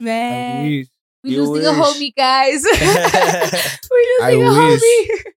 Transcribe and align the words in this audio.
Man, 0.00 0.64
wish. 0.64 0.86
we 1.22 1.30
You 1.30 1.44
losing 1.44 1.66
a 1.66 1.70
homie, 1.70 2.14
guys. 2.16 2.64
we 2.70 2.78
I 4.22 4.32
losing 4.34 4.42
a 4.46 4.68
wish. 4.70 4.80
homie. 4.82 5.32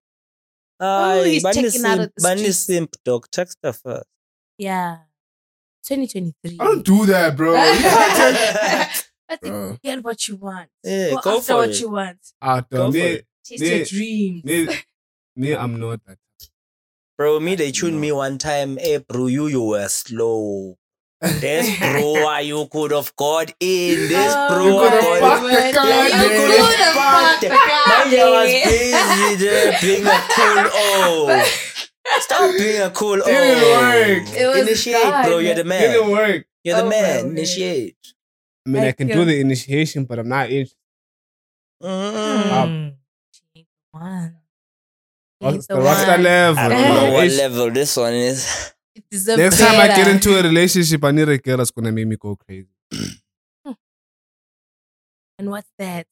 Ay, 0.80 1.24
he's 1.30 1.44
bani 1.44 1.62
checking 1.64 1.86
out 1.86 1.98
simp- 1.98 2.02
at 2.02 2.16
the 2.16 2.22
bani 2.24 2.40
streets. 2.42 2.58
simp 2.60 2.96
dog. 3.06 3.28
Text 3.32 3.58
her 3.64 3.74
first. 3.74 4.06
Yeah. 4.58 4.98
2023. 5.88 6.58
I 6.60 6.64
don't 6.64 6.86
do 6.86 7.06
that, 7.08 7.36
bro. 7.38 7.56
I 7.58 9.36
think 9.38 9.42
Bro. 9.54 9.78
get 9.84 10.04
what 10.04 10.28
you 10.28 10.36
want. 10.36 10.70
Yeah, 10.84 11.12
Go, 11.12 11.20
go 11.22 11.38
after 11.38 11.54
for 11.54 11.56
what 11.58 11.70
it. 11.70 11.80
you 11.80 11.90
want. 11.90 12.18
Out 12.42 12.70
Go 12.70 12.88
for 12.88 12.92
me, 12.94 13.02
it. 13.02 13.26
Chase 13.46 13.62
Yeah. 13.62 13.76
your 13.78 13.86
dreams. 13.86 14.44
me, 14.46 14.68
me, 15.36 15.56
I'm 15.56 15.80
not 15.80 16.02
that. 16.06 16.18
Bro, 17.18 17.40
me 17.40 17.56
they 17.56 17.72
tuned 17.72 18.00
me 18.00 18.12
one 18.12 18.38
time. 18.38 18.78
Hey, 18.78 18.98
bro, 18.98 19.28
you 19.28 19.48
you 19.48 19.62
were 19.64 19.88
slow. 19.88 20.78
This 21.40 21.80
bro, 21.80 22.38
you 22.40 22.68
could 22.72 22.92
have 22.92 23.16
got 23.16 23.50
in. 23.60 24.08
This 24.10 24.34
Oh, 24.36 24.48
bro, 24.50 24.66
You 24.66 24.74
could 24.80 24.92
have 24.92 25.04
I 25.04 25.20
fucked 25.20 25.44
the 25.48 25.74
got- 25.74 25.88
car, 25.88 26.04
You 26.04 26.30
could 26.30 26.80
have 26.80 26.94
fucked 26.94 27.42
the 27.42 27.50
car. 27.50 27.98
Mind 27.98 28.12
you, 28.12 28.20
I 28.20 28.42
was 28.44 28.52
yeah. 28.52 28.66
busy 28.66 29.46
there 29.46 29.78
being 29.82 30.06
a 30.06 30.20
cool 30.36 30.70
oh. 30.74 31.60
Stop 32.20 32.52
being 32.58 32.82
a 32.82 32.90
cool 32.92 33.22
oh. 33.22 33.26
didn't 33.26 33.64
work. 33.64 34.38
It 34.38 34.46
was 34.48 34.58
Initiate, 34.68 35.26
bro. 35.26 35.38
You're 35.40 35.56
the 35.56 35.64
Didn't 35.64 36.12
work. 36.12 36.46
You're 36.64 36.76
the 36.78 36.84
Oh, 36.84 36.90
man. 36.90 37.26
my 37.26 37.30
Initiate. 37.32 37.96
I 38.66 38.70
mean, 38.70 38.84
I 38.84 38.86
Like, 38.88 38.98
can 38.98 39.08
do 39.08 39.26
the 39.26 39.40
initiation, 39.40 40.06
but 40.06 40.20
I'm 40.20 40.28
not 40.30 40.50
interested. 40.50 40.78
Mm. 41.82 42.44
Mm. 42.44 42.94
She 43.32 43.44
the 43.56 43.66
one. 43.92 44.36
What's 45.40 45.68
the, 45.68 45.76
what's 45.78 46.02
the 46.06 46.12
one. 46.12 46.24
level? 46.24 46.60
I 46.64 46.70
don't 46.70 46.82
know 46.96 47.14
what 47.14 47.32
level 47.32 47.72
this 47.72 47.98
one 47.98 48.14
is. 48.14 48.73
It 48.96 49.04
deserves 49.10 49.40
Next 49.40 49.60
time 49.60 49.80
I 49.80 49.88
get 49.88 50.08
into 50.08 50.38
a 50.38 50.44
relationship, 50.44 51.04
I 51.04 51.12
need 51.12 51.28
a 51.30 51.38
girl 51.38 51.58
that's 51.58 51.72
gonna 51.72 51.92
make 51.92 52.08
me 52.08 52.16
go 52.18 52.36
crazy. 52.36 52.68
And 55.40 55.50
what's 55.50 55.70
that? 55.80 56.06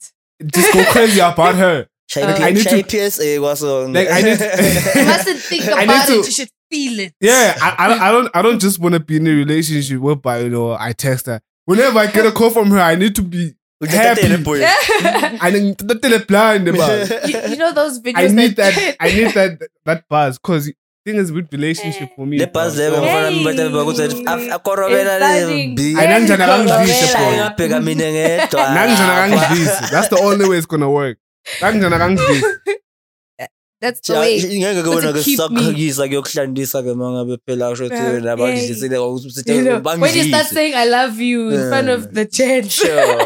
Just 0.43 0.73
go 0.73 0.83
crazy 0.91 1.19
about 1.19 1.55
her. 1.55 1.87
Shy, 2.07 2.21
Uh, 2.21 2.35
I 2.39 2.51
need 2.51 2.63
to- 2.67 3.09
PSA 3.11 3.39
was 3.39 3.63
on. 3.63 3.93
Like, 3.93 4.09
I 4.09 4.21
need- 4.21 4.39
You 4.95 5.05
mustn't 5.05 5.39
think 5.39 5.63
I 5.67 5.75
need 5.75 5.83
about 5.83 6.07
to- 6.07 6.13
it. 6.19 6.25
You 6.25 6.31
should 6.31 6.49
feel 6.69 6.99
it. 6.99 7.13
Yeah, 7.21 7.55
I, 7.61 7.75
I, 7.77 7.87
don't- 7.87 8.01
I 8.01 8.11
don't 8.11 8.29
I 8.35 8.41
don't 8.41 8.59
just 8.59 8.79
want 8.79 8.93
to 8.93 8.99
be 8.99 9.17
in 9.17 9.27
a 9.27 9.31
relationship 9.31 9.99
whereby 9.99 10.39
you 10.39 10.49
know 10.49 10.73
I 10.73 10.93
text 10.93 11.27
her. 11.27 11.39
Whenever 11.65 11.99
I 11.99 12.07
get 12.07 12.25
a 12.25 12.31
call 12.31 12.49
from 12.49 12.71
her, 12.71 12.79
I 12.79 12.95
need 12.95 13.15
to 13.15 13.21
be 13.21 13.53
happy. 13.87 14.23
I 14.23 15.51
need 15.51 15.77
to 15.77 15.95
tell 15.95 16.11
her 16.11 16.25
blind 16.25 16.67
about. 16.67 17.09
you, 17.29 17.39
you 17.51 17.55
know 17.55 17.71
those 17.71 18.01
videos 18.01 18.17
I 18.17 18.27
need 18.27 18.55
that, 18.57 18.75
that. 18.75 18.97
I 18.99 19.07
need 19.13 19.31
that 19.35 19.61
that 19.85 20.09
buzz 20.09 20.37
because 20.39 20.71
thing 21.05 21.15
is 21.17 21.31
with 21.31 21.51
relationship 21.51 22.09
for 22.15 22.25
me. 22.25 22.37
Le 22.37 22.47
bus 22.47 22.75
bro. 22.75 22.83
level 22.83 22.99
So, 22.99 23.05
ngifana 23.05 23.31
mbethe 23.31 23.69
bakuthi 23.69 24.01
Hey. 24.01 24.51
akorobela 24.51 25.15
It's 25.17 25.23
le 25.25 25.41
stunning. 25.41 25.75
B. 25.75 25.95
Ayinanjani 25.99 26.43
akangizwisi, 26.43 27.05
Hey. 27.17 27.25
boy. 27.25 27.35
ngabheka 27.37 27.79
mina 27.81 28.11
ngedwa. 28.11 28.69
Nanginjani 28.75 29.11
akangizwisi. 29.11 29.91
That's 29.91 30.09
the 30.09 30.19
only 30.19 30.45
way 30.49 30.57
it's 30.57 30.67
gonna 30.67 30.89
work. 30.89 31.17
Nanginjani 31.61 31.95
akangizwisi. 31.95 32.45
That's 33.81 33.99
the 34.07 34.13
way. 34.13 34.37
ngeke 34.37 34.83
kubona 34.83 35.11
to 35.11 35.19
ke 35.19 35.23
keep 35.25 35.39
me- 35.39 35.57
sakuhakisa 35.57 36.07
kuyokuhlandisa 36.07 36.83
ke 36.85 36.93
mangabe 36.93 37.37
phela 37.47 37.69
kusho 37.69 37.85
Uh, 37.85 37.91
ukuthi 37.91 38.21
nabangidlisile 38.25 38.95
You 38.95 39.81
when 39.97 40.13
you 40.15 40.23
start 40.29 40.47
saying 40.47 40.75
"I 40.75 40.85
love 40.85 41.19
you" 41.19 41.49
in 41.49 41.69
front 41.69 41.89
of 41.89 42.13
the 42.13 42.25
church, 42.25 42.69
sure 42.77 43.25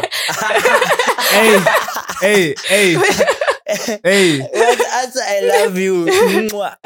Hey, 1.36 1.60
hey, 2.22 2.54
hey, 2.68 2.96
hey. 3.66 4.40
What 4.52 4.80
answer 5.04 5.20
I 5.22 5.40
love 5.64 5.78
you 5.78 6.06
Mwah. 6.06 6.76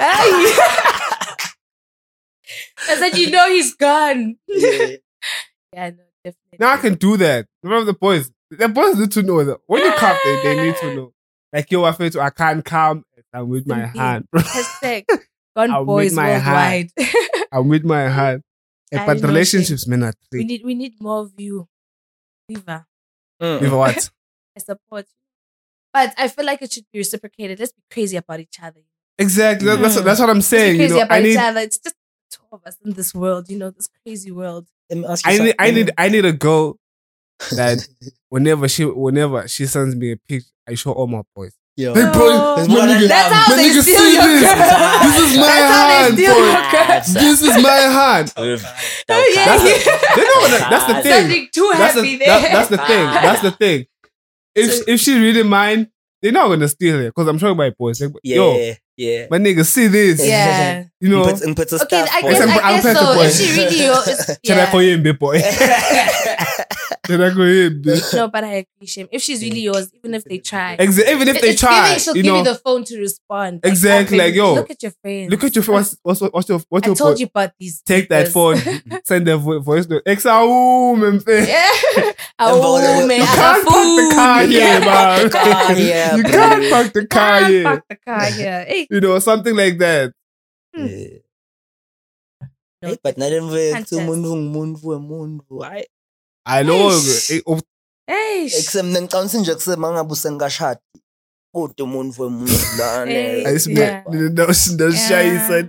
I 2.88 2.96
said, 2.96 3.16
"You 3.16 3.30
know 3.30 3.48
he's 3.48 3.74
gone." 3.74 4.36
Yeah. 4.48 4.96
Yeah, 5.72 5.90
no, 5.90 6.02
definitely. 6.24 6.58
Now 6.58 6.72
I 6.72 6.78
can 6.78 6.94
do 6.94 7.16
that. 7.18 7.46
Remember 7.62 7.84
the 7.84 7.92
boys. 7.92 8.32
The 8.50 8.68
boys 8.68 8.98
need 8.98 9.12
to 9.12 9.22
know 9.22 9.44
that 9.44 9.58
when 9.68 9.84
you 9.84 9.92
come, 9.92 10.16
they, 10.24 10.42
they 10.42 10.64
need 10.64 10.74
to 10.78 10.96
know. 10.96 11.12
Like 11.52 11.70
yo, 11.70 11.84
I 11.84 11.92
feel 11.92 12.10
to, 12.10 12.20
I 12.20 12.30
can't 12.30 12.64
come. 12.64 13.04
I'm 13.32 13.48
with 13.48 13.68
my 13.68 13.84
Indeed. 13.84 13.98
hand, 13.98 14.24
bro. 14.32 14.40
Hashtag 14.42 15.04
gone 15.54 15.70
I'll 15.70 15.84
boys 15.84 16.10
meet 16.10 16.16
my 16.16 16.30
worldwide. 16.32 16.90
I'm 17.52 17.68
with 17.68 17.84
my 17.84 18.08
hand. 18.08 18.42
I 18.92 19.06
but 19.06 19.20
relationships, 19.22 19.86
men 19.86 20.02
are 20.02 20.12
we 20.32 20.44
need 20.44 20.62
we 20.64 20.74
need 20.74 20.94
more 21.00 21.20
of 21.20 21.32
you, 21.38 21.68
Viva. 22.48 22.86
Mm. 23.40 23.60
With 23.60 23.72
what? 23.72 24.10
I 24.56 24.60
support 24.60 25.06
you, 25.06 25.29
but 25.92 26.14
I 26.18 26.28
feel 26.28 26.44
like 26.46 26.62
it 26.62 26.72
should 26.72 26.84
be 26.92 26.98
reciprocated. 27.00 27.58
Let's 27.58 27.72
be 27.72 27.82
crazy 27.90 28.16
about 28.16 28.40
each 28.40 28.58
other. 28.62 28.80
Exactly. 29.18 29.66
That- 29.66 29.80
That's 29.80 29.96
Mm. 29.98 30.04
that's 30.04 30.20
what 30.20 30.30
I'm 30.30 30.36
Let's 30.36 30.50
be 30.50 30.56
saying. 30.56 30.72
You 30.72 30.78
crazy 30.80 30.94
know, 30.96 31.02
about 31.02 31.18
I 31.22 31.26
each 31.26 31.36
other. 31.36 31.60
It's 31.60 31.78
just 31.78 31.94
two 32.32 32.42
of 32.52 32.60
us 32.66 32.76
in 32.84 32.92
this 32.92 33.14
world. 33.14 33.50
You 33.50 33.58
know, 33.58 33.70
this 33.70 33.88
crazy 34.04 34.30
world. 34.30 34.66
Let 34.88 34.98
me 34.98 35.06
ask 35.06 35.26
you 35.26 35.32
I 35.32 35.38
need, 35.38 35.54
I 35.58 35.70
need, 35.70 35.90
I 35.98 36.08
need 36.08 36.24
a 36.24 36.32
girl 36.32 36.78
that 37.52 37.86
whenever 38.28 38.68
she, 38.68 38.84
whenever 38.84 39.46
she 39.48 39.66
sends 39.66 39.94
me 39.96 40.12
a 40.12 40.16
picture, 40.16 40.48
I 40.68 40.74
show 40.74 40.92
all 40.92 41.06
my 41.06 41.22
boys. 41.34 41.52
Yo. 41.76 41.94
Hey, 41.94 42.02
bro, 42.12 42.28
No. 42.28 42.56
my 42.56 42.86
That's 42.86 42.92
nigga, 43.04 43.08
That's 43.08 43.34
how 43.34 43.56
my 43.56 43.62
they 43.62 43.70
nigga 43.70 43.82
steal 43.82 43.96
see 43.98 44.14
your 44.14 44.22
this. 44.24 44.42
girl. 44.42 45.00
This 45.02 45.30
is 45.30 45.36
my 45.38 45.46
That's 45.46 45.92
hand, 45.94 46.14
steal 46.14 46.34
boy. 46.34 47.20
This 47.20 47.42
is 47.42 47.62
my 47.62 47.70
hand. 47.70 48.32
Oh, 48.36 49.32
yeah. 49.34 49.44
That's 49.46 49.62
the, 49.62 49.90
they 50.16 50.22
know 50.22 50.48
that, 50.48 50.66
that's 50.70 50.86
the 50.86 51.02
thing. 51.28 51.48
Too 51.52 51.70
That's 51.76 51.94
happy 51.94 52.16
the, 52.16 52.24
there. 52.24 52.40
that, 52.40 52.52
that's 52.52 52.68
the 52.68 52.76
thing. 52.78 53.06
That's 53.06 53.42
the 53.42 53.50
thing. 53.52 53.86
If 54.54 54.72
So- 54.72 54.84
if 54.88 55.00
she 55.00 55.18
really 55.18 55.42
mine, 55.42 55.88
they're 56.22 56.32
not 56.32 56.48
gonna 56.48 56.68
steal 56.68 57.00
it 57.00 57.06
because 57.06 57.28
I'm 57.28 57.38
talking 57.38 57.52
about 57.54 57.76
boys. 57.78 58.00
Like, 58.00 58.12
Yeah, 58.22 58.36
Yo, 58.36 58.74
yeah. 58.96 59.26
my 59.30 59.38
nigga, 59.38 59.64
see 59.64 59.86
this. 59.88 60.24
yeah. 60.26 60.84
You 61.00 61.08
know, 61.08 61.24
Put- 61.24 61.42
and 61.42 61.56
put 61.56 61.68
the 61.70 61.76
Okay, 61.82 62.04
stuff 62.04 62.08
I 62.12 62.18
on. 62.18 62.30
guess, 62.32 62.40
I'm- 62.40 62.50
I 62.50 62.60
I'm 62.76 62.82
guess 62.82 62.98
so. 62.98 63.14
boy. 63.14 63.24
If 63.24 63.32
she 63.32 63.56
really, 63.56 63.76
is- 64.12 64.38
should 64.44 64.58
I 64.58 64.70
call 64.70 64.82
yeah. 64.82 64.96
you 64.96 65.10
a 65.10 65.14
boy? 65.14 65.40
Should 67.06 67.20
I 67.22 67.30
call 67.34 67.46
you 67.48 67.66
a 67.66 67.70
bitch? 67.70 68.14
No, 68.20 68.28
but 68.28 68.44
I 68.44 68.66
appreciate 68.76 69.04
him. 69.04 69.08
If 69.10 69.22
she's 69.22 69.42
really 69.42 69.60
yours, 69.60 69.90
even 69.94 70.14
if 70.14 70.24
they 70.24 70.38
try, 70.38 70.76
Exa- 70.76 71.08
even 71.10 71.26
if 71.28 71.40
they 71.40 71.54
try, 71.56 71.88
giving, 71.88 71.98
she'll 72.00 72.16
you 72.16 72.22
give 72.22 72.32
know, 72.32 72.38
you 72.38 72.44
the 72.44 72.54
phone 72.54 72.84
to 72.84 72.98
respond. 72.98 73.60
Like, 73.64 73.70
Exactly, 73.72 74.18
okay, 74.18 74.26
like, 74.26 74.34
yo, 74.34 74.54
look 74.54 74.70
at 74.70 74.82
your 74.82 74.92
friends. 75.02 75.30
look 75.30 75.42
at 75.44 75.54
your 75.56 75.64
friends. 75.64 75.96
what's 76.02 76.20
what's 76.20 76.32
what's 76.34 76.48
your 76.48 76.60
what's 76.68 76.84
I 76.86 76.88
your 76.90 76.96
told 76.96 77.16
po- 77.16 77.20
you 77.20 77.26
about 77.26 77.52
these. 77.58 77.80
take 77.82 78.08
that 78.10 78.28
phone, 78.28 78.58
send 79.04 79.26
the 79.26 79.38
vo- 79.38 79.60
voice 79.60 79.88
note. 79.88 80.04
Exa 80.04 80.46
woman, 80.46 81.20
man. 81.26 81.48
Yeah. 81.48 82.12
Oh 82.38 82.78
You 82.78 82.86
I 82.86 83.18
can't 83.18 83.28
have 83.28 83.64
park 83.64 83.64
the 83.64 83.70
food. 83.72 84.12
car 84.12 84.42
here, 84.46 84.80
man. 84.80 85.22
the 85.24 85.30
car 85.30 85.74
here, 85.74 86.12
you 86.16 86.22
can't 86.22 86.70
park 86.72 86.92
the 86.92 87.06
car 87.06 87.40
Can't 87.40 87.52
here. 87.52 87.62
park 87.64 87.84
the 87.88 87.96
car 87.96 88.24
here. 88.26 88.64
Hey, 88.68 88.86
You 88.92 89.00
know, 89.00 89.18
something 89.20 89.54
like 89.56 89.78
that. 89.78 90.12
Yeah. 90.74 91.22
Hey, 92.82 92.96
but 93.02 93.16
nalemve 93.18 93.72
Contest. 93.72 93.92
umuntu 93.92 94.36
ngumuntu 94.36 94.88
wemuntu 94.88 95.58
hayi 95.58 95.84
I 96.46 96.62
know. 96.64 96.90
Eish. 96.90 97.30
eh, 97.30 97.42
hey, 98.06 98.46
ekusem 98.46 98.86
ngicabanga 98.90 99.38
nje 99.38 99.54
kusema 99.54 99.92
ngabe 99.92 100.12
usengashadi 100.12 100.80
kodwa 101.54 101.84
umuntu 101.86 102.22
wemuntu 102.22 102.52
Hey. 102.52 102.78
lana 102.78 103.48
ayisime- 103.50 103.80
Yeah. 103.80 104.04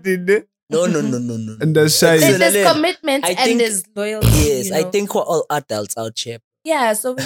tine. 0.03 0.43
no 0.69 0.87
no 0.87 1.01
no 1.01 1.19
no 1.19 1.37
no 1.37 1.65
Ndashayisa. 1.65 2.27
there's, 2.27 2.41
Excellent. 2.41 2.53
there's 2.53 2.73
commitment 2.73 3.25
I 3.25 3.29
and 3.35 3.37
think- 3.39 3.57
there's 3.57 3.83
loyalty. 3.95 4.27
yes 4.47 4.67
you 4.69 4.75
i 4.75 4.83
think 4.83 5.13
we're 5.15 5.25
all 5.27 5.43
adults 5.49 5.97
out 5.97 6.17
here 6.23 6.39
yeah. 6.63 6.93
So 6.95 7.13
we 7.15 7.23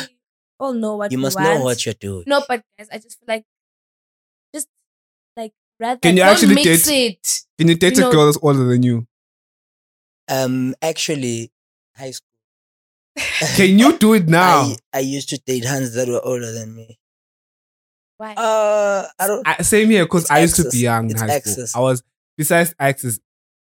all 0.59 0.73
know 0.73 0.95
what 0.97 1.11
you 1.11 1.17
we 1.19 1.21
must 1.21 1.35
want. 1.37 1.47
know 1.49 1.63
what 1.63 1.85
you're 1.85 1.99
doing 2.01 2.23
No, 2.27 2.41
but 2.49 2.61
guys, 2.77 2.87
I 2.91 2.97
just 2.97 3.19
feel 3.19 3.27
like 3.27 3.45
rather 5.79 5.99
Can 5.99 6.15
you 6.17 6.23
don't 6.23 6.31
actually 6.33 6.55
mix 6.55 6.85
date- 6.85 7.11
it. 7.23 7.41
Can 7.57 7.67
you 7.69 7.75
date 7.75 7.97
You 7.97 8.03
a 8.03 8.05
know- 8.05 8.11
girl 8.11 8.25
that's 8.25 8.39
older 8.41 8.63
than 8.65 8.83
you? 8.83 9.07
um 10.27 10.73
actually 10.81 11.51
high 11.95 12.11
school 12.11 12.25
Can 13.55 13.77
you 13.77 13.97
do 13.97 14.13
it 14.13 14.27
now? 14.41 14.61
I, 14.63 14.75
I 14.95 14.99
used 14.99 15.29
to 15.29 15.37
date 15.37 15.65
hands 15.65 15.93
that 15.95 16.07
were 16.07 16.21
older 16.25 16.51
than 16.51 16.75
me 16.75 16.97
Why? 18.17 18.33
uh 18.33 19.07
i 19.19 19.27
don't 19.27 19.47
I, 19.47 19.61
same 19.61 19.89
here 19.89 20.05
because 20.05 20.23
It's 20.23 20.31
I 20.31 20.39
used 20.39 20.55
to 20.57 20.69
be 20.69 20.79
young 20.79 21.05
in 21.05 21.11
It's 21.11 21.21
high 21.21 21.39
school. 21.39 21.65
I 21.75 21.79
was 21.81 22.03
besides 22.37 22.73
access. 22.79 23.19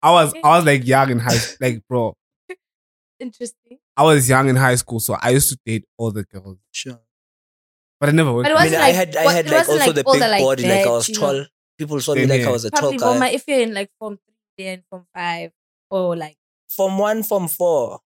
I 0.02 0.10
was 0.10 0.32
I 0.44 0.56
was 0.56 0.64
like 0.66 0.86
young 0.86 1.10
in 1.10 1.18
high 1.20 1.38
like 1.60 1.82
bro. 1.88 2.14
Interesting. 3.20 3.78
I 3.96 4.02
was 4.04 4.28
young 4.28 4.48
in 4.48 4.54
high 4.56 4.76
school, 4.76 5.00
so 5.00 5.16
I 5.20 5.30
used 5.30 5.48
to 5.50 5.58
date 5.66 5.84
older 5.98 6.22
girls, 6.24 6.56
sure 6.72 7.00
but 8.00 8.08
I 8.08 8.12
never 8.12 8.32
worked. 8.32 8.46
But 8.48 8.52
it 8.52 8.56
i 8.56 8.64
wasn't 8.64 8.80
mean 8.82 8.90
i 8.90 8.92
had 9.00 9.16
i 9.16 9.24
what- 9.24 9.34
had 9.34 9.46
like 9.50 9.68
also 9.68 9.76
like 9.86 9.94
the 9.94 10.04
big 10.04 10.20
like 10.20 10.42
body 10.42 10.62
like 10.68 10.86
i 10.86 10.90
was 10.90 11.06
tall. 11.08 11.32
know. 11.34 11.46
Tall 11.78 11.86
people 11.86 12.00
saw 12.00 12.14
me 12.14 12.20
Same 12.22 12.28
like 12.30 12.40
here. 12.40 12.48
i 12.48 12.52
was 12.52 12.64
a 12.64 12.70
tall 12.70 12.80
Probably 12.80 12.98
guy 12.98 13.14
Boma, 13.14 13.26
if 13.26 13.44
you're 13.46 13.60
in 13.60 13.74
like 13.74 13.90
form 13.98 14.18
three 14.56 14.66
and 14.68 14.82
form 14.90 15.06
five 15.14 15.50
or 15.90 16.16
like 16.16 16.36
from 16.68 16.98
one 16.98 17.22
from 17.22 17.48
four 17.48 18.00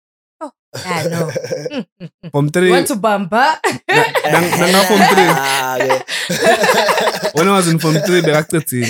yeah, 0.85 1.03
no. 1.09 1.27
Mm, 1.29 1.87
mm, 2.01 2.11
mm. 2.25 2.31
From 2.31 2.49
three, 2.51 2.71
want 2.71 2.87
to 2.89 2.95
bamba? 2.97 3.57
nang- 3.89 4.51
nanga 4.61 4.83
from 4.85 4.99
three. 4.99 5.31
Ah, 5.33 5.77
okay. 5.77 7.31
when 7.35 7.49
I 7.49 7.53
was 7.57 7.69
in 7.69 7.79
form 7.79 7.95
three, 8.07 8.21
back 8.21 8.49
thirteen. 8.49 8.85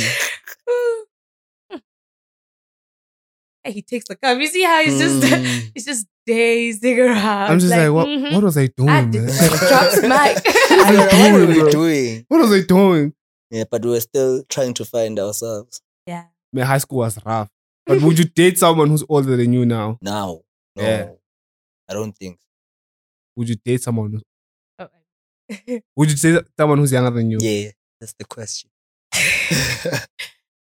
Hey, 3.62 3.72
he 3.72 3.82
takes 3.82 4.08
the 4.08 4.16
cup. 4.16 4.38
You 4.38 4.46
see 4.48 4.62
how 4.64 4.82
he's 4.82 4.98
just 4.98 5.22
Mm. 5.22 5.70
he's 5.74 5.84
just 5.84 6.06
dazing 6.26 6.98
around. 7.00 7.50
I'm 7.52 7.58
just 7.60 7.70
like, 7.74 7.92
what? 7.92 8.06
mhm. 8.08 8.32
What 8.34 8.42
was 8.44 8.56
I 8.58 8.66
doing, 8.68 8.88
I 8.90 9.02
man? 9.02 9.10
drops 9.12 10.02
mic. 10.02 10.12
I 10.12 10.92
don't 10.92 10.94
know, 10.96 11.04
what 11.04 11.10
doing, 11.10 11.58
were 11.58 11.64
we 11.64 11.70
doing? 11.70 12.24
what 12.28 12.40
was 12.40 12.52
I 12.52 12.60
doing? 12.66 13.12
Yeah, 13.50 13.64
but 13.70 13.82
we 13.84 13.90
were 13.90 14.00
still 14.00 14.42
trying 14.48 14.74
to 14.74 14.84
find 14.84 15.18
ourselves 15.18 15.80
yeah. 16.06 16.24
My 16.52 16.62
high 16.62 16.78
school 16.78 16.98
was 16.98 17.18
rough. 17.24 17.50
But 17.84 18.00
would 18.00 18.18
you 18.18 18.24
date 18.34 18.58
someone 18.58 18.88
who's 18.88 19.04
older 19.08 19.36
than 19.36 19.52
you 19.52 19.66
now? 19.66 19.98
now. 20.00 20.40
No, 20.74 20.82
Yeah. 20.82 21.10
I 21.88 21.92
don't 21.92 22.16
think. 22.16 22.38
Would 23.36 23.48
you 23.50 23.56
date 23.56 23.82
someone? 23.82 24.12
Who's, 24.12 24.22
oh, 24.78 24.88
Would 25.96 26.10
you 26.10 26.16
say 26.16 26.40
someone 26.58 26.78
who's 26.78 26.92
younger 26.92 27.10
than 27.10 27.30
you? 27.30 27.38
Yeah, 27.40 27.70
that's 28.00 28.14
the 28.18 28.24
question. 28.24 28.70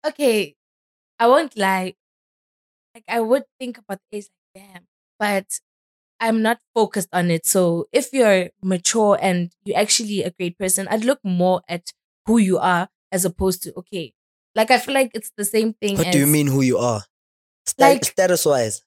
okay, 0.06 0.54
I 1.18 1.26
won't 1.26 1.56
lie. 1.56 1.94
Like 2.94 3.04
I 3.08 3.20
would 3.20 3.44
think 3.60 3.78
about 3.78 3.98
the 4.10 4.18
age 4.18 4.28
like 4.54 4.64
damn, 4.64 4.86
but 5.18 5.60
I'm 6.20 6.42
not 6.42 6.58
focused 6.74 7.08
on 7.12 7.30
it. 7.30 7.46
So 7.46 7.86
if 7.92 8.12
you're 8.12 8.48
mature 8.62 9.18
and 9.20 9.52
you're 9.64 9.78
actually 9.78 10.22
a 10.22 10.30
great 10.30 10.58
person, 10.58 10.88
I'd 10.88 11.04
look 11.04 11.20
more 11.22 11.62
at 11.68 11.92
who 12.28 12.38
you 12.38 12.58
are 12.58 12.88
as 13.10 13.24
opposed 13.24 13.62
to 13.64 13.72
okay. 13.80 14.12
Like 14.54 14.70
I 14.70 14.78
feel 14.78 14.94
like 14.94 15.10
it's 15.14 15.32
the 15.36 15.44
same 15.44 15.72
thing. 15.72 15.96
What 15.98 16.06
as, 16.08 16.12
do 16.12 16.18
you 16.20 16.26
mean 16.26 16.46
who 16.46 16.60
you 16.62 16.78
are? 16.78 17.02
Like- 17.78 18.04
status 18.04 18.44
wise. 18.46 18.82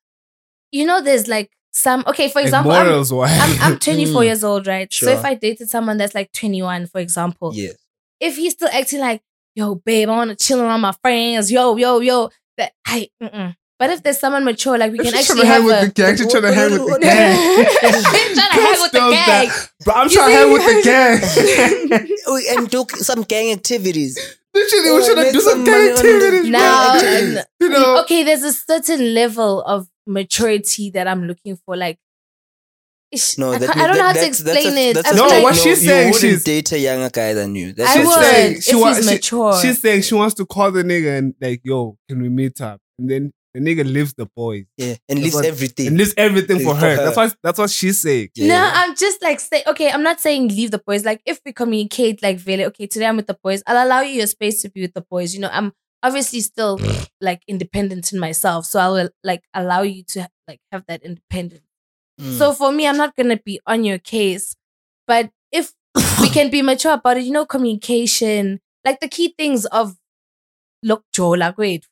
You 0.71 0.85
know, 0.85 1.01
there's 1.01 1.27
like 1.27 1.51
some 1.71 2.03
okay. 2.07 2.29
For 2.29 2.39
Like 2.39 2.45
example, 2.45 2.71
I'm, 2.71 3.17
wise. 3.17 3.39
I'm 3.41 3.73
I'm 3.73 3.79
24 3.79 4.21
Mm. 4.21 4.25
years 4.25 4.43
old, 4.43 4.67
right? 4.67 4.91
Sure. 4.93 5.09
So 5.09 5.13
if 5.19 5.25
I 5.25 5.33
dated 5.35 5.69
someone 5.69 5.97
that's 5.97 6.15
like 6.15 6.31
21, 6.31 6.87
for 6.87 6.99
example, 6.99 7.51
Yeah. 7.53 7.71
if 8.19 8.37
he's 8.37 8.53
still 8.53 8.69
acting 8.71 8.99
like, 8.99 9.21
yo, 9.55 9.75
babe, 9.75 10.07
I 10.09 10.15
want 10.15 10.29
to 10.37 10.45
chill 10.45 10.61
around 10.61 10.81
my 10.81 10.93
friends, 11.01 11.51
yo, 11.51 11.75
yo, 11.77 11.99
yo, 11.99 12.29
that 12.57 12.71
I, 12.85 13.09
mm-mm. 13.21 13.55
But 13.81 13.89
if 13.89 14.03
there's 14.03 14.19
someone 14.19 14.45
mature, 14.45 14.77
like 14.77 14.91
we 14.91 14.99
can 14.99 15.07
She's 15.07 15.15
actually 15.15 15.41
trying 15.41 15.41
to 15.41 15.47
hang 15.47 15.61
have 15.61 15.65
with 15.65 15.83
a. 15.83 15.85
the 15.87 15.91
gang. 15.91 16.17
She's 16.17 16.31
trying 16.31 16.43
to 16.49 16.53
hang 16.53 16.71
with 16.71 16.93
the 16.93 16.99
gang. 17.01 17.35
Trying 17.81 18.35
to 18.35 18.61
hang 18.61 18.81
with 18.81 18.91
the 18.91 18.99
gang. 19.09 19.49
But 19.85 19.95
I'm 19.97 20.09
trying 20.09 20.29
to 20.29 20.35
hang 20.37 20.51
with 20.53 20.65
the 20.65 20.73
see? 21.25 21.87
gang. 21.89 22.17
Oh, 22.27 22.41
and 22.57 22.69
do 22.69 22.85
some 22.97 23.23
gang 23.23 23.51
activities. 23.51 24.19
Literally, 24.53 24.89
Oh, 24.89 24.93
we're 24.95 25.13
trying 25.13 25.25
to 25.25 25.31
do 25.31 25.41
some 25.41 25.51
some 25.53 25.63
gang 25.63 25.89
activities. 25.93 26.49
Now, 26.51 26.99
and- 27.01 27.45
You 27.59 27.69
know, 27.69 28.01
okay, 28.03 28.23
there's 28.23 28.43
a 28.43 28.53
certain 28.53 29.13
level 29.15 29.61
of 29.63 29.87
maturity 30.05 30.91
that 30.91 31.07
I'm 31.07 31.23
looking 31.25 31.57
for. 31.65 31.75
Like, 31.75 31.97
No, 33.37 33.53
I, 33.53 33.57
that, 33.57 33.75
I 33.75 33.87
don't 33.87 33.97
know 33.97 34.03
how 34.03 34.13
to 34.13 34.19
that's- 34.19 34.37
that's 34.39 34.57
explain 34.59 34.77
a- 34.77 34.89
it. 34.91 34.93
that's 34.93 35.07
I 35.07 35.11
a 35.11 35.13
feel 35.15 35.23
No, 35.23 35.29
like 35.29 35.43
what 35.43 35.55
she's 35.55 35.65
you 35.83 35.89
saying, 35.89 36.11
wouldn't 36.13 36.21
she's- 36.21 36.43
date 36.43 36.71
a 36.73 36.79
younger 36.79 37.09
guy 37.09 37.33
than 37.33 37.55
you. 37.55 37.73
That's 37.73 37.95
I 37.95 37.99
would. 37.99 38.05
like- 38.07 38.25
saying 38.25 38.55
if 38.57 38.63
she 38.63 38.75
wa- 38.75 38.93
he's 38.93 39.05
she- 39.05 39.13
mature. 39.15 39.61
she's 39.61 39.81
saying 39.81 40.01
she 40.03 40.13
wants 40.15 40.35
to 40.35 40.45
call 40.45 40.71
the 40.71 40.83
nigga 40.83 41.17
and 41.17 41.33
like, 41.41 41.61
yo, 41.63 41.97
can 42.07 42.21
we 42.21 42.29
meet 42.29 42.61
up? 42.61 42.79
And 42.99 43.09
then 43.09 43.31
the 43.53 43.59
nigga 43.59 43.83
leaves 43.85 44.13
the 44.13 44.25
boys 44.35 44.65
yeah, 44.77 44.95
and 45.09 45.17
That's 45.17 45.21
leaves 45.23 45.35
what- 45.35 45.45
everything. 45.45 45.87
and 45.87 45.97
leaves 45.97 46.13
everything 46.17 46.59
for 46.59 46.73
For 46.73 46.75
her. 46.75 46.95
her. 46.95 47.03
That's 47.05 47.17
what 47.17 47.35
that's 47.43 47.59
what 47.59 47.69
she's 47.69 48.01
saying. 48.01 48.29
Yeah. 48.35 48.47
No, 48.47 48.69
I'm 48.73 48.95
just 48.95 49.21
like 49.21 49.39
say 49.39 49.63
okay. 49.67 49.91
I'm 49.91 50.03
not 50.03 50.19
saying 50.21 50.47
leave 50.49 50.71
the 50.71 50.79
boys. 50.79 51.03
Like 51.05 51.21
if 51.25 51.39
we 51.45 51.51
communicate, 51.53 52.21
like 52.23 52.39
really, 52.45 52.65
okay, 52.65 52.87
today 52.87 53.05
I'm 53.07 53.17
with 53.17 53.27
the 53.27 53.37
boys. 53.43 53.61
I'll 53.67 53.85
allow 53.85 54.01
you 54.01 54.15
your 54.15 54.27
space 54.27 54.61
to 54.61 54.69
be 54.69 54.81
with 54.81 54.93
the 54.93 55.01
boys. 55.09 55.33
You 55.33 55.41
know, 55.41 55.49
I'm 55.51 55.73
obviously 56.03 56.39
still 56.41 56.79
like 57.21 57.41
independent 57.47 58.11
in 58.13 58.19
myself, 58.19 58.65
so 58.65 58.79
I 58.79 58.89
will 58.89 59.09
like 59.23 59.43
allow 59.53 59.81
you 59.81 60.03
to 60.09 60.29
like 60.47 60.59
have 60.71 60.83
that 60.87 61.03
independence. 61.03 61.63
Mm. 62.19 62.37
So 62.37 62.53
for 62.53 62.71
me, 62.71 62.87
I'm 62.87 62.97
not 62.97 63.15
gonna 63.15 63.37
be 63.37 63.59
on 63.67 63.83
your 63.83 63.97
case, 63.97 64.55
but 65.07 65.29
if 65.51 65.73
we 66.21 66.29
can 66.29 66.49
be 66.49 66.61
mature 66.61 66.93
about 66.93 67.17
it, 67.17 67.23
you 67.23 67.31
know, 67.31 67.45
communication, 67.45 68.61
like 68.85 68.99
the 69.01 69.07
key 69.09 69.33
things 69.37 69.65
of 69.65 69.95
look, 70.83 71.03
Joe, 71.13 71.31
like 71.31 71.57
wait, 71.57 71.85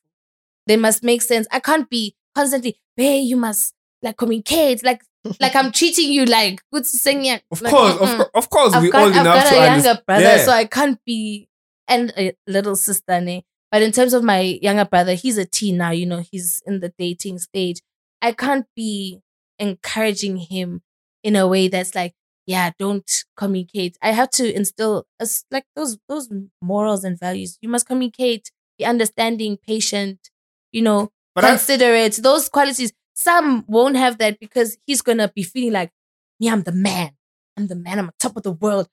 they 0.70 0.76
must 0.76 1.02
make 1.02 1.20
sense. 1.20 1.48
I 1.50 1.58
can't 1.58 1.90
be 1.90 2.14
constantly, 2.34 2.78
hey, 2.96 3.18
you 3.18 3.36
must 3.36 3.74
like 4.02 4.16
communicate, 4.16 4.84
like 4.84 5.02
like 5.40 5.56
I'm 5.56 5.72
treating 5.72 6.12
you 6.12 6.24
like 6.24 6.62
good 6.72 6.86
singing. 6.86 7.40
Of 7.50 7.60
like, 7.60 7.72
course, 7.72 7.94
of, 7.94 8.00
mm-mm. 8.08 8.16
cour- 8.16 8.30
of 8.34 8.50
course, 8.50 8.72
I've 8.74 8.82
we 8.82 8.90
got, 8.90 9.02
old 9.02 9.12
I've 9.14 9.20
enough 9.22 9.34
got 9.44 9.50
to 9.50 9.54
a 9.56 9.58
younger 9.58 9.70
understand. 9.72 10.02
brother, 10.06 10.22
Yeah. 10.22 10.44
so 10.44 10.52
I 10.52 10.64
can't 10.66 10.98
be 11.04 11.48
and 11.88 12.12
a 12.16 12.32
little 12.46 12.76
sister, 12.76 13.20
ne? 13.20 13.44
But 13.72 13.82
in 13.82 13.90
terms 13.90 14.14
of 14.14 14.22
my 14.22 14.40
younger 14.62 14.84
brother, 14.84 15.14
he's 15.14 15.38
a 15.38 15.44
teen 15.44 15.76
now. 15.78 15.90
You 15.90 16.06
know, 16.06 16.22
he's 16.30 16.62
in 16.66 16.78
the 16.80 16.92
dating 16.98 17.38
stage. 17.40 17.80
I 18.22 18.30
can't 18.32 18.66
be 18.76 19.20
encouraging 19.58 20.36
him 20.36 20.82
in 21.24 21.34
a 21.34 21.48
way 21.48 21.66
that's 21.68 21.94
like, 21.96 22.14
yeah, 22.46 22.70
don't 22.78 23.24
communicate. 23.36 23.96
I 24.02 24.12
have 24.12 24.30
to 24.30 24.54
instill 24.54 25.04
us 25.18 25.44
like 25.50 25.64
those 25.74 25.98
those 26.08 26.28
morals 26.62 27.02
and 27.04 27.18
values. 27.18 27.58
You 27.60 27.68
must 27.68 27.86
communicate, 27.86 28.50
be 28.78 28.84
understanding, 28.84 29.58
patient. 29.66 30.30
You 30.72 30.82
know, 30.82 31.10
But 31.34 31.44
I, 31.44 31.48
considerate. 31.50 32.14
Those 32.22 32.48
qualities. 32.48 32.92
Some 33.14 33.64
won't 33.68 33.96
have 33.96 34.18
that 34.18 34.40
because 34.40 34.78
he's 34.86 35.02
gonna 35.02 35.28
be 35.34 35.42
feeling 35.42 35.72
like, 35.72 35.90
yeah, 36.38 36.52
I'm 36.52 36.62
the 36.62 36.72
man. 36.72 37.10
I'm 37.56 37.66
the 37.66 37.74
man. 37.76 37.98
I'm 37.98 38.06
on 38.06 38.12
top 38.18 38.36
of 38.36 38.42
the 38.44 38.52
world. 38.52 38.88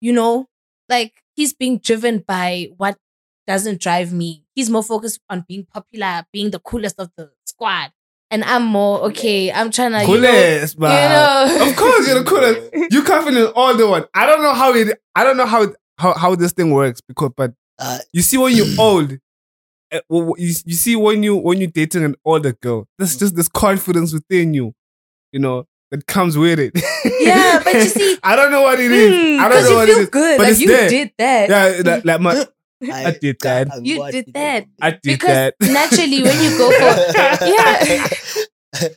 You 0.00 0.12
know, 0.12 0.46
like 0.88 1.12
he's 1.34 1.52
being 1.52 1.78
driven 1.78 2.18
by 2.26 2.68
what 2.76 2.96
doesn't 3.46 3.80
drive 3.80 4.12
me. 4.12 4.44
He's 4.54 4.70
more 4.70 4.82
focused 4.84 5.18
on 5.28 5.44
being 5.48 5.66
popular, 5.72 6.24
being 6.32 6.50
the 6.50 6.60
coolest 6.60 6.96
of 7.00 7.10
the 7.16 7.30
squad. 7.44 7.90
And 8.30 8.44
I'm 8.44 8.64
more 8.64 9.00
okay. 9.10 9.52
I'm 9.52 9.70
trying 9.70 9.92
to 9.92 10.00
you 10.10 10.20
know, 10.20 10.30
coolest, 10.30 10.74
you 10.76 10.80
know. 10.80 11.68
Of 11.68 11.76
course, 11.76 12.06
you're 12.06 12.22
the 12.22 12.24
coolest. 12.28 12.92
You 12.92 13.02
come 13.02 13.28
in 13.28 13.36
an 13.36 13.52
older 13.54 13.86
one. 13.88 14.04
I 14.14 14.26
don't 14.26 14.42
know 14.42 14.54
how 14.54 14.72
it. 14.74 14.98
I 15.14 15.24
don't 15.24 15.36
know 15.36 15.46
how 15.46 15.66
how, 15.98 16.14
how 16.14 16.34
this 16.34 16.52
thing 16.52 16.70
works 16.70 17.00
because, 17.00 17.30
but 17.36 17.52
Uh, 17.78 17.98
you 18.12 18.22
see 18.22 18.36
when 18.38 18.54
you're 18.56 18.66
old, 18.78 19.08
w- 19.08 19.18
w- 19.18 19.21
you, 20.10 20.34
you 20.38 20.74
see 20.74 20.96
when 20.96 21.22
you 21.22 21.36
when 21.36 21.58
you're 21.60 21.70
dating 21.70 22.04
an 22.04 22.14
older 22.24 22.52
girl, 22.52 22.88
there's 22.98 23.16
just 23.16 23.36
this 23.36 23.48
confidence 23.48 24.12
within 24.12 24.54
you, 24.54 24.74
you 25.32 25.38
know, 25.40 25.66
that 25.90 26.06
comes 26.06 26.36
with 26.38 26.58
it. 26.58 26.72
Yeah, 27.04 27.60
but 27.62 27.74
you 27.74 27.84
see- 27.84 28.18
I 28.22 28.36
don't 28.36 28.50
know 28.50 28.62
what 28.62 28.80
it 28.80 28.90
is. 28.90 29.12
Mm, 29.12 29.38
I 29.40 29.48
don't 29.48 29.62
know 29.64 29.70
you 29.70 29.76
what 29.76 29.88
feel 29.88 29.98
it 29.98 30.00
is. 30.02 30.08
good. 30.10 30.38
but 30.38 30.42
like 30.44 30.50
it's 30.52 30.60
you 30.60 30.66
there. 30.68 30.88
did 30.88 31.12
that. 31.18 31.48
Yeah, 31.50 31.92
like, 31.92 32.04
like 32.04 32.20
my, 32.20 32.46
I 32.92 33.10
did 33.20 33.36
that. 33.42 33.68
I'm 33.72 33.84
You 33.84 34.10
did 34.10 34.32
that. 34.34 34.66
I 34.80 34.90
did 34.92 35.00
Because 35.02 35.28
that. 35.28 35.54
naturally 35.60 36.22
when 36.22 36.42
you 36.42 36.58
go 36.58 36.70
for 36.70 37.44
yeah. 37.46 38.08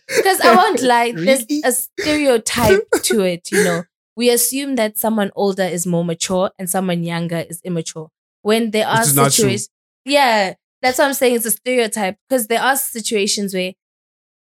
Because 0.08 0.40
I 0.40 0.56
won't 0.56 0.82
lie, 0.82 1.12
there's 1.12 1.46
a 1.66 1.72
stereotype 1.74 2.80
to 3.04 3.22
it, 3.22 3.52
you 3.52 3.64
know. 3.64 3.84
We 4.16 4.30
assume 4.30 4.76
that 4.78 4.98
someone 4.98 5.32
older 5.36 5.64
is 5.66 5.86
more 5.86 6.06
mature 6.06 6.52
and 6.58 6.70
someone 6.70 7.04
younger 7.04 7.40
is 7.50 7.60
immature. 7.64 8.10
When 8.42 8.72
there 8.72 8.88
are 8.88 9.00
Which 9.00 9.08
is 9.10 9.16
situations, 9.36 9.70
yeah, 10.06 10.54
that's 10.86 11.00
what 11.00 11.06
I'm 11.06 11.14
saying. 11.16 11.36
It's 11.36 11.46
a 11.46 11.52
stereotype 11.52 12.18
because 12.30 12.46
there 12.46 12.62
are 12.62 12.76
situations 12.76 13.56
where 13.56 13.74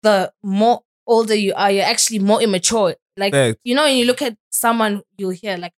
the 0.02 0.32
more 0.42 0.80
older 1.06 1.36
you 1.36 1.54
are, 1.54 1.70
you're 1.70 1.84
actually 1.84 2.18
more 2.18 2.42
immature. 2.42 2.96
Like, 3.16 3.32
you 3.62 3.76
know, 3.76 3.84
when 3.84 3.96
you 3.96 4.06
look 4.06 4.22
at 4.22 4.36
someone, 4.50 5.02
you'll 5.16 5.30
hear 5.30 5.56
like 5.56 5.72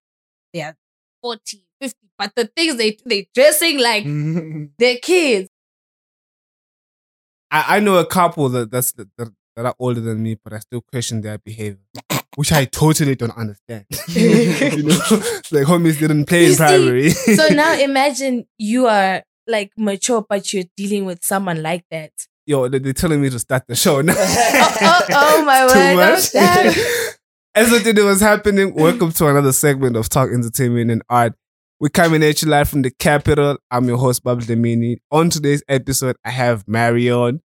they're 0.54 0.76
40, 1.20 1.64
50, 1.80 1.98
but 2.16 2.32
the 2.36 2.46
things 2.56 2.76
they 2.76 2.96
they 3.04 3.28
dressing 3.34 3.80
like 3.80 4.04
they're 4.78 4.98
kids. 5.02 5.48
I, 7.50 7.76
I 7.76 7.80
know 7.80 7.96
a 7.98 8.06
couple 8.06 8.48
that 8.50 8.70
that's 8.70 8.92
that, 8.92 9.08
that 9.18 9.66
are 9.66 9.74
older 9.80 10.00
than 10.00 10.22
me, 10.22 10.38
but 10.42 10.52
I 10.52 10.60
still 10.60 10.80
question 10.80 11.22
their 11.22 11.38
behavior, 11.38 11.80
which 12.36 12.52
I 12.52 12.66
totally 12.66 13.16
don't 13.16 13.36
understand. 13.36 13.86
you 14.08 14.84
know, 14.84 14.94
like 15.50 15.66
homies 15.66 15.98
didn't 15.98 16.26
play 16.26 16.44
You 16.44 16.50
in 16.50 16.52
see, 16.52 16.56
primary. 16.58 17.10
So 17.10 17.48
now 17.48 17.74
imagine 17.74 18.46
you 18.58 18.86
are 18.86 19.24
like 19.46 19.72
mature, 19.76 20.24
but 20.28 20.52
you're 20.52 20.64
dealing 20.76 21.04
with 21.04 21.24
someone 21.24 21.62
like 21.62 21.84
that. 21.90 22.12
yo, 22.46 22.68
they- 22.68 22.78
they're 22.78 22.92
telling 22.92 23.20
me 23.20 23.28
to 23.30 23.38
start 23.38 23.64
the 23.68 23.74
show 23.74 24.00
now. 24.00 24.14
Oh, 24.16 24.76
oh, 24.80 25.06
oh, 25.10 25.44
my 25.44 25.64
It's 25.68 26.32
word. 26.34 26.42
Too 26.72 26.76
much. 26.76 26.76
As 27.56 27.72
I 27.72 27.82
did, 27.82 27.98
it 27.98 28.02
was 28.02 28.20
happening. 28.20 28.74
Welcome 28.74 29.12
to 29.12 29.26
another 29.28 29.52
segment 29.52 29.96
of 29.96 30.08
Talk 30.08 30.30
Entertainment 30.30 30.90
and 30.90 31.02
Art. 31.08 31.32
We're 31.80 31.88
coming 31.88 32.22
at 32.22 32.40
you 32.42 32.48
live 32.48 32.68
from 32.68 32.82
the 32.82 32.90
capital. 32.90 33.56
I'm 33.70 33.86
your 33.88 33.96
host, 33.98 34.22
Babu 34.22 34.42
Demini. 34.42 34.98
On 35.10 35.28
today's 35.30 35.62
episode, 35.68 36.16
I 36.24 36.30
have 36.30 36.66
Marion. 36.68 37.40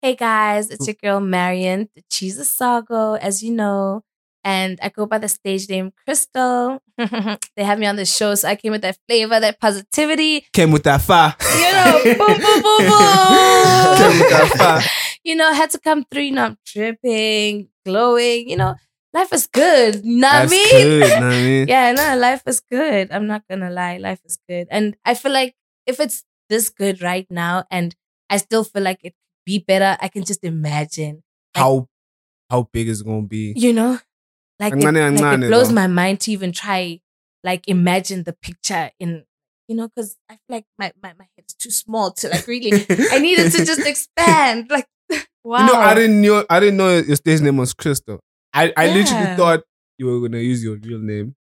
Hey 0.00 0.16
guys, 0.16 0.70
it's 0.70 0.86
your 0.86 0.96
girl 1.00 1.20
Marion, 1.20 1.88
De 1.94 2.02
Jesus 2.10 2.56
Sargo, 2.56 3.18
as 3.20 3.42
you 3.42 3.52
know. 3.52 4.02
And 4.44 4.78
I 4.82 4.88
go 4.88 5.06
by 5.06 5.18
the 5.18 5.28
stage 5.28 5.68
name 5.68 5.92
Crystal. 6.04 6.80
they 6.98 7.64
have 7.64 7.78
me 7.78 7.86
on 7.86 7.96
the 7.96 8.04
show, 8.04 8.34
so 8.34 8.48
I 8.48 8.56
came 8.56 8.72
with 8.72 8.82
that 8.82 8.98
flavor, 9.08 9.38
that 9.38 9.60
positivity. 9.60 10.46
Came 10.52 10.72
with 10.72 10.82
that 10.84 11.02
fire. 11.02 11.34
You 11.56 11.72
know, 11.72 12.00
boom, 12.04 12.40
boom, 12.40 12.62
boom, 12.62 12.78
boom. 12.90 13.96
Came 13.96 14.18
with 14.18 14.30
that 14.30 14.52
fire. 14.56 14.82
you 15.24 15.36
know, 15.36 15.52
had 15.52 15.70
to 15.70 15.78
come 15.78 16.04
through. 16.10 16.22
You 16.22 16.32
know, 16.32 16.44
I'm 16.44 16.58
dripping, 16.66 17.68
glowing. 17.84 18.48
You 18.48 18.56
know, 18.56 18.74
life 19.12 19.32
is 19.32 19.46
good. 19.46 20.04
You 20.04 20.20
know 20.20 20.28
what 20.28 20.34
I 20.34 20.46
That's 20.46 20.50
mean? 20.50 20.70
good. 20.70 21.20
know 21.20 21.58
what 21.58 21.68
yeah, 21.68 21.92
no, 21.92 22.16
life 22.18 22.42
is 22.46 22.60
good. 22.60 23.12
I'm 23.12 23.26
not 23.26 23.42
gonna 23.48 23.70
lie, 23.70 23.98
life 23.98 24.20
is 24.24 24.38
good. 24.48 24.66
And 24.70 24.96
I 25.04 25.14
feel 25.14 25.32
like 25.32 25.54
if 25.86 26.00
it's 26.00 26.24
this 26.48 26.68
good 26.68 27.02
right 27.02 27.26
now 27.30 27.64
and 27.70 27.94
I 28.28 28.38
still 28.38 28.64
feel 28.64 28.82
like 28.82 29.00
it 29.02 29.10
could 29.10 29.44
be 29.46 29.58
better, 29.58 29.96
I 30.00 30.08
can 30.08 30.24
just 30.24 30.44
imagine. 30.44 31.22
How 31.54 31.88
how 32.50 32.68
big 32.72 32.88
is 32.88 33.00
it 33.00 33.04
gonna 33.06 33.22
be? 33.22 33.52
You 33.56 33.72
know? 33.72 33.98
Like, 34.62 34.72
it, 34.74 34.78
Angane, 34.78 35.20
like 35.20 35.38
it 35.40 35.48
blows 35.48 35.68
though. 35.68 35.74
my 35.74 35.86
mind 35.86 36.20
to 36.20 36.32
even 36.32 36.52
try 36.52 37.00
like 37.44 37.66
imagine 37.68 38.22
the 38.24 38.32
picture 38.32 38.90
in 39.00 39.24
you 39.68 39.76
know, 39.76 39.88
because 39.88 40.16
I 40.28 40.34
feel 40.34 40.40
like 40.56 40.64
my, 40.78 40.92
my, 41.02 41.14
my 41.18 41.26
head's 41.36 41.54
too 41.54 41.70
small 41.70 42.12
to 42.12 42.28
like 42.28 42.46
really 42.46 42.72
I 43.10 43.18
needed 43.18 43.50
to 43.52 43.64
just 43.70 43.86
expand. 43.86 44.70
Like 44.70 44.86
wow. 45.44 45.58
You 45.66 45.72
know, 45.72 45.80
I 45.80 45.94
didn't 45.94 46.20
know 46.20 46.44
I 46.50 46.60
didn't 46.60 46.76
know 46.76 46.98
your 46.98 47.16
stage 47.16 47.40
name 47.40 47.56
was 47.56 47.72
Crystal. 47.74 48.20
I, 48.54 48.72
I 48.76 48.86
literally 48.88 49.36
thought 49.36 49.62
you 49.98 50.06
were 50.06 50.20
gonna 50.28 50.42
use 50.42 50.62
your 50.62 50.76
real 50.76 50.98
name. 50.98 51.34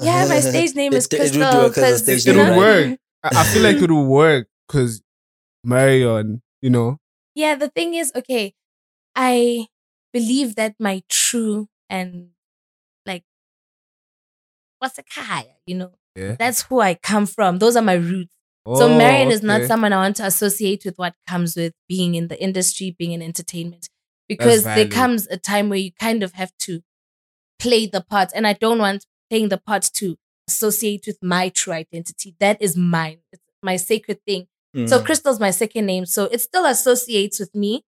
Yeah, 0.00 0.26
my 0.28 0.40
stage 0.50 0.74
name 0.74 0.92
is 0.94 1.06
It- 1.06 1.14
it 1.14 1.18
would 1.20 1.30
Crystal. 1.32 1.62
work 1.62 1.78
as 1.78 1.78
a 1.78 1.90
'cause, 1.90 2.02
stage 2.02 2.26
you 2.26 2.32
name, 2.34 2.46
know- 2.46 2.50
right? 2.60 2.88
work. 2.90 2.98
I, 3.22 3.40
I 3.40 3.44
feel 3.44 3.62
like 3.62 3.76
it 3.76 3.90
would 3.90 4.06
work 4.06 4.48
because 4.68 5.02
Marion, 5.64 6.42
you 6.62 6.70
know. 6.70 6.98
Yeah, 7.34 7.54
the 7.54 7.68
thing 7.68 7.94
is, 7.94 8.12
okay, 8.14 8.54
I 9.14 9.66
believe 10.12 10.54
that 10.56 10.74
my 10.80 11.02
true 11.08 11.68
and 11.90 12.30
You 15.66 15.76
know, 15.76 15.92
Yeah. 16.14 16.36
that's 16.38 16.62
who 16.62 16.80
I 16.80 16.94
come 16.94 17.26
from. 17.26 17.58
Those 17.58 17.76
are 17.76 17.82
my 17.82 17.94
roots. 17.94 18.32
so 18.66 18.86
Oh, 18.88 18.98
Marion 18.98 19.30
is 19.30 19.42
not 19.42 19.62
someone 19.68 19.92
I 19.92 19.96
want 19.98 20.16
to 20.16 20.24
associate 20.26 20.84
with 20.84 20.96
what 20.98 21.14
comes 21.28 21.54
with 21.56 21.72
being 21.88 22.14
in 22.16 22.28
the 22.28 22.42
industry, 22.42 22.96
being 22.98 23.12
in 23.12 23.22
entertainment, 23.22 23.88
because 24.28 24.64
there 24.64 24.88
comes 24.88 25.26
a 25.28 25.36
time 25.36 25.68
where 25.68 25.78
you 25.78 25.92
kind 26.00 26.22
of 26.24 26.32
have 26.32 26.50
to 26.60 26.80
play 27.58 27.86
the 27.86 28.00
part, 28.00 28.30
and 28.34 28.46
I 28.46 28.54
don't 28.54 28.78
want 28.78 29.06
playing 29.30 29.48
the 29.50 29.58
part 29.58 29.82
to 29.94 30.16
associate 30.48 31.04
with 31.06 31.18
my 31.22 31.48
true 31.48 31.72
identity. 31.72 32.34
That 32.40 32.60
is 32.60 32.76
mine. 32.76 33.18
It's 33.32 33.42
my 33.62 33.76
sacred 33.76 34.18
thing. 34.26 34.46
So 34.86 34.98
Mm. 35.00 35.04
Crystal's 35.06 35.40
my 35.40 35.50
second 35.52 35.86
name, 35.86 36.04
so 36.06 36.24
it 36.24 36.40
still 36.40 36.66
associates 36.66 37.38
with 37.40 37.54
me. 37.54 37.82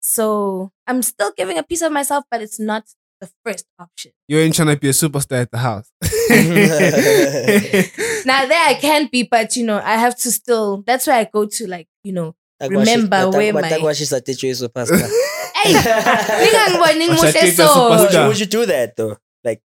So 0.00 0.70
I'm 0.86 1.02
still 1.02 1.32
giving 1.36 1.56
a 1.58 1.62
piece 1.62 1.82
of 1.82 1.92
myself, 1.92 2.24
but 2.30 2.42
it's 2.42 2.60
not 2.60 2.84
the 3.20 3.30
first 3.44 3.66
option. 3.78 4.12
You 4.28 4.38
ain't 4.38 4.54
trying 4.54 4.68
to 4.68 4.76
be 4.76 4.88
a 4.88 4.92
superstar 4.92 5.42
at 5.42 5.50
the 5.50 5.58
house. 5.58 5.90
Now 8.26 8.44
there 8.46 8.66
I 8.68 8.74
can 8.80 9.08
be, 9.12 9.22
but 9.22 9.54
you 9.56 9.64
know, 9.64 9.78
I 9.78 9.94
have 9.96 10.16
to 10.18 10.32
still. 10.32 10.82
That's 10.86 11.06
where 11.06 11.16
I 11.16 11.24
go 11.32 11.46
to, 11.46 11.66
like 11.68 11.86
you 12.02 12.12
know, 12.12 12.34
Takwashi- 12.60 12.70
remember 12.70 13.16
batak- 13.16 13.34
where 13.36 13.52
my- 13.52 13.62
batakwashi 13.62 14.06
satecho 14.12 14.48
is 14.50 14.62
superstar. 14.62 15.08
hey, 15.54 15.72
ngingangiboni 15.72 17.08
Washa 17.08 17.16
muhle 17.16 17.32
teta 17.32 17.66
so. 17.68 17.88
would, 17.90 18.12
you, 18.12 18.26
would 18.26 18.40
you 18.40 18.46
do 18.46 18.66
that 18.66 18.96
though? 18.96 19.16
Like, 19.44 19.62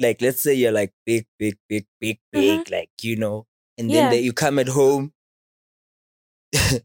like 0.00 0.22
let's 0.22 0.42
say 0.42 0.54
you're 0.54 0.72
like 0.72 0.92
big, 1.04 1.26
big, 1.38 1.56
big, 1.68 1.86
big, 2.00 2.18
big, 2.32 2.70
like 2.70 2.90
you 3.02 3.16
know, 3.16 3.46
and 3.78 3.90
then 3.90 3.96
Mm-hmm. 3.96 4.04
Yeah. 4.04 4.10
they, 4.10 4.20
you 4.20 4.32
come 4.32 4.58
at 4.60 4.68
home. 4.68 5.12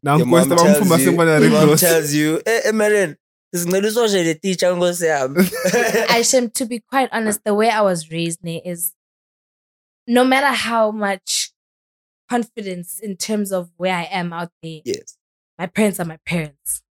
Now 0.01 0.17
your 0.17 0.25
I'm 0.25 0.29
mom 0.31 0.47
tells 0.49 0.61
I'm 0.63 0.75
from 0.87 0.99
you, 1.01 1.11
my 1.11 1.37
your 1.37 1.49
mom 1.51 1.65
close. 1.67 1.81
tells 1.81 2.13
you, 2.13 2.41
eh, 2.45 2.61
eh, 2.65 3.13
Marion, 3.53 3.83
this 3.83 4.39
teacher 4.41 4.67
ngosi 4.67 5.07
yami." 5.07 6.09
I 6.09 6.21
should, 6.21 6.53
to 6.55 6.65
be 6.65 6.79
quite 6.79 7.09
honest, 7.11 7.43
the 7.43 7.53
way 7.53 7.69
I 7.69 7.81
was 7.81 8.11
raised 8.11 8.43
ne, 8.43 8.61
is 8.63 8.93
no 10.07 10.23
matter 10.23 10.53
how 10.53 10.91
much 10.91 11.51
confidence 12.29 12.99
in 12.99 13.17
terms 13.17 13.51
of 13.51 13.71
where 13.77 13.95
I 13.95 14.03
am 14.03 14.33
out 14.33 14.51
there, 14.61 14.81
yes. 14.85 15.17
my 15.57 15.67
parents 15.67 15.99
are 15.99 16.05
my 16.05 16.17
parents. 16.25 16.81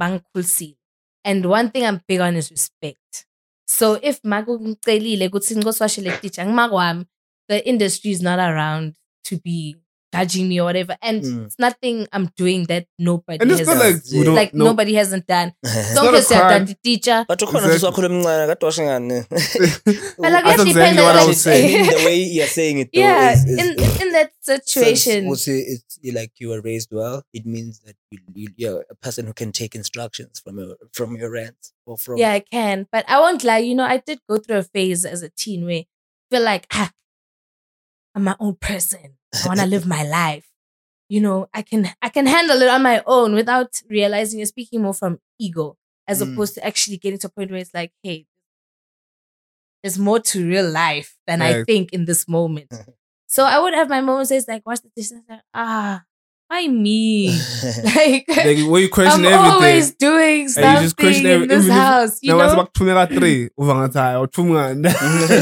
Bangikhulisi. 0.00 0.76
And 1.24 1.46
one 1.46 1.70
thing 1.70 1.86
I'm 1.86 2.02
big 2.06 2.20
on 2.20 2.36
is 2.36 2.50
respect. 2.50 3.26
So 3.66 3.98
if 4.02 4.20
makungicelile 4.22 5.28
ukuthi 5.28 5.56
ngoswashele 5.56 6.20
teacher 6.20 6.44
ngimakwami, 6.44 7.06
the 7.48 7.66
industry 7.66 8.10
is 8.10 8.22
not 8.22 8.38
around 8.38 8.94
to 9.24 9.38
be 9.38 9.76
judging 10.14 10.48
me 10.48 10.60
or 10.60 10.64
whatever. 10.64 10.96
And 11.02 11.22
Mm. 11.22 11.44
it's 11.46 11.58
nothing 11.58 12.06
I'm 12.12 12.26
doing 12.36 12.64
that 12.70 12.86
nobody 12.98 13.38
And 13.42 13.50
it's 13.50 13.60
has 13.60 13.68
not 13.68 13.78
like 13.84 13.96
we 14.12 14.24
don't 14.24 14.34
like 14.34 14.54
know. 14.54 14.64
nobody 14.70 14.94
hasn't 14.94 15.26
done. 15.26 15.52
not 15.62 15.94
Don't 15.94 16.14
a 16.14 16.18
just 16.18 16.28
say 16.28 16.38
crime. 16.38 16.66
that 16.66 16.82
teacher. 16.82 17.24
But 17.28 17.38
ukhona 17.40 17.66
Exactly. 17.66 17.78
sisi 17.78 17.86
wakho 17.86 18.02
lomncane 18.06 18.46
kade 18.50 18.64
washo 18.66 18.82
ngani? 18.88 19.18
But 19.28 20.32
like, 20.32 20.44
That's 20.44 20.62
it 20.62 20.68
exactly 20.68 20.72
depends 20.72 21.02
what 21.02 21.16
on 21.16 21.22
I 21.22 21.26
was 21.26 21.40
saying. 21.40 21.86
the 21.98 22.02
way 22.06 22.16
you're 22.36 22.46
saying 22.58 22.78
it 22.78 22.88
though 22.94 23.00
yeah, 23.00 23.32
is, 23.32 23.44
is, 23.44 23.58
in 23.58 23.68
is- 23.84 24.00
in 24.02 24.08
that 24.12 24.30
situation. 24.40 24.96
Since 24.96 25.28
also 25.28 25.52
it's 25.52 25.98
like 26.14 26.32
you 26.38 26.48
were 26.50 26.60
raised 26.60 26.90
well, 26.92 27.22
it 27.32 27.44
means 27.46 27.80
that 27.86 27.96
you, 28.10 28.18
you, 28.34 28.48
you're 28.56 28.84
a 28.90 28.94
person 28.94 29.26
who 29.26 29.32
can 29.32 29.50
take 29.52 29.74
instructions 29.74 30.40
from 30.44 30.58
your 30.58 30.76
from 30.92 31.16
your 31.16 31.30
rants 31.30 31.72
or 31.86 31.96
from 31.98 32.18
Yeah, 32.18 32.32
I 32.32 32.40
can. 32.40 32.86
But 32.92 33.04
I 33.08 33.18
won't 33.20 33.42
lie, 33.42 33.58
you 33.58 33.74
know, 33.74 33.84
I 33.84 33.98
did 33.98 34.20
go 34.28 34.36
through 34.38 34.58
a 34.58 34.62
phase 34.62 35.04
as 35.04 35.22
a 35.22 35.30
teen 35.30 35.64
where 35.64 35.82
I 35.84 35.86
feel 36.30 36.42
like 36.44 36.66
ah, 36.72 36.90
I'm 38.14 38.24
my 38.24 38.36
own 38.38 38.56
person. 38.56 39.16
I 39.44 39.46
wanna 39.48 39.66
live 39.66 39.86
my 39.86 40.02
life. 40.04 40.46
You 41.08 41.20
know, 41.20 41.48
I 41.52 41.62
can 41.62 41.88
I 42.02 42.08
can 42.08 42.26
handle 42.26 42.60
it 42.62 42.68
on 42.68 42.82
my 42.82 43.02
own 43.06 43.34
without 43.34 43.80
realizing 43.90 44.38
you're 44.38 44.46
speaking 44.46 44.82
more 44.82 44.94
from 44.94 45.18
ego 45.38 45.76
as 46.08 46.20
Mm. 46.22 46.32
opposed 46.32 46.54
to 46.54 46.64
actually 46.66 46.96
getting 46.98 47.18
to 47.20 47.26
a 47.28 47.30
point 47.30 47.50
where 47.50 47.60
it's 47.60 47.74
like, 47.74 47.92
hey, 48.02 48.26
there's 49.82 49.98
more 49.98 50.18
to 50.20 50.46
real 50.48 50.68
life 50.70 51.16
than 51.26 51.42
I 51.42 51.62
think 51.64 51.92
in 51.92 52.04
this 52.06 52.26
moment. 52.26 52.72
so 53.26 53.44
I 53.44 53.58
would 53.58 53.74
have 53.74 53.88
my 53.88 54.00
moments 54.00 54.30
it's 54.30 54.48
like, 54.48 54.64
watch 54.66 54.80
the 54.80 54.90
distance, 54.96 55.24
like, 55.28 55.40
ah, 55.52 56.02
why 56.48 56.66
me? 56.68 57.28
like, 57.84 58.24
Like, 58.28 58.58
where 58.68 58.80
you 58.80 58.86
I'm 58.86 58.90
question 58.90 59.24
everything. 59.26 59.52
always 59.52 59.94
doing 59.94 60.40
And 60.44 60.50
something 60.50 60.72
you 60.76 60.80
just 60.82 60.96
question 60.96 61.26
in 61.26 61.48
this 61.48 61.68
house. 61.68 62.18
You 62.22 62.32
know, 62.32 62.40
it's 62.44 62.52
about 62.54 62.74
23 62.74 63.48
over 63.58 63.72
or 64.18 64.28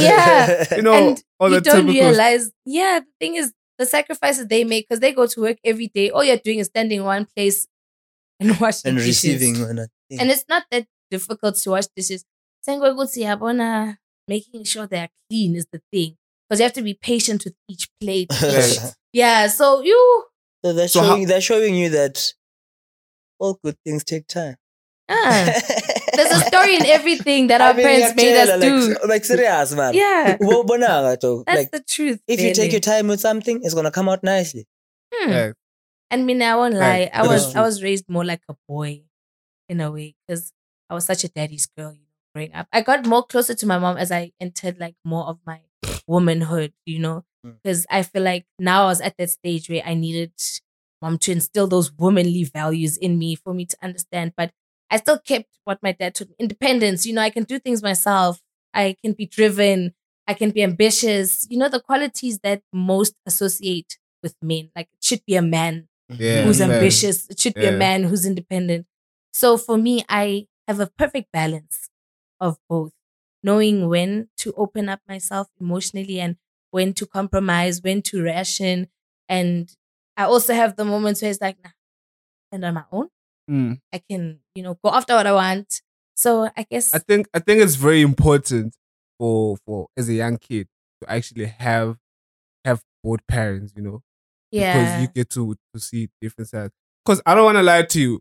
Yeah. 0.00 0.64
You 0.76 0.82
know, 0.82 1.08
and 1.08 1.22
you 1.52 1.60
the 1.60 1.60
don't 1.60 1.86
realize. 1.86 2.50
Yeah, 2.64 3.00
the 3.00 3.06
thing 3.20 3.34
is, 3.36 3.52
the 3.78 3.86
sacrifices 3.86 4.46
they 4.46 4.64
make 4.64 4.88
because 4.88 5.00
they 5.00 5.12
go 5.12 5.26
to 5.26 5.40
work 5.40 5.58
every 5.64 5.88
day. 5.88 6.10
All 6.10 6.24
you're 6.24 6.36
doing 6.36 6.58
is 6.58 6.66
standing 6.68 6.98
in 7.00 7.04
one 7.04 7.26
place 7.36 7.66
and 8.40 8.56
washing 8.60 8.90
and 8.90 8.98
dishes. 8.98 9.24
receiving 9.24 9.60
when 9.66 9.78
I 9.80 9.86
think. 10.08 10.20
And 10.20 10.30
it's 10.30 10.44
not 10.48 10.64
that 10.70 10.86
difficult 11.10 11.56
to 11.56 11.70
wash 11.70 11.86
dishes. 11.96 12.24
Sengwe 12.66 12.90
ukuthi 12.94 13.22
yabona, 13.22 13.96
Making 14.28 14.62
sure 14.64 14.86
they're 14.86 15.08
clean 15.28 15.56
is 15.56 15.66
the 15.72 15.80
thing 15.92 16.16
because 16.48 16.60
you 16.60 16.64
have 16.64 16.72
to 16.74 16.82
be 16.82 16.94
patient 16.94 17.44
with 17.44 17.54
each 17.68 17.88
plate. 18.00 18.28
Yeah, 19.12 19.48
so 19.48 19.82
you. 19.82 20.24
so 20.64 20.72
they're 20.72 20.88
So 20.88 21.02
how- 21.02 21.24
they're 21.24 21.40
showing 21.40 21.74
you 21.74 21.90
that 21.90 22.32
all 23.38 23.58
good 23.62 23.76
things 23.84 24.04
take 24.04 24.26
time. 24.26 24.56
There's 26.16 26.30
a 26.30 26.40
story 26.46 26.76
in 26.76 26.86
everything 26.86 27.46
that 27.48 27.60
I 27.60 27.68
our 27.68 27.74
mean, 27.74 27.86
parents 27.86 28.16
made 28.16 28.36
us 28.36 28.48
ngiyakutshela, 28.50 28.60
do. 28.60 28.88
Like, 28.88 29.08
like 29.08 29.24
serious 29.24 29.74
man. 29.74 29.94
Yeah, 29.94 30.36
that's 30.40 31.24
Like 31.46 31.70
the 31.70 31.82
truth. 31.86 32.20
if 32.28 32.40
you 32.40 32.54
take 32.54 32.72
your 32.72 32.80
time 32.80 33.08
with 33.08 33.20
something, 33.20 33.60
it's 33.62 33.74
gonna 33.74 33.90
come 33.90 34.08
out 34.08 34.22
nicely. 34.22 34.66
Hmm. 35.14 35.30
Yeah. 35.30 35.52
And 36.10 36.26
me, 36.26 36.42
I 36.44 36.56
won't 36.56 36.74
lie. 36.74 36.80
Right. 36.80 37.10
I 37.12 37.26
was 37.26 37.54
I 37.56 37.60
was 37.62 37.82
raised 37.82 38.08
more 38.08 38.24
like 38.24 38.42
a 38.48 38.54
boy, 38.68 39.04
in 39.68 39.80
a 39.80 39.90
way, 39.90 40.14
because 40.26 40.52
I 40.90 40.94
was 40.94 41.04
such 41.06 41.24
a 41.24 41.28
daddy's 41.28 41.66
girl. 41.66 41.92
You 41.92 42.00
know, 42.00 42.20
growing 42.34 42.52
up, 42.54 42.68
I 42.72 42.82
got 42.82 43.06
more 43.06 43.24
closer 43.24 43.54
to 43.54 43.66
my 43.66 43.78
mom 43.78 43.96
as 43.96 44.12
I 44.12 44.32
entered 44.40 44.78
like 44.78 44.94
more 45.04 45.24
of 45.26 45.38
my 45.46 45.60
womanhood. 46.06 46.72
You 46.86 46.98
know, 46.98 47.24
Mm. 47.44 47.56
because 47.62 47.86
I 47.90 48.02
feel 48.04 48.22
like 48.22 48.44
now 48.58 48.84
I 48.84 48.86
was 48.86 49.00
at 49.00 49.16
that 49.18 49.30
stage 49.30 49.68
where 49.68 49.82
I 49.84 49.94
needed 49.94 50.32
mom 51.00 51.18
to 51.18 51.32
instill 51.32 51.66
those 51.66 51.90
womanly 51.92 52.44
values 52.44 52.96
in 52.96 53.18
me 53.18 53.34
for 53.34 53.52
me 53.54 53.66
to 53.66 53.76
understand. 53.82 54.34
But 54.36 54.52
I 54.92 54.98
still 54.98 55.18
kept 55.18 55.48
what 55.64 55.82
my 55.82 55.92
dad 55.92 56.14
taught 56.16 56.30
me: 56.30 56.36
independence. 56.38 57.06
You 57.06 57.14
know, 57.14 57.22
I 57.22 57.30
can 57.30 57.44
do 57.44 57.58
things 57.58 57.82
myself. 57.82 58.40
I 58.74 58.96
can 59.02 59.14
be 59.14 59.26
driven. 59.26 59.94
I 60.28 60.34
can 60.34 60.50
be 60.50 60.62
ambitious. 60.62 61.46
You 61.50 61.58
know, 61.58 61.68
the 61.70 61.80
qualities 61.80 62.40
that 62.40 62.62
most 62.72 63.14
associate 63.26 63.98
with 64.22 64.36
men. 64.42 64.70
Like 64.76 64.88
it 64.92 65.04
should 65.04 65.24
be 65.26 65.36
a 65.36 65.42
man 65.42 65.88
Yeah, 66.08 66.38
mm-hmm. 66.40 66.46
who's 66.46 66.58
fair. 66.58 66.72
ambitious. 66.72 67.28
It 67.30 67.40
should 67.40 67.54
be 67.54 67.66
a 67.66 67.72
man 67.72 68.04
who's 68.04 68.26
independent. 68.26 68.86
So 69.32 69.56
for 69.58 69.78
me, 69.78 70.04
I 70.08 70.46
have 70.68 70.80
a 70.80 70.86
perfect 70.98 71.32
balance 71.32 71.90
of 72.40 72.58
both, 72.68 72.92
knowing 73.42 73.88
when 73.88 74.28
to 74.38 74.52
open 74.56 74.88
up 74.88 75.00
myself 75.08 75.48
emotionally 75.60 76.20
and 76.20 76.36
when 76.70 76.94
to 76.94 77.06
compromise, 77.06 77.82
when 77.82 78.02
to 78.02 78.22
ration. 78.22 78.88
And 79.28 79.74
I 80.16 80.24
also 80.24 80.54
have 80.54 80.76
the 80.76 80.84
moments 80.84 81.22
where 81.22 81.30
it's 81.30 81.40
like, 81.40 81.58
nah, 81.64 81.70
and 82.52 82.64
on 82.64 82.74
my 82.74 82.84
own, 82.92 83.08
Mm. 83.52 83.78
I 83.92 84.00
can, 84.10 84.40
you 84.54 84.62
know, 84.62 84.78
go 84.82 84.90
after 84.90 85.14
what 85.14 85.26
I 85.26 85.32
want. 85.32 85.82
So 86.14 86.48
I 86.56 86.66
guess 86.70 86.94
I 86.94 86.98
think 86.98 87.28
I 87.34 87.38
think 87.38 87.60
it's 87.62 87.74
very 87.74 88.00
important 88.02 88.74
for 89.18 89.56
for 89.66 89.88
as 89.96 90.08
a 90.08 90.14
young 90.14 90.38
kid 90.38 90.68
to 91.02 91.10
actually 91.10 91.46
have 91.46 91.96
have 92.64 92.82
both 93.04 93.20
parents, 93.26 93.72
you 93.76 93.82
know, 93.82 94.02
yeah. 94.50 94.72
because 94.72 95.00
you 95.02 95.08
get 95.14 95.30
to 95.30 95.54
to 95.74 95.80
see 95.80 96.08
different 96.20 96.48
sides. 96.48 96.72
Because 97.04 97.20
I 97.26 97.34
don't 97.34 97.44
want 97.44 97.56
to 97.58 97.62
lie 97.62 97.82
to 97.82 98.00
you, 98.00 98.20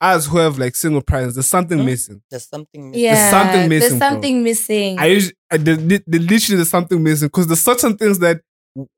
as 0.00 0.26
who 0.26 0.38
have 0.38 0.58
like 0.58 0.76
single 0.76 1.02
parents, 1.02 1.34
there's 1.34 1.48
something 1.48 1.78
Hmm? 1.78 1.84
missing. 1.86 2.22
There's 2.30 2.48
something 2.48 2.94
yeah, 2.94 3.14
there's 3.14 3.30
something 3.30 3.68
There's 3.68 3.82
missing, 3.82 3.98
bro. 3.98 4.08
something 4.08 4.42
missing. 4.42 4.98
I 4.98 5.06
usually, 5.06 5.34
I, 5.50 5.56
the, 5.56 5.74
the, 5.76 6.02
the- 6.06 6.18
literally 6.20 6.56
there's 6.56 6.70
something 6.70 7.02
missing 7.02 7.28
because 7.28 7.46
there's 7.48 7.60
certain 7.62 7.96
things 7.96 8.18
that 8.20 8.40
w- 8.76 8.88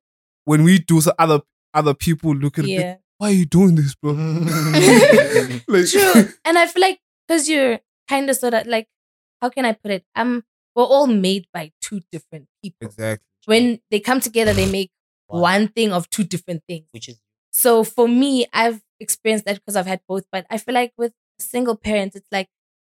when 0.44 0.62
we 0.64 0.78
do, 0.78 1.00
so 1.00 1.12
other 1.18 1.40
other 1.72 1.94
people 1.94 2.34
look 2.34 2.58
at 2.58 2.66
it. 2.66 3.00
Yeah. 3.20 3.26
Why 3.26 3.30
are 3.30 3.34
you 3.34 3.46
doing 3.46 3.74
this, 3.76 3.94
bro? 3.94 4.12
like, 5.68 5.86
True. 5.88 6.28
and 6.44 6.58
I 6.58 6.66
feel 6.66 6.80
like 6.82 7.00
because 7.26 7.48
you're 7.48 7.80
kind 8.08 8.28
of 8.30 8.36
sort 8.36 8.54
of 8.54 8.66
like, 8.66 8.88
how 9.40 9.48
can 9.50 9.64
I 9.64 9.72
put 9.72 9.90
it? 9.90 10.04
Um, 10.14 10.44
we're 10.74 10.84
all 10.84 11.06
made 11.06 11.46
by 11.52 11.72
two 11.80 12.00
different 12.10 12.48
people. 12.62 12.86
exactly. 12.86 13.24
When 13.46 13.80
they 13.90 14.00
come 14.00 14.20
together, 14.20 14.52
they 14.52 14.70
make 14.70 14.90
Wow. 15.28 15.40
one 15.40 15.68
thing 15.68 15.90
of 15.92 16.10
two 16.10 16.22
different 16.24 16.64
things. 16.68 16.86
which 16.92 17.08
is 17.08 17.18
So 17.50 17.82
for 17.82 18.06
me, 18.06 18.46
I've 18.52 18.82
experienced 19.00 19.46
that 19.46 19.54
because 19.56 19.74
I've 19.74 19.86
had 19.86 20.00
both. 20.06 20.24
But 20.30 20.44
I 20.50 20.58
feel 20.58 20.74
like 20.74 20.92
with 20.98 21.12
single 21.38 21.76
parents, 21.76 22.14
it's 22.14 22.28
like 22.30 22.48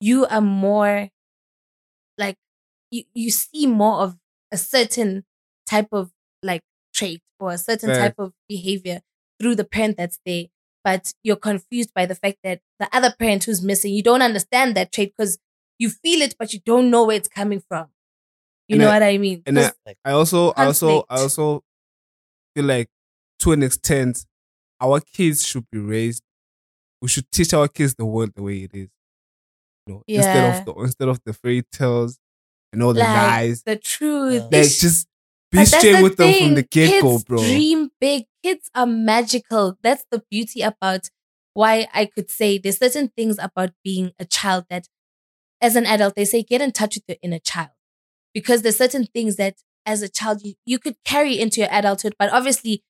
you 0.02 0.26
are 0.26 0.42
more 0.42 1.10
like 2.18 2.36
you 2.92 3.04
you 3.14 3.30
see 3.32 3.68
more 3.68 4.02
of 4.02 4.18
a 4.52 4.58
certain 4.58 5.24
type 5.66 5.88
of 5.92 6.12
like 6.44 6.62
trait 6.94 7.22
or 7.40 7.52
a 7.52 7.58
certain 7.58 7.90
Right. 7.90 7.98
type 8.00 8.16
of 8.20 8.34
behavior 8.50 9.02
through 9.40 9.56
the 9.56 9.64
parent 9.66 9.98
that's 9.98 10.20
there. 10.26 10.46
But 10.84 11.14
you're 11.24 11.36
confused 11.36 11.94
by 11.94 12.06
the 12.06 12.16
fact 12.16 12.38
that 12.44 12.62
the 12.80 12.88
other 12.94 13.14
parent 13.18 13.44
who's 13.44 13.62
missing, 13.62 13.94
you 13.94 14.02
don't 14.04 14.22
understand 14.22 14.76
that 14.76 14.92
trait 14.92 15.14
because 15.18 15.38
you 15.80 15.90
feel 15.90 16.22
it, 16.22 16.36
but 16.40 16.54
you 16.54 16.60
don't 16.66 16.90
know 16.90 17.06
where 17.06 17.18
it's 17.18 17.28
coming 17.28 17.62
from. 17.68 17.88
You 18.68 18.76
And 18.76 18.82
know 18.82 18.90
I- 18.90 18.94
what 18.94 19.04
I 19.04 19.18
mean? 19.18 19.44
And 19.46 19.60
I 19.60 20.12
also, 20.12 20.52
I 20.56 20.66
also, 20.66 21.04
I 21.10 21.20
also 21.22 21.64
feel 22.56 22.66
like 22.66 22.90
to 23.40 23.52
an 23.52 23.64
extent, 23.64 24.26
our 24.82 25.00
kids 25.02 25.46
should 25.46 25.66
be 25.72 25.80
raised. 25.80 26.24
We 27.02 27.08
should 27.10 27.30
teach 27.32 27.54
our 27.54 27.68
kids 27.68 27.96
the 27.96 28.06
world 28.06 28.32
the 28.36 28.44
way 28.44 28.64
it 28.64 28.72
is. 28.74 28.90
You 29.86 29.94
know, 29.96 30.04
instead 30.08 30.60
of 30.60 30.66
the 30.66 30.74
instead 30.82 31.08
of 31.08 31.20
the 31.26 31.34
fairy 31.34 31.64
tales 31.72 32.18
and 32.74 32.82
all 32.84 32.94
the 32.94 33.00
like 33.02 33.10
lies. 33.10 33.64
the 33.64 33.76
truth. 33.78 34.34
Yeah. 34.52 34.60
Like 34.60 34.70
just 34.70 35.08
be 35.52 35.66
straight 35.66 36.02
with 36.02 36.18
them 36.18 36.34
from 36.34 36.54
the 36.56 36.64
get 36.64 37.02
go, 37.02 37.20
bro. 37.20 37.38
Dream 37.38 37.90
big. 38.00 38.26
Kids 38.44 38.70
are 38.76 38.86
magical. 38.86 39.78
That's 39.82 40.06
the 40.12 40.24
beauty 40.30 40.62
about 40.62 41.10
why 41.54 41.88
I 41.94 42.06
could 42.06 42.30
say 42.30 42.58
there's 42.58 42.78
certain 42.78 43.10
things 43.16 43.38
about 43.40 43.72
being 43.84 44.12
a 44.20 44.26
child 44.26 44.66
that, 44.70 44.88
as 45.60 45.76
an 45.76 45.86
adult, 45.86 46.16
they 46.16 46.26
say 46.26 46.44
get 46.44 46.62
in 46.62 46.72
touch 46.72 46.96
with 46.96 47.04
your 47.08 47.18
inner 47.22 47.40
child, 47.40 47.72
because 48.34 48.62
there's 48.62 48.78
certain 48.78 49.06
things 49.06 49.38
that 49.38 49.56
as 49.86 50.02
a 50.02 50.10
child 50.10 50.42
you, 50.44 50.54
you 50.66 50.80
could 50.80 50.96
carry 51.04 51.40
into 51.40 51.62
your 51.62 51.70
adulthood, 51.72 52.14
but 52.20 52.32
obviously 52.32 52.84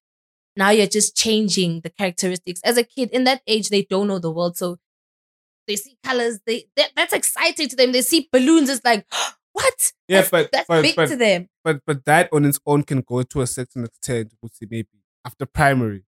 now 0.56 0.72
you're 0.72 0.88
just 0.88 1.16
changing 1.16 1.82
the 1.82 1.90
characteristics. 1.90 2.60
As 2.64 2.78
a 2.78 2.84
kid 2.84 3.10
in 3.12 3.24
that 3.24 3.42
age, 3.48 3.70
they 3.70 3.84
don't 3.84 4.08
know 4.08 4.20
the 4.20 4.32
world, 4.32 4.58
so 4.58 4.78
they 5.68 5.76
see 5.76 5.98
colors. 6.04 6.40
They, 6.46 6.66
they 6.76 6.86
that's 6.96 7.14
exciting 7.14 7.70
to 7.70 7.76
them. 7.76 7.92
They 7.92 8.02
see 8.02 8.28
balloons. 8.32 8.70
It's 8.70 8.84
like 8.84 9.06
what? 9.62 9.92
Yeah, 10.08 10.18
that's, 10.20 10.30
but 10.32 10.50
that's 10.52 10.68
but, 10.68 10.82
big 10.82 10.96
but, 10.96 11.10
to 11.10 11.16
them. 11.16 11.48
But 11.64 11.82
but 11.88 12.06
that 12.06 12.30
on 12.32 12.46
its 12.46 12.60
own 12.66 12.84
can 12.84 13.02
go 13.02 13.24
to 13.24 13.42
a 13.42 13.48
certain 13.48 13.84
extent. 13.86 14.34
We'll 14.42 14.50
see 14.54 14.68
maybe 14.70 14.88
after 15.26 15.46
primary 15.46 16.04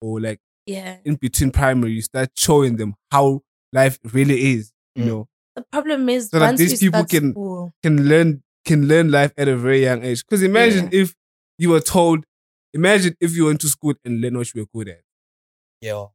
or 0.00 0.20
like 0.20 0.40
Yeah. 0.66 0.98
in 1.04 1.16
between 1.16 1.50
primary, 1.50 1.92
you 1.92 2.02
start 2.02 2.30
showing 2.36 2.76
them 2.76 2.94
how 3.10 3.42
life 3.72 3.98
really 4.12 4.52
is. 4.54 4.72
You 4.94 5.04
Mm. 5.04 5.06
know, 5.08 5.28
The 5.56 5.62
problem 5.70 6.08
is 6.08 6.30
So 6.30 6.38
that 6.38 6.56
these 6.56 6.72
we 6.80 6.86
people 6.86 7.00
start 7.00 7.10
can- 7.10 7.32
school, 7.32 7.74
can 7.82 7.96
learn 8.08 8.42
can 8.64 8.86
learn 8.88 9.10
life 9.10 9.32
at 9.36 9.48
a 9.48 9.56
very 9.56 9.82
young 9.82 10.02
age. 10.04 10.24
Because 10.24 10.42
imagine 10.42 10.88
if 10.92 11.14
you 11.58 11.68
were 11.70 11.80
told, 11.80 12.24
imagine 12.72 13.16
if 13.20 13.34
you 13.36 13.46
went 13.46 13.60
to 13.62 13.68
school 13.68 13.94
and 14.04 14.20
learned 14.20 14.36
what 14.38 14.54
you 14.54 14.60
were 14.62 14.68
good 14.74 14.88
at. 14.96 15.02
Yeah. 15.80 16.06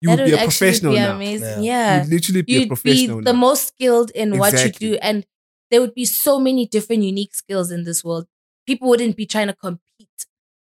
You 0.00 0.08
that 0.08 0.18
would 0.18 0.24
be 0.30 0.32
a 0.32 0.38
professional 0.38 0.92
be 0.94 0.98
now. 0.98 1.14
amazing. 1.14 1.62
Yeah. 1.62 1.72
Yeah. 1.72 2.02
You'd 2.02 2.10
literally 2.12 2.42
be 2.42 2.52
You'd 2.54 2.64
a 2.64 2.66
professional 2.68 3.18
be 3.18 3.24
the 3.24 3.32
now. 3.34 3.38
most 3.38 3.68
skilled 3.68 4.10
in 4.22 4.38
what 4.38 4.52
you 4.64 4.72
do. 4.72 4.94
And 4.96 5.24
there 5.72 5.80
would 5.80 5.94
be 5.94 6.04
so 6.04 6.38
many 6.38 6.66
different 6.66 7.02
unique 7.02 7.34
skills 7.34 7.72
in 7.72 7.84
this 7.84 8.04
world. 8.04 8.26
People 8.66 8.88
wouldn't 8.90 9.16
be 9.16 9.26
trying 9.26 9.48
to 9.48 9.54
compete. 9.54 10.26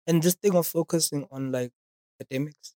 And 0.06 0.22
this 0.22 0.36
thing 0.36 0.56
of 0.56 0.68
focusing 0.68 1.26
on 1.32 1.52
like 1.52 1.72
academics, 2.22 2.76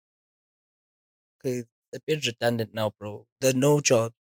okay, 1.43 1.57
it's 1.59 1.67
a 1.95 1.99
bit 2.05 2.25
redundant 2.25 2.73
now, 2.73 2.93
bro. 2.99 3.25
There 3.41 3.49
are 3.49 3.57
no 3.57 3.81
jobs. 3.81 4.13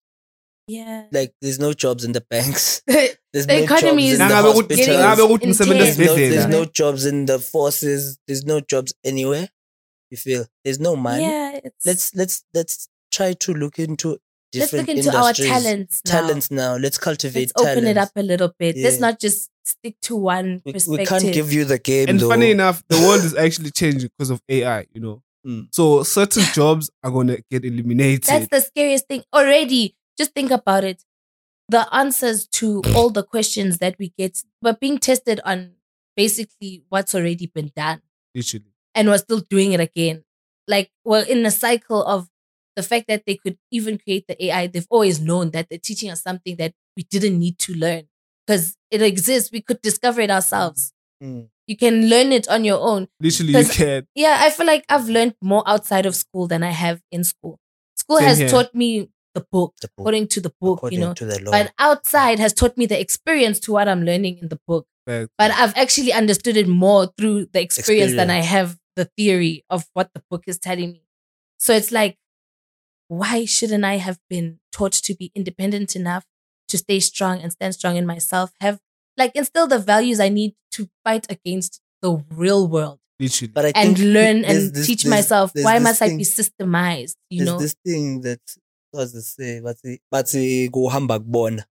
Yeah. 0.67 1.05
Like, 1.11 1.33
there's 1.41 1.59
no 1.59 1.73
jobs 1.73 2.03
in 2.03 2.13
the 2.13 2.21
banks. 2.21 2.81
the 2.87 3.15
There's 3.33 3.45
The 3.45 3.57
no 3.57 3.63
economy 3.63 4.03
jobs 4.09 4.13
is 4.13 4.19
in 4.19 4.27
the 4.27 4.33
Nah, 4.33 4.41
ngabe 4.41 4.53
ukuthi- 4.53 4.75
getting 4.75 4.99
hospitals. 4.99 5.19
ngabe 5.19 5.21
ukuthi 5.23 5.47
nisebenza 5.47 5.85
intense. 5.85 5.97
There's 5.97 6.07
no, 6.07 6.29
there's 6.29 6.47
no 6.47 6.65
jobs 6.65 7.05
in 7.05 7.25
the 7.25 7.39
forces. 7.39 8.19
There's 8.27 8.45
no 8.45 8.59
jobs 8.61 8.93
anywhere. 9.03 9.49
You 10.09 10.17
feel 10.17 10.45
there's 10.63 10.79
no 10.79 10.95
money. 10.95 11.23
Yeah. 11.23 11.59
It's, 11.63 11.85
Let's 11.85 12.15
let's 12.15 12.43
let's 12.53 12.87
try 13.11 13.33
to 13.33 13.53
look 13.53 13.79
into 13.79 14.17
let's 14.59 14.73
look 14.73 14.87
into 14.89 15.15
our 15.15 15.33
talents. 15.33 16.01
Now. 16.05 16.11
Talents 16.11 16.51
now. 16.51 16.75
Let's 16.75 16.97
cultivate 16.97 17.51
Let's 17.55 17.69
open 17.71 17.85
it 17.87 17.97
up 17.97 18.09
a 18.15 18.23
little 18.23 18.53
bit. 18.57 18.75
Let's 18.77 18.99
not 18.99 19.19
just 19.19 19.49
stick 19.63 19.95
to 20.03 20.15
one 20.15 20.61
We, 20.65 20.73
perspective. 20.73 20.99
we 20.99 21.05
can't 21.05 21.33
give 21.33 21.53
you 21.53 21.65
the 21.65 21.77
game 21.77 22.09
And 22.09 22.19
though. 22.19 22.29
funny 22.29 22.51
enough, 22.51 22.83
the 22.89 22.97
world 22.99 23.23
is 23.23 23.35
actually 23.45 23.71
changing 23.71 24.09
because 24.17 24.29
of 24.29 24.41
AI, 24.49 24.85
you 24.93 25.01
know. 25.01 25.21
Mm. 25.45 25.67
So 25.71 26.03
certain 26.03 26.43
jobs 26.53 26.89
are 27.03 27.11
gonna 27.11 27.37
get 27.49 27.63
eliminated. 27.65 28.23
That's 28.25 28.47
the 28.47 28.61
scariest 28.61 29.07
thing 29.07 29.23
already. 29.33 29.95
Just 30.17 30.33
think 30.33 30.51
about 30.51 30.83
it. 30.83 31.03
The 31.69 31.87
answers 31.95 32.47
to 32.47 32.81
all 32.95 33.09
the 33.09 33.23
questions 33.23 33.77
that 33.79 33.95
we 33.97 34.13
get 34.17 34.43
were 34.61 34.73
being 34.79 34.97
tested 34.99 35.39
on 35.45 35.71
basically 36.15 36.83
what's 36.89 37.15
already 37.15 37.47
been 37.47 37.71
done. 37.75 38.01
literally. 38.35 38.65
and 38.93 39.07
we're 39.07 39.17
still 39.17 39.39
doing 39.49 39.71
it 39.73 39.79
again. 39.79 40.23
Like 40.67 40.91
we're 41.05 41.23
in 41.23 41.45
a 41.45 41.51
cycle 41.51 42.03
of 42.03 42.27
the 42.75 42.83
fact 42.83 43.07
that 43.07 43.25
they 43.25 43.35
could 43.35 43.57
even 43.71 43.97
create 43.97 44.25
the 44.27 44.45
AI. 44.45 44.67
They've 44.67 44.87
always 44.89 45.19
known 45.19 45.51
that 45.51 45.67
they're 45.69 45.79
teaching 45.79 46.09
us 46.09 46.21
something 46.21 46.55
that 46.57 46.73
we 46.95 47.03
didn't 47.03 47.37
need 47.37 47.57
to 47.59 47.73
learn 47.73 48.03
because 48.45 48.77
it 48.89 49.01
exists. 49.01 49.51
We 49.51 49.61
could 49.61 49.81
discover 49.81 50.21
it 50.21 50.31
ourselves. 50.31 50.93
Mm. 51.23 51.49
You 51.67 51.77
can 51.77 52.09
learn 52.09 52.31
it 52.31 52.47
on 52.47 52.65
your 52.65 52.79
own. 52.79 53.07
Literally 53.19 53.53
you 53.53 53.65
can. 53.65 54.07
Yeah, 54.15 54.37
I 54.41 54.49
feel 54.49 54.65
like 54.65 54.85
I've 54.89 55.07
learned 55.07 55.35
more 55.41 55.63
outside 55.65 56.05
of 56.05 56.15
school 56.15 56.47
than 56.47 56.63
I 56.63 56.71
have 56.71 57.01
in 57.11 57.23
school. 57.23 57.59
School 57.95 58.17
Same 58.17 58.27
has 58.27 58.37
here. 58.39 58.49
taught 58.49 58.73
me 58.73 59.09
the 59.33 59.45
book, 59.51 59.75
The 59.79 59.87
book, 59.87 59.93
according 59.99 60.27
to 60.29 60.41
the 60.41 60.51
book, 60.59 60.79
according 60.79 60.99
you 60.99 61.05
know. 61.05 61.13
to 61.13 61.25
the 61.25 61.39
law. 61.39 61.51
But 61.51 61.71
outside 61.79 62.39
has 62.39 62.53
taught 62.53 62.77
me 62.77 62.85
the 62.85 62.99
experience 62.99 63.59
to 63.61 63.71
what 63.71 63.87
I'm 63.87 64.03
learning 64.03 64.39
in 64.39 64.49
the 64.49 64.59
book. 64.67 64.87
Facts. 65.05 65.29
But 65.37 65.51
I've 65.51 65.75
actually 65.77 66.11
understood 66.11 66.57
it 66.57 66.67
more 66.67 67.07
through 67.17 67.47
the 67.53 67.61
experience, 67.61 68.15
than 68.15 68.29
I 68.29 68.39
have 68.39 68.77
the 68.95 69.05
theory 69.17 69.63
of 69.69 69.85
what 69.93 70.09
the 70.13 70.21
book 70.29 70.43
is 70.47 70.59
telling 70.59 70.91
me. 70.91 71.03
So 71.57 71.73
it's 71.73 71.91
like, 71.91 72.17
why 73.19 73.43
shouldn't 73.45 73.83
I 73.83 73.97
have 73.97 74.19
been 74.29 74.59
taught 74.71 74.93
to 75.07 75.13
be 75.13 75.31
independent 75.35 75.95
enough 75.97 76.23
to 76.69 76.77
stay 76.77 76.99
strong 77.01 77.35
and 77.41 77.51
stand 77.51 77.73
strong 77.75 77.95
in 77.97 78.05
myself? 78.05 78.51
Have 78.61 78.79
like 79.17 79.33
instill 79.35 79.67
the 79.67 79.79
values 79.79 80.19
I 80.21 80.29
need 80.29 80.53
to 80.75 80.87
fight 81.03 81.25
against 81.29 81.81
the 82.01 82.23
real 82.33 82.67
world. 82.67 82.99
Literally. 83.19 83.51
but 83.53 83.65
I 83.65 83.71
and 83.75 83.97
think 83.97 84.13
learn 84.15 84.37
and 84.45 84.73
this- 84.73 84.87
teach 84.87 85.03
there's- 85.03 85.15
myself. 85.17 85.51
there's 85.53 85.65
Why 85.65 85.77
this 85.77 85.83
must 85.83 86.01
I 86.01 86.07
be 86.17 86.23
systemized? 86.23 87.15
You 87.29 87.39
There's 87.45 87.49
know? 87.51 87.59
this 87.59 87.75
thing 87.85 88.21
that 88.21 88.39
was 88.93 89.13
it 89.13 89.23
say? 89.23 89.59
What's 89.61 89.83
it? 89.83 89.99
What's 90.09 90.33
it? 90.33 90.71
Go 90.71 90.87
hambag 90.89 91.23
born. 91.25 91.63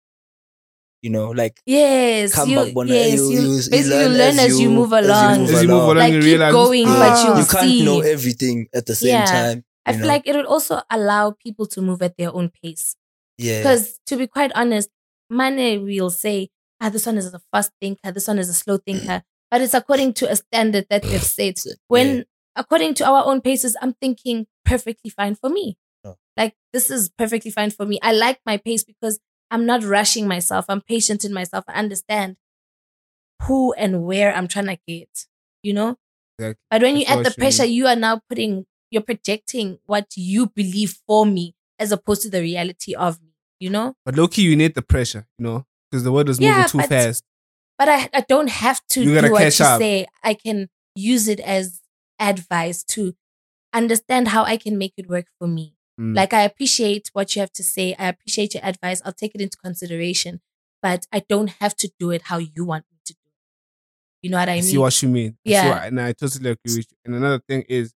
You 1.03 1.09
know, 1.11 1.31
like 1.31 1.59
yes, 1.65 2.35
come 2.35 2.51
you, 2.51 2.57
back, 2.57 2.75
Bona. 2.75 2.93
yes, 2.93 3.19
You- 3.19 3.31
you, 3.33 3.41
you- 3.41 3.51
you 3.57 3.71
basically 3.71 3.99
you 4.03 4.09
learn 4.09 4.19
learn, 4.19 4.39
as 4.39 4.39
as 4.39 4.61
you 4.61 4.69
you- 4.69 4.75
move 4.79 4.93
as 4.93 5.05
you 5.07 5.11
along. 5.11 5.43
As 5.43 5.51
you 5.63 5.69
move 5.69 5.71
along. 5.71 5.85
along, 5.85 5.97
Like 5.97 6.13
you 6.13 6.19
keep 6.21 6.27
realize 6.31 6.53
going, 6.53 6.87
Yeah. 6.87 6.99
but 6.99 7.25
you'll 7.25 7.39
you 7.41 7.47
can't 7.47 7.69
see. 7.71 7.85
know 7.87 8.01
everything 8.01 8.69
at 8.75 8.85
the 8.87 8.95
same 8.95 9.09
Yeah. 9.09 9.25
time. 9.25 9.65
I 9.91 9.93
feel 9.93 10.03
know? 10.03 10.07
like 10.09 10.27
it 10.27 10.35
would 10.37 10.47
also 10.47 10.83
allow 10.91 11.33
people 11.33 11.67
to 11.67 11.83
move 11.83 12.03
at 12.03 12.17
their 12.17 12.33
own 12.35 12.51
pace. 12.63 12.97
yeah, 13.39 13.59
Because 13.59 13.99
to 14.07 14.17
be 14.17 14.27
quite 14.27 14.53
honest, 14.55 14.89
Mane 15.29 15.85
will 15.85 16.11
say, 16.11 16.49
ah, 16.81 16.89
this 16.89 17.07
one 17.07 17.19
is 17.19 17.33
a 17.33 17.41
fast 17.53 17.73
thinker, 17.81 18.11
this 18.13 18.27
one 18.29 18.39
is 18.39 18.49
a 18.49 18.55
slow 18.55 18.77
thinker. 18.87 19.23
But 19.51 19.61
it's 19.61 19.75
according 19.75 20.15
to 20.15 20.31
a 20.31 20.37
standard 20.37 20.87
that 20.91 21.03
they've 21.03 21.23
set. 21.23 21.59
When 21.89 22.07
Yeah. 22.19 22.23
according 22.57 22.95
to 22.95 23.05
our 23.07 23.25
own 23.27 23.41
paces, 23.41 23.77
I'm 23.83 23.95
thinking 23.95 24.47
perfectly 24.65 25.11
fine 25.11 25.35
for 25.35 25.51
me. 25.51 25.77
Oh. 26.05 26.17
Like 26.37 26.55
this 26.73 26.91
is 26.91 27.11
perfectly 27.19 27.51
fine 27.51 27.71
for 27.71 27.85
me. 27.87 27.99
I 28.03 28.13
like 28.13 28.41
my 28.47 28.57
pace 28.59 28.85
because 28.85 29.19
I'm 29.51 29.67
not 29.67 29.83
rushing 29.83 30.29
myself. 30.29 30.67
I'm 30.69 30.81
patient 30.81 31.25
in 31.25 31.33
myself. 31.33 31.65
I 31.67 31.73
understand 31.75 32.37
who 33.43 33.73
and 33.75 34.05
where 34.05 34.35
I'm 34.35 34.47
trying 34.49 34.67
to 34.67 34.79
get, 34.87 35.27
you 35.63 35.73
know? 35.73 35.97
Exactly. 36.39 36.61
But 36.71 36.83
when 36.83 36.97
you 36.97 37.05
add 37.07 37.19
the 37.25 37.31
pressure, 37.41 37.65
you 37.65 37.87
are 37.87 37.97
now 37.97 38.21
putting, 38.29 38.67
you're 38.91 39.03
projecting 39.03 39.79
what 39.87 40.07
you 40.17 40.47
believe 40.49 40.99
for 41.07 41.25
me 41.27 41.55
as 41.79 41.93
opposed 41.93 42.23
to 42.23 42.31
the 42.31 42.41
reality 42.41 42.95
of 42.95 43.21
me, 43.23 43.31
you 43.59 43.71
know? 43.71 43.95
But 44.05 44.17
low 44.17 44.29
key, 44.29 44.43
you 44.43 44.57
need 44.57 44.75
the 44.75 44.83
pressure, 44.83 45.27
you 45.39 45.45
know, 45.45 45.67
because 45.91 46.05
the 46.05 46.13
world 46.13 46.29
is 46.29 46.41
moving 46.41 46.55
Yeah, 46.57 46.67
too 46.67 46.79
but- 46.79 46.89
fast. 46.89 47.25
But 47.79 47.89
I, 47.89 48.11
I 48.13 48.21
don't 48.29 48.51
have 48.51 48.83
to 48.91 49.01
You 49.03 49.19
do 49.23 49.33
what 49.33 49.41
you 49.59 49.65
up. 49.65 49.79
say. 49.81 50.07
I 50.23 50.35
can 50.35 50.69
use 50.95 51.29
it 51.29 51.41
as 51.41 51.81
advice 52.19 52.83
to 52.85 53.15
understand 53.73 54.29
how 54.29 54.45
I 54.45 54.59
can 54.59 54.77
make 54.77 54.93
it 54.99 55.09
work 55.09 55.27
for 55.39 55.49
me. 55.49 55.75
Mm. 55.99 56.15
Like 56.15 56.35
I 56.35 56.43
appreciate 56.43 57.09
what 57.15 57.35
you 57.35 57.41
have 57.41 57.53
to 57.55 57.63
say. 57.63 57.95
I 57.99 58.09
appreciate 58.09 58.53
your 58.55 58.65
advice. 58.67 59.01
I'll 59.05 59.15
take 59.15 59.35
it 59.35 59.41
into 59.41 59.57
consideration. 59.57 60.41
But 60.83 61.07
I 61.13 61.23
don't 61.27 61.49
have 61.61 61.75
to 61.77 61.91
do 61.99 62.11
it 62.11 62.23
how 62.25 62.37
you 62.39 62.65
want 62.67 62.85
me 62.91 62.99
to 63.07 63.13
do 63.15 63.19
it. 63.27 64.27
You 64.27 64.31
know 64.31 64.39
what 64.39 64.49
I, 64.49 64.53
I 64.53 64.55
mean? 64.57 64.63
see 64.65 64.77
what 64.79 65.03
you 65.03 65.09
mean. 65.09 65.31
I 65.47 65.51
Yeah. 65.51 65.69
what- 65.71 65.85
and 65.85 66.01
I 66.01 66.13
totally 66.13 66.51
agree 66.51 66.77
with 66.77 66.87
you. 66.91 66.97
And 67.07 67.15
another 67.15 67.43
thing 67.49 67.63
is 67.69 67.95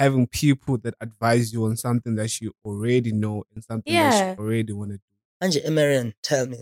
having 0.00 0.26
people 0.26 0.78
that 0.78 0.94
advise 1.00 1.52
you 1.52 1.64
on 1.66 1.76
something 1.76 2.14
that 2.16 2.40
you 2.40 2.52
already 2.64 3.12
know 3.12 3.44
and 3.54 3.62
something 3.62 3.92
that 3.92 4.36
you 4.38 4.44
already 4.44 4.72
want 4.72 4.90
to 4.92 4.96
do. 4.96 5.12
Anje 5.42 5.60
Emerian, 5.70 6.12
tell 6.22 6.46
me, 6.46 6.58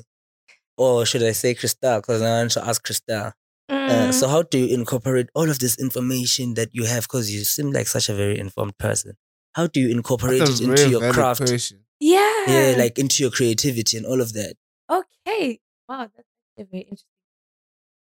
or 0.76 1.06
should 1.06 1.22
I 1.22 1.32
say 1.32 1.54
Crystal? 1.54 1.96
Because 2.00 2.20
I 2.22 2.30
want 2.40 2.50
to 2.52 2.64
ask 2.66 2.82
Crystal. 2.84 3.26
Uh, 3.26 3.32
Mm, 3.70 4.14
so, 4.14 4.28
how 4.28 4.42
do 4.42 4.58
you 4.58 4.74
incorporate 4.74 5.28
all 5.34 5.48
of 5.50 5.58
this 5.58 5.78
information 5.78 6.54
that 6.54 6.70
you 6.72 6.84
have? 6.92 7.02
Because 7.04 7.30
you 7.34 7.44
seem 7.44 7.70
like 7.70 7.86
such 7.86 8.08
a 8.08 8.14
very 8.14 8.38
informed 8.38 8.76
person. 8.78 9.12
How 9.52 9.66
do 9.66 9.78
you 9.80 9.90
incorporate 9.90 10.40
it 10.40 10.60
into 10.60 10.74
very 10.74 10.90
your 10.90 11.12
craft? 11.12 11.40
question. 11.42 11.84
yeah. 12.00 12.44
Yeah, 12.46 12.74
like 12.78 12.98
into 12.98 13.22
your 13.22 13.30
creativity 13.30 13.96
and 13.98 14.06
all 14.06 14.20
of 14.22 14.32
that. 14.32 14.54
okay. 14.90 15.60
Wow, 15.88 16.08
that's 16.14 16.28
actually 16.58 16.68
very 16.70 16.82
interesting. 16.84 17.18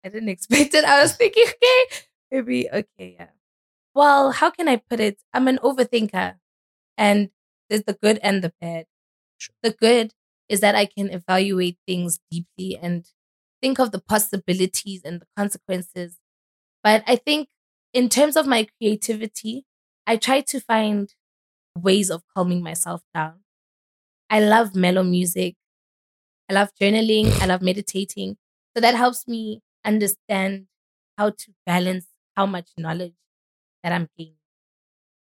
I 0.04 0.08
didn't 0.08 0.28
expect 0.36 0.74
it. 0.74 0.84
I 0.84 1.02
was 1.02 1.12
thinking, 1.14 1.44
okay, 1.48 1.80
maybe, 2.32 2.68
okay, 2.80 3.16
yeah. 3.18 3.26
Well, 3.94 4.32
how 4.32 4.50
can 4.50 4.68
I 4.68 4.76
put 4.76 5.00
it? 5.00 5.18
I'm 5.34 5.48
an 5.48 5.58
overthinker, 5.62 6.36
and 6.98 7.30
there's 7.68 7.84
the 7.84 7.94
good 7.94 8.18
and 8.22 8.42
the 8.44 8.52
bad. 8.60 8.86
Sure. 9.38 9.54
The 9.62 9.72
good 9.72 10.14
is 10.48 10.60
that 10.60 10.74
I 10.76 10.86
can 10.86 11.10
evaluate 11.10 11.78
things 11.86 12.20
deeply 12.30 12.78
and 12.80 13.06
think 13.62 13.78
of 13.80 13.92
the 13.92 14.00
possibilities 14.00 15.02
and 15.04 15.20
the 15.20 15.26
consequences. 15.36 16.18
But 16.84 17.04
I 17.06 17.16
think 17.16 17.48
in 17.94 18.08
terms 18.08 18.36
of 18.36 18.46
my 18.46 18.68
creativity, 18.78 19.66
I 20.06 20.16
try 20.16 20.42
to 20.42 20.60
find 20.60 21.14
ways 21.76 22.10
of 22.10 22.22
calming 22.36 22.62
myself 22.62 23.02
down. 23.14 23.40
I 24.30 24.40
love 24.40 24.74
mellow 24.76 25.04
music. 25.04 25.56
I 26.48 26.54
love 26.54 26.70
journaling. 26.80 27.30
I 27.40 27.46
love 27.46 27.62
meditating. 27.62 28.36
So 28.76 28.80
that 28.80 28.94
helps 28.94 29.26
me 29.28 29.62
understand 29.84 30.66
how 31.16 31.30
to 31.30 31.52
balance 31.66 32.06
how 32.36 32.46
much 32.46 32.70
knowledge 32.76 33.14
that 33.82 33.92
I'm 33.92 34.08
gaining. 34.16 34.34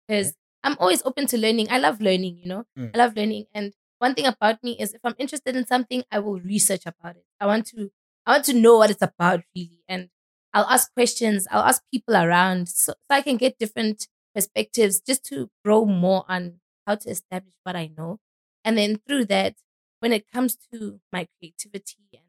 Because 0.06 0.35
I'm 0.62 0.76
always 0.78 1.02
open 1.04 1.26
to 1.28 1.38
learning. 1.38 1.68
I 1.70 1.78
love 1.78 2.00
learning, 2.00 2.38
you 2.42 2.48
know? 2.48 2.64
Mm. 2.78 2.90
I 2.94 2.98
love 2.98 3.16
learning. 3.16 3.46
And 3.54 3.72
one 3.98 4.14
thing 4.14 4.26
about 4.26 4.62
me 4.62 4.76
is 4.78 4.94
if 4.94 5.00
I'm 5.04 5.14
interested 5.18 5.56
in 5.56 5.66
something, 5.66 6.04
I 6.11 6.18
will 6.18 6.40
research 6.40 6.87
about 6.87 7.16
it. 7.16 7.24
I 7.40 7.46
want 7.46 7.66
to 7.68 7.90
I 8.26 8.32
want 8.32 8.44
to 8.46 8.52
know 8.54 8.76
what 8.78 8.90
it's 8.90 9.02
about 9.02 9.42
really. 9.54 9.82
And 9.88 10.09
I'll 10.52 10.66
ask 10.66 10.92
questions. 10.94 11.46
I'll 11.50 11.62
ask 11.62 11.82
people 11.92 12.16
around 12.16 12.68
so, 12.68 12.92
so 12.92 13.11
I 13.11 13.22
can 13.22 13.37
get 13.37 13.59
different 13.59 14.09
perspectives 14.35 15.00
just 15.00 15.24
to 15.26 15.50
grow 15.64 15.85
more 15.85 16.24
on 16.28 16.61
how 16.87 16.96
to 16.96 17.11
establish 17.11 17.54
what 17.62 17.76
I 17.76 17.90
know. 17.96 18.18
And 18.64 18.76
then 18.76 19.00
through 19.06 19.26
that, 19.26 19.54
when 20.00 20.12
it 20.12 20.30
comes 20.32 20.56
to 20.72 21.00
my 21.12 21.28
creativity 21.38 22.09
and 22.12 22.24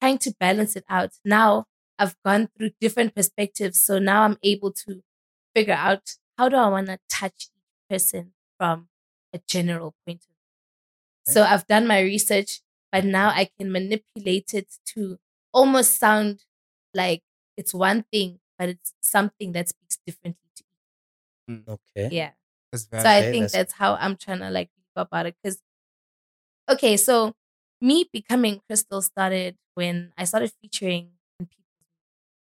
trying 0.00 0.18
to 0.18 0.34
balance 0.38 0.76
it 0.76 0.84
out, 0.88 1.12
now 1.24 1.66
I've 2.00 2.16
gone 2.24 2.48
through 2.56 2.72
different 2.80 3.14
perspectives. 3.16 3.82
So 3.82 4.00
now 4.00 4.24
I'm 4.24 4.38
able 4.44 4.72
to 4.74 5.02
figure 5.54 5.74
out 5.74 6.16
how 6.38 6.50
do 6.50 6.56
I 6.56 6.68
want 6.68 6.88
to 6.88 6.98
touch 7.10 7.50
each 7.56 7.90
person 7.90 8.34
from 8.58 8.88
a 9.34 9.40
general 9.48 9.94
point 10.06 10.22
of 10.22 10.28
view. 10.28 10.36
So 11.24 11.42
I've 11.44 11.66
done 11.66 11.86
my 11.86 12.00
research, 12.00 12.62
but 12.92 13.04
now 13.04 13.30
I 13.30 13.50
can 13.58 13.72
manipulate 13.72 14.54
it 14.54 14.68
to 14.94 15.18
almost 15.52 15.98
sound 15.98 16.44
like 16.94 17.22
it's 17.56 17.74
one 17.74 18.04
thing, 18.12 18.40
but 18.58 18.68
it's 18.70 18.94
something 19.00 19.52
that 19.52 19.68
speaks 19.68 19.98
differently 20.06 20.48
to 20.56 20.64
you. 21.48 21.56
Mm, 21.56 21.68
okay. 21.68 22.08
Yeah. 22.14 22.32
So 22.98 23.10
I 23.10 23.22
think 23.22 23.52
that's 23.52 23.74
how 23.74 23.94
I'm 23.96 24.16
trying 24.16 24.40
to 24.40 24.50
like 24.50 24.70
go 24.96 25.02
about 25.02 25.26
it. 25.26 25.36
Cause 25.44 25.60
okay, 26.70 26.96
so 26.96 27.34
me 27.80 28.08
becoming 28.12 28.60
Crystal 28.66 29.02
started 29.02 29.56
when 29.74 30.12
I 30.16 30.24
started 30.24 30.52
featuring 30.60 31.04
in 31.04 31.10
people's 31.10 31.19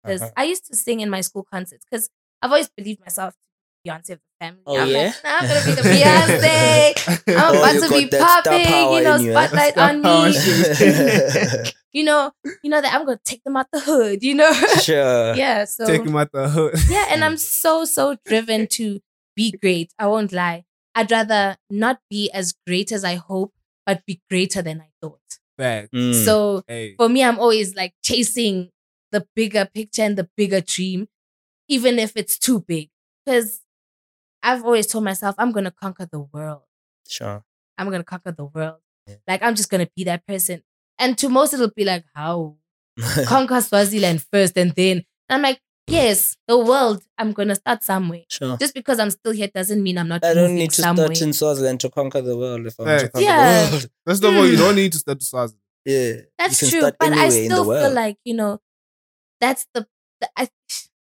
because 0.06 0.22
Uh-huh. 0.22 0.32
I 0.38 0.44
used 0.46 0.66
to 0.68 0.76
sing 0.76 1.00
in 1.00 1.10
my 1.10 1.22
school 1.22 1.46
concerts 1.52 1.86
because 1.90 2.10
I've 2.42 2.52
always 2.52 2.70
believed 2.70 3.02
myself 3.02 3.34
to 3.34 3.40
be 3.84 3.90
Beyonce 3.90 4.10
of 4.12 4.20
the 4.20 4.46
family. 4.46 4.62
Oh, 4.66 4.78
I'm 4.80 4.90
yeah? 4.90 4.98
like, 5.06 5.24
nah, 5.24 5.38
I'm 5.40 5.48
gonna 5.48 5.66
be 5.66 5.72
the 5.82 5.90
Beyonce. 5.96 7.24
I'm 7.38 7.56
Oh, 7.56 7.60
about 7.60 7.82
to 7.84 7.90
be 7.90 8.18
popping, 8.18 8.94
you 8.94 9.04
know, 9.04 9.16
in 9.16 9.22
you, 9.24 9.32
spotlight 9.32 9.78
on 9.78 10.02
me. 10.02 11.72
you 11.94 12.04
know, 12.04 12.32
you 12.64 12.70
know 12.70 12.82
that 12.82 12.94
I'm 12.94 13.06
gonna 13.06 13.20
take 13.24 13.44
them 13.44 13.56
out 13.58 13.68
the 13.72 13.80
hood, 13.80 14.24
you 14.24 14.34
know? 14.36 14.52
sure. 14.82 15.36
yeah, 15.36 15.66
so 15.66 15.86
Take 15.86 16.06
him 16.06 16.16
out 16.16 16.32
the 16.32 16.50
hood. 16.50 16.76
yeah, 16.90 17.06
and 17.10 17.24
I'm 17.24 17.38
so, 17.38 17.86
so 17.86 18.16
driven 18.26 18.68
to 18.80 19.00
be 19.36 19.52
great. 19.52 19.92
I 20.00 20.08
won't 20.08 20.32
lie. 20.32 20.66
I'd 20.94 21.12
rather 21.12 21.58
not 21.70 22.00
be 22.10 22.30
as 22.32 22.54
great 22.66 22.92
as 22.92 23.04
I 23.04 23.16
hope, 23.16 23.54
but 23.86 24.06
be 24.06 24.22
greater 24.30 24.62
than 24.62 24.82
I 24.82 24.90
thought. 25.02 25.20
Back. 25.58 25.92
Mm. 25.92 26.14
So 26.26 26.64
Hey. 26.68 26.96
for 26.98 27.08
me, 27.10 27.24
I'm 27.24 27.40
always 27.40 27.76
like 27.76 27.94
chasing 28.04 28.70
the 29.16 29.26
bigger 29.40 29.66
picture 29.78 30.04
and 30.08 30.18
the 30.18 30.28
bigger 30.40 30.62
dream, 30.62 31.08
even 31.76 32.00
if 32.06 32.12
it's 32.16 32.38
too 32.38 32.60
big. 32.74 32.90
Because 33.26 33.62
I've 34.44 34.64
always 34.64 34.88
told 34.88 35.04
myself, 35.04 35.36
I'm 35.38 35.52
going 35.52 35.66
to 35.66 35.72
conquer 35.84 36.08
the 36.12 36.22
world. 36.34 36.64
sure. 37.08 37.44
I'm 37.78 37.88
going 37.90 38.00
to 38.06 38.06
conquer 38.14 38.32
the 38.32 38.46
world. 38.46 38.80
Yeah. 39.08 39.16
Like, 39.28 39.42
I'm 39.44 39.56
just 39.56 39.70
going 39.70 39.86
to 39.86 39.92
be 39.96 40.04
that 40.06 40.26
person. 40.28 40.62
And 40.98 41.18
to 41.20 41.28
most, 41.30 41.54
it'll 41.54 41.72
be 41.76 41.84
like, 41.86 42.06
how? 42.16 42.56
Conquer 43.26 43.60
Swaziland 43.62 44.26
first 44.32 44.58
and 44.58 44.72
then. 44.72 44.98
And 45.28 45.36
I'm 45.36 45.42
like, 45.42 45.60
yes, 45.88 46.38
the 46.48 46.58
world, 46.58 47.04
I'm 47.18 47.34
going 47.34 47.50
to 47.50 47.56
start 47.56 47.84
somewhere. 47.84 48.24
sure. 48.30 48.56
Just 48.58 48.74
because 48.74 48.98
I'm 49.00 49.10
still 49.12 49.34
here 49.34 49.50
doesn't 49.54 49.84
mean 49.84 49.98
I'm 49.98 50.08
not 50.08 50.24
I 50.24 50.34
don't 50.34 50.56
need 50.56 50.72
to 50.72 50.82
somewhere. 50.82 51.08
start 51.08 51.22
in 51.22 51.34
Swaziland 51.34 51.80
to 51.82 51.90
conquer 51.90 52.22
the 52.22 52.38
world 52.38 52.66
if 52.66 52.80
I'm 52.80 52.86
to 52.86 53.10
conquer 53.10 53.26
Yeah. 53.28 53.66
the 53.66 53.72
world. 53.72 53.90
First 54.08 54.24
of 54.24 54.36
all, 54.36 54.48
you 54.48 54.56
don't 54.64 54.76
need 54.76 54.94
to 54.94 55.00
start 55.00 55.20
to 55.20 55.26
Swaziland. 55.26 55.60
Yeah. 55.84 56.14
That's 56.40 56.70
true, 56.70 56.82
but 56.82 56.96
I 57.02 57.06
anywhere 57.26 57.26
in 57.26 57.50
the 57.50 57.56
still 57.56 57.66
feel 57.66 57.92
like 57.94 58.18
you 58.24 58.34
know, 58.36 58.60
that's 59.42 59.66
the, 59.74 59.88
the 60.22 60.30
I, 60.38 60.50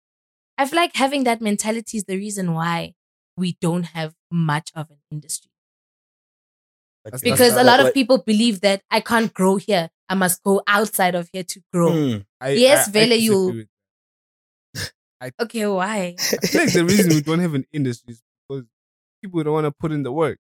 I 0.59 0.67
feel 0.67 0.77
like 0.77 0.95
having 0.95 1.25
that 1.25 1.41
mentality 1.41 1.99
is 1.99 2.05
the 2.05 2.17
reason 2.17 2.53
why 2.55 2.95
we 3.37 3.57
don't 3.61 3.85
have 3.85 4.15
much 4.31 4.71
of 4.75 4.91
an 4.91 4.99
industry 5.11 5.51
That's- 7.05 7.23
you- 7.23 7.33
because 7.33 7.53
a 7.53 7.57
what- 7.57 7.67
lot 7.67 7.81
of 7.81 7.85
what- 7.87 7.95
people 7.95 8.19
believe 8.19 8.61
that 8.61 8.83
I 8.91 9.01
can't 9.01 9.33
grow 9.33 9.57
here. 9.57 9.91
I 10.09 10.15
must 10.15 10.43
go 10.43 10.61
outside 10.67 11.15
of 11.15 11.31
here 11.33 11.45
to 11.45 11.61
grow. 11.73 11.91
Mm. 11.93 12.27
I, 12.41 12.51
Yes, 12.51 12.87
I, 12.87 12.91
I 12.91 12.93
Vele, 12.93 13.15
you- 13.17 13.47
with 13.55 13.69
Okay, 15.41 15.67
why? 15.67 16.17
I 16.19 16.47
feel 16.47 16.61
like 16.65 16.73
the 16.73 16.85
reason 16.85 17.09
we 17.11 17.21
don't 17.21 17.39
have 17.41 17.55
an 17.55 17.65
industry 17.73 18.15
is 18.15 18.23
because 18.49 18.65
people 19.23 19.43
don't 19.45 19.53
want 19.53 19.67
to 19.67 19.71
put 19.73 19.93
in 19.93 20.03
the 20.03 20.11
work. 20.13 20.39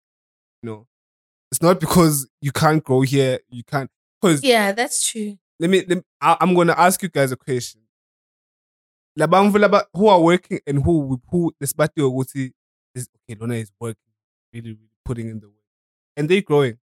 You 0.62 0.70
know, 0.70 0.87
it's 1.53 1.62
not 1.62 1.81
because 1.81 2.29
you 2.40 2.50
can't 2.53 2.83
grow 2.83 3.03
here. 3.03 3.38
You 3.48 3.62
can't. 3.64 3.90
Because 4.20 4.42
yeah, 4.42 4.72
that's 4.72 5.09
true. 5.09 5.38
Let 5.61 5.70
me. 5.70 5.79
Let 5.87 5.99
me 5.99 6.03
I, 6.20 6.37
I'm 6.40 6.55
gonna 6.55 6.75
ask 6.77 7.01
you 7.03 7.09
guys 7.09 7.31
a 7.33 7.37
question. 7.37 7.83
Labantu 9.18 9.59
laba 9.59 9.85
who 9.94 10.09
are 10.09 10.20
working 10.20 10.61
and 10.66 10.83
who 10.83 11.20
who 11.31 11.53
despite 11.61 11.90
your 11.96 12.11
ukuthi 12.11 12.53
is 12.94 13.09
okay. 13.29 13.38
Lona 13.40 13.55
is 13.55 13.70
working, 13.81 14.12
really, 14.53 14.70
really 14.70 14.90
putting 15.05 15.29
in 15.29 15.40
the 15.40 15.46
work, 15.49 15.57
and 16.16 16.29
they're 16.29 16.42
growing. 16.42 16.79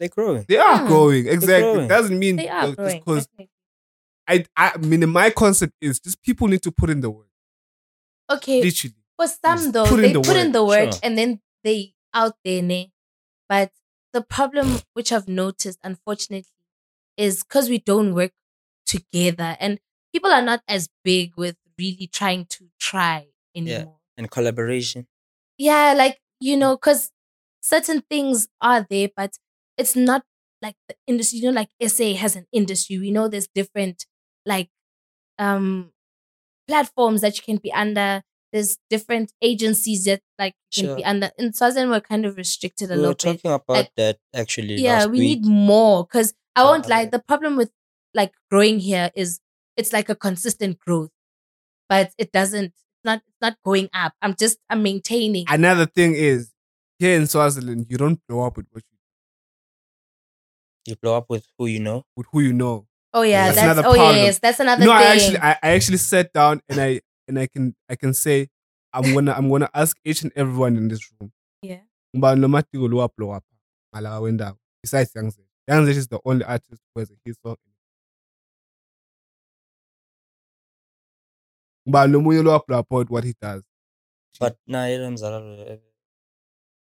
They're 0.00 0.08
growing. 0.08 0.44
They 0.48 0.58
are 0.58 0.78
Hmm. 0.78 0.86
growing. 0.86 1.26
Exactly. 1.28 1.72
growing. 1.72 1.88
Doesn't 1.88 2.18
mean 2.18 2.36
They 2.36 2.48
are 2.48 2.66
just 2.66 2.76
growing. 2.76 2.98
because 3.00 3.26
definitely. 3.26 3.50
I, 4.28 4.44
I 4.56 4.76
mean 4.78 5.08
my 5.08 5.30
concept 5.30 5.72
is 5.80 5.98
just 6.00 6.22
people 6.22 6.48
need 6.48 6.62
to 6.62 6.70
put 6.72 6.90
in 6.90 7.00
the 7.00 7.10
work. 7.10 7.26
Okay, 8.30 8.62
Literally. 8.62 8.94
For 9.16 9.26
some 9.26 9.56
Just 9.58 9.72
though, 9.72 9.86
put 9.86 9.98
in 10.00 10.02
they 10.02 10.12
the 10.12 10.20
put 10.20 10.36
in 10.36 10.52
the 10.52 10.64
work 10.64 10.92
sure. 10.92 11.00
and 11.02 11.16
then 11.18 11.40
they 11.64 11.94
out 12.14 12.36
there, 12.44 12.62
ne? 12.62 12.92
But 13.48 13.72
the 14.12 14.20
problem 14.22 14.80
which 14.92 15.10
I've 15.12 15.26
noticed, 15.28 15.78
unfortunately, 15.82 16.46
is 17.18 17.42
because 17.42 17.68
we 17.68 17.78
don't 17.78 18.14
work 18.14 18.32
together 18.86 19.56
and 19.60 19.78
people 20.14 20.30
are 20.32 20.40
not 20.42 20.62
as 20.68 20.88
big 21.04 21.32
with 21.36 21.56
really 21.78 22.08
trying 22.10 22.46
to 22.46 22.68
try 22.80 23.26
anymore. 23.54 23.96
And 24.16 24.30
collaboration. 24.30 25.06
Yeah, 25.58 25.92
like, 25.94 26.18
you 26.40 26.56
know, 26.56 26.76
because 26.76 27.10
certain 27.60 28.02
things 28.10 28.48
are 28.62 28.86
there, 28.88 29.08
but 29.14 29.36
it's 29.76 29.94
not 29.94 30.24
like 30.62 30.76
the 30.88 30.94
industry, 31.06 31.40
you 31.40 31.46
know, 31.46 31.52
like 31.52 31.68
SA 31.86 32.14
has 32.14 32.34
an 32.36 32.46
industry. 32.52 32.98
We 32.98 33.10
know 33.10 33.28
there's 33.28 33.48
different 33.54 34.06
like 34.46 34.70
um 35.38 35.92
platforms 36.66 37.20
that 37.22 37.36
you 37.36 37.42
can 37.42 37.56
be 37.58 37.72
under. 37.72 38.22
There's 38.52 38.78
different 38.88 39.32
agencies 39.42 40.04
that 40.06 40.20
like 40.38 40.54
you 40.74 40.84
can 40.86 40.96
be 40.96 41.04
under. 41.04 41.30
In 41.38 41.52
Swaziland, 41.52 41.90
we're 41.90 42.00
kind 42.00 42.24
of 42.24 42.36
restricted 42.36 42.90
a 42.90 42.94
We 42.94 43.00
were 43.02 43.08
little 43.08 43.32
bit. 43.32 43.42
talking 43.42 43.52
about 43.52 43.68
Like, 43.76 43.90
that 43.96 44.18
actually. 44.34 44.76
Yeah, 44.76 45.04
we 45.06 45.18
week. 45.20 45.40
need 45.40 45.46
more 45.46 46.04
because 46.04 46.34
I 46.58 46.64
won't 46.64 46.88
lie. 46.88 47.06
The 47.06 47.18
problem 47.30 47.56
with 47.56 47.70
like 48.14 48.32
growing 48.50 48.78
here 48.80 49.10
is 49.14 49.40
it's 49.76 49.92
like 49.92 50.08
a 50.08 50.14
consistent 50.14 50.78
growth, 50.84 51.10
but 51.88 52.12
it 52.18 52.32
doesn't. 52.32 52.72
It's 52.74 53.04
not. 53.04 53.18
It's 53.28 53.40
not 53.40 53.56
going 53.64 53.88
up. 53.94 54.12
I'm 54.22 54.34
just. 54.34 54.58
I'm 54.70 54.82
maintaining. 54.82 55.44
Another 55.48 55.86
thing 55.86 56.14
is 56.14 56.50
here 56.98 57.14
in 57.16 57.26
Swaziland, 57.26 57.86
you 57.88 57.96
don't 57.96 58.20
blow 58.28 58.42
up 58.46 58.56
with 58.56 58.66
what 58.72 58.82
you 58.90 58.96
You 60.92 60.96
blow 60.96 61.16
up 61.16 61.26
with 61.28 61.44
who 61.58 61.66
you 61.66 61.80
know. 61.80 62.04
with 62.16 62.26
who 62.32 62.40
you 62.40 62.52
know. 62.52 62.86
oh 63.14 63.22
yeah, 63.22 63.46
That's 63.52 63.56
that's. 63.56 63.64
another 63.78 63.88
Oh 63.88 63.94
problem. 63.94 64.16
yes, 64.16 64.38
that's 64.38 64.60
another 64.60 64.84
no, 64.84 64.92
thing. 64.98 65.06
I 65.06 65.14
actually 65.14 65.38
I, 65.38 65.50
I 65.62 65.68
actually 65.76 65.98
sat 65.98 66.32
down 66.32 66.60
and 66.68 66.80
I 66.80 67.00
and 67.28 67.38
I 67.38 67.46
can 67.46 67.74
I 67.88 67.94
can 67.96 68.12
say 68.14 68.48
I'm 68.92 69.12
gonna 69.14 69.32
I'm 69.32 69.48
gonna 69.48 69.70
ask 69.74 69.96
each 70.04 70.22
and 70.22 70.32
everyone 70.34 70.76
in 70.76 70.88
this 70.88 71.00
room. 71.20 71.30
yeah. 71.62 71.80
Ngubani 72.16 72.40
lo 72.40 72.48
matiko 72.48 72.88
lo 72.90 73.06
blow 73.16 73.30
up 73.36 73.44
ngala 73.94 74.18
wendawo 74.20 74.56
besides 74.82 75.12
Young 75.14 75.30
Zed. 75.68 75.74
Young 75.74 75.86
Zed 75.86 75.96
is 75.96 76.08
the 76.08 76.20
only 76.24 76.44
artist 76.44 76.82
who 76.94 77.00
has 77.00 77.10
a 77.10 77.14
hit 77.24 77.36
song. 77.44 77.56
Ngubani 81.88 82.12
lo 82.12 82.20
munye 82.20 82.42
lo 82.44 82.62
blow 82.66 82.78
up 82.78 82.86
with 82.90 83.10
what 83.10 83.24
he 83.24 83.34
does. 83.40 83.62
But 84.40 84.56
nah, 84.66 84.84
yena 84.86 85.10
mzala. 85.10 85.78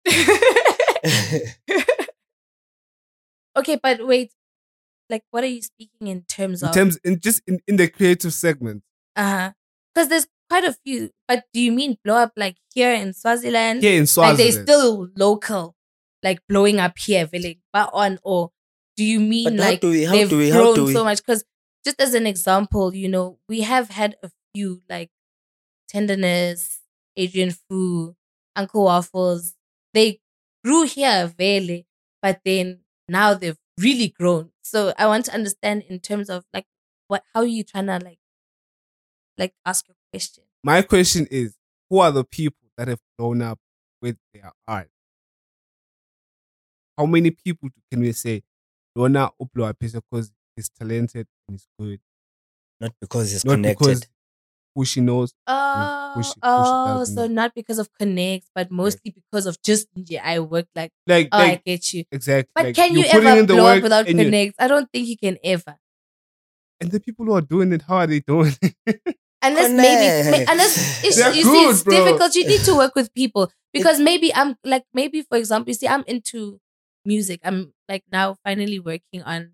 okay, 3.57 3.79
but 3.81 4.05
wait. 4.05 4.31
Like, 5.09 5.23
what 5.31 5.43
are 5.43 5.47
you 5.47 5.61
speaking 5.61 6.07
in 6.07 6.21
terms 6.23 6.61
In 6.61 6.69
of? 6.69 6.75
In 6.75 6.81
terms 6.83 6.97
in 7.03 7.19
just 7.19 7.41
in, 7.47 7.59
in 7.67 7.77
the 7.77 7.87
creative 7.87 8.33
segment. 8.33 8.83
uh 9.15 9.23
huh. 9.23 9.51
because 9.93 10.09
there's 10.09 10.27
quite 10.49 10.65
a 10.65 10.73
few. 10.73 11.11
But 11.27 11.45
do 11.53 11.61
you 11.61 11.71
mean 11.71 11.97
blow 12.03 12.15
up 12.15 12.33
like 12.35 12.57
here 12.73 12.93
in 12.93 13.13
Swaziland? 13.13 13.81
Here 13.81 13.97
in 13.97 14.05
Swaziland, 14.07 14.39
like 14.39 14.53
Swaziland. 14.53 14.67
they 14.67 14.73
still 14.73 15.07
local, 15.15 15.75
like 16.23 16.39
blowing 16.49 16.79
up 16.79 16.97
here, 16.99 17.25
Village, 17.25 17.59
but 17.71 17.89
on 17.93 18.19
or 18.23 18.51
do 18.97 19.03
you 19.05 19.19
mean 19.19 19.45
But 19.45 19.53
how 19.63 19.69
like 19.71 19.81
do 19.81 19.89
we- 19.91 20.03
how 20.05 20.11
they've 20.13 20.29
do 20.29 20.37
we- 20.39 20.49
how 20.49 20.61
grown 20.63 20.75
do 20.75 20.85
we- 20.85 20.93
so 20.93 21.03
much? 21.03 21.19
Because 21.19 21.45
just 21.85 22.01
as 22.01 22.13
an 22.15 22.27
example, 22.27 22.93
you 22.95 23.07
know, 23.07 23.39
we 23.47 23.61
have 23.61 23.89
had 23.91 24.17
a 24.23 24.31
few 24.53 24.81
like 24.89 25.11
tenderness, 25.87 26.81
Adrian 27.15 27.51
Fu, 27.51 28.15
Uncle 28.55 28.85
Waffles. 28.85 29.55
They 29.93 30.19
grew 30.63 30.83
here, 30.83 31.27
Vele, 31.37 31.83
but 32.21 32.41
then 32.43 32.81
now 33.07 33.33
they've 33.33 33.57
really 33.79 34.09
grown. 34.09 34.51
So 34.63 34.93
I 34.97 35.07
want 35.07 35.25
to 35.25 35.33
understand 35.33 35.83
in 35.83 35.99
terms 35.99 36.29
of 36.29 36.45
like 36.53 36.65
what 37.07 37.23
how 37.33 37.41
are 37.41 37.45
you 37.45 37.63
trying 37.63 37.87
to 37.87 37.99
like 37.99 38.19
like 39.37 39.53
ask 39.65 39.87
your 39.87 39.95
question. 40.11 40.43
My 40.63 40.81
question 40.81 41.27
is, 41.31 41.55
who 41.89 41.99
are 41.99 42.11
the 42.11 42.23
people 42.25 42.67
that 42.77 42.87
have 42.87 42.99
grown 43.17 43.41
up 43.41 43.59
with 44.01 44.17
their 44.33 44.51
art? 44.67 44.89
How 46.97 47.05
many 47.05 47.31
people 47.31 47.69
can 47.91 48.01
we 48.01 48.11
say 48.11 48.43
Lona 48.97 49.29
Uplo 49.41 49.71
Apisa 49.71 50.01
because 50.09 50.31
he's 50.55 50.69
talented 50.69 51.27
and 51.47 51.55
he's 51.59 51.67
good? 51.79 51.99
Not 52.81 52.93
because 53.01 53.33
it's 53.33 53.45
Not 53.45 53.53
connected. 53.55 53.79
because 53.79 54.07
who 54.75 54.85
she 54.85 55.01
knows. 55.01 55.33
Oh, 55.47 56.11
push 56.15 56.29
it- 56.29 56.33
push 56.33 56.37
it 56.37 56.41
oh, 56.43 56.85
doesn't 56.99 57.15
so 57.15 57.27
know. 57.27 57.33
not 57.33 57.55
because 57.55 57.79
of 57.79 57.89
connects, 57.99 58.49
but 58.55 58.71
mostly 58.71 59.11
because 59.11 59.45
of 59.47 59.61
just 59.63 59.87
yeah, 59.95 60.21
I 60.23 60.39
work 60.39 60.67
like 60.75 60.91
Like, 61.07 61.29
oh, 61.31 61.37
like 61.37 61.59
I 61.59 61.61
get 61.65 61.93
you. 61.93 62.03
exactly. 62.11 62.51
But 62.55 62.65
like, 62.65 62.75
can 62.75 62.93
you 62.93 63.03
ever 63.05 63.39
in 63.39 63.45
the 63.47 63.53
blow 63.55 63.65
up 63.67 63.83
without 63.83 64.05
connects? 64.07 64.55
I 64.59 64.67
don't 64.67 64.89
think 64.91 65.07
you 65.07 65.17
can 65.17 65.37
ever. 65.43 65.77
And 66.79 66.91
the 66.91 66.99
people 66.99 67.25
who 67.25 67.33
are 67.33 67.41
doing 67.41 67.73
it, 67.73 67.81
how 67.83 67.97
are 67.97 68.07
they 68.07 68.19
doing 68.19 68.53
it? 68.61 68.75
unless 69.41 69.71
maybe 69.71 70.23
Connect. 70.29 70.47
ma- 70.47 70.51
unless 70.53 71.03
it's, 71.03 71.17
They're 71.17 71.33
you 71.33 71.43
see 71.43 71.63
it's 71.69 71.83
bro. 71.83 71.95
difficult 72.05 72.35
you 72.35 72.47
need 72.47 72.61
to 72.61 72.75
work 72.75 72.95
with 72.95 73.13
people 73.13 73.51
because 73.71 73.99
maybe 73.99 74.33
i'm 74.33 74.55
like 74.65 74.83
maybe 74.95 75.21
for 75.21 75.37
example 75.37 75.69
you 75.69 75.75
see 75.75 75.87
i'm 75.87 76.03
into 76.07 76.59
music. 77.07 77.41
I'm 77.45 77.73
like 77.89 78.03
now 78.11 78.37
finally 78.43 78.79
working 78.79 79.23
on 79.23 79.53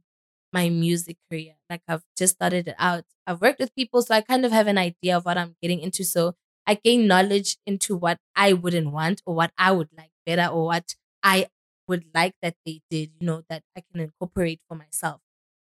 my 0.52 0.70
music 0.70 1.18
career. 1.30 1.56
Like 1.70 1.82
i've 1.88 2.04
just 2.18 2.36
started 2.36 2.68
it 2.68 2.76
out. 2.80 3.06
I've 3.28 3.42
worked 3.42 3.60
with 3.60 3.74
people 3.76 4.02
so 4.02 4.16
i 4.16 4.22
kind 4.22 4.46
of 4.46 4.52
have 4.52 4.68
an 4.68 4.78
idea 4.78 5.18
of 5.18 5.26
what 5.26 5.38
i'm 5.38 5.56
getting 5.62 5.80
into. 5.82 6.04
So 6.04 6.36
i 6.68 6.76
gain 6.76 7.08
knowledge 7.08 7.58
into 7.66 7.96
what 7.96 8.20
i 8.36 8.54
wouldn't 8.54 8.92
want 8.92 9.22
or 9.26 9.36
what 9.36 9.52
i 9.58 9.72
would 9.72 9.90
like 9.98 10.12
better 10.26 10.48
or 10.48 10.66
what 10.68 10.96
i 11.24 11.48
would 11.88 12.06
like 12.16 12.34
that 12.42 12.56
they 12.66 12.82
did 12.90 13.12
you 13.20 13.28
know 13.28 13.44
that 13.50 13.64
i 13.78 13.82
can 13.92 14.02
incorporate 14.02 14.62
for 14.68 14.76
myself. 14.76 15.22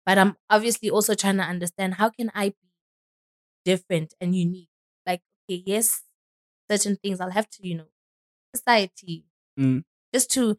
But 0.07 0.19
i'm 0.19 0.37
obviously 0.51 0.91
also 0.91 1.15
trying 1.15 1.39
to 1.39 1.45
understand 1.45 1.95
how 1.95 2.11
can 2.11 2.31
i 2.35 2.51
be 2.51 2.69
different 3.65 4.15
and 4.21 4.35
unique. 4.35 4.69
Like, 5.07 5.21
okay, 5.51 5.63
yes, 5.67 6.03
certain 6.71 6.97
things 6.97 7.21
I'll 7.21 7.31
have 7.33 7.51
to, 7.51 7.67
you 7.67 7.77
know, 7.77 7.87
society 8.55 9.27
Mm. 9.59 9.85
just 10.15 10.31
to 10.33 10.59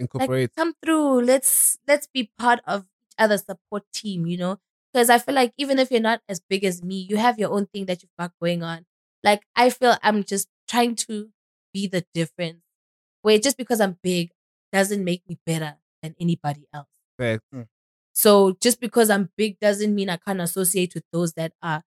like 0.00 0.10
Incorporate. 0.14 0.54
come 0.56 0.74
through. 0.82 1.22
Let's 1.22 1.78
let's 1.86 2.06
be 2.06 2.30
part 2.38 2.60
of 2.66 2.82
each 2.82 3.14
other's 3.18 3.44
support 3.44 3.84
team, 3.92 4.26
you 4.26 4.36
know. 4.36 4.58
Because 4.92 5.10
I 5.10 5.18
feel 5.18 5.34
like 5.34 5.52
even 5.58 5.78
if 5.78 5.90
you're 5.90 6.00
not 6.00 6.20
as 6.28 6.40
big 6.40 6.64
as 6.64 6.82
me, 6.82 7.06
you 7.08 7.16
have 7.16 7.38
your 7.38 7.52
own 7.52 7.66
thing 7.66 7.86
that 7.86 8.02
you've 8.02 8.16
got 8.18 8.32
going 8.40 8.62
on. 8.62 8.86
Like 9.22 9.42
I 9.56 9.70
feel 9.70 9.96
I'm 10.02 10.24
just 10.24 10.48
trying 10.68 10.96
to 10.96 11.30
be 11.72 11.86
the 11.86 12.04
difference. 12.14 12.62
Where 13.22 13.38
just 13.38 13.56
because 13.56 13.80
I'm 13.80 13.98
big 14.02 14.30
doesn't 14.72 15.02
make 15.02 15.22
me 15.28 15.38
better 15.46 15.76
than 16.02 16.14
anybody 16.20 16.66
else. 16.72 16.88
Fact. 17.18 17.42
Hmm. 17.52 17.62
So 18.12 18.56
just 18.60 18.80
because 18.80 19.10
I'm 19.10 19.30
big 19.36 19.58
doesn't 19.60 19.94
mean 19.94 20.08
I 20.08 20.16
can't 20.18 20.40
associate 20.40 20.94
with 20.94 21.04
those 21.12 21.32
that 21.34 21.52
are, 21.62 21.82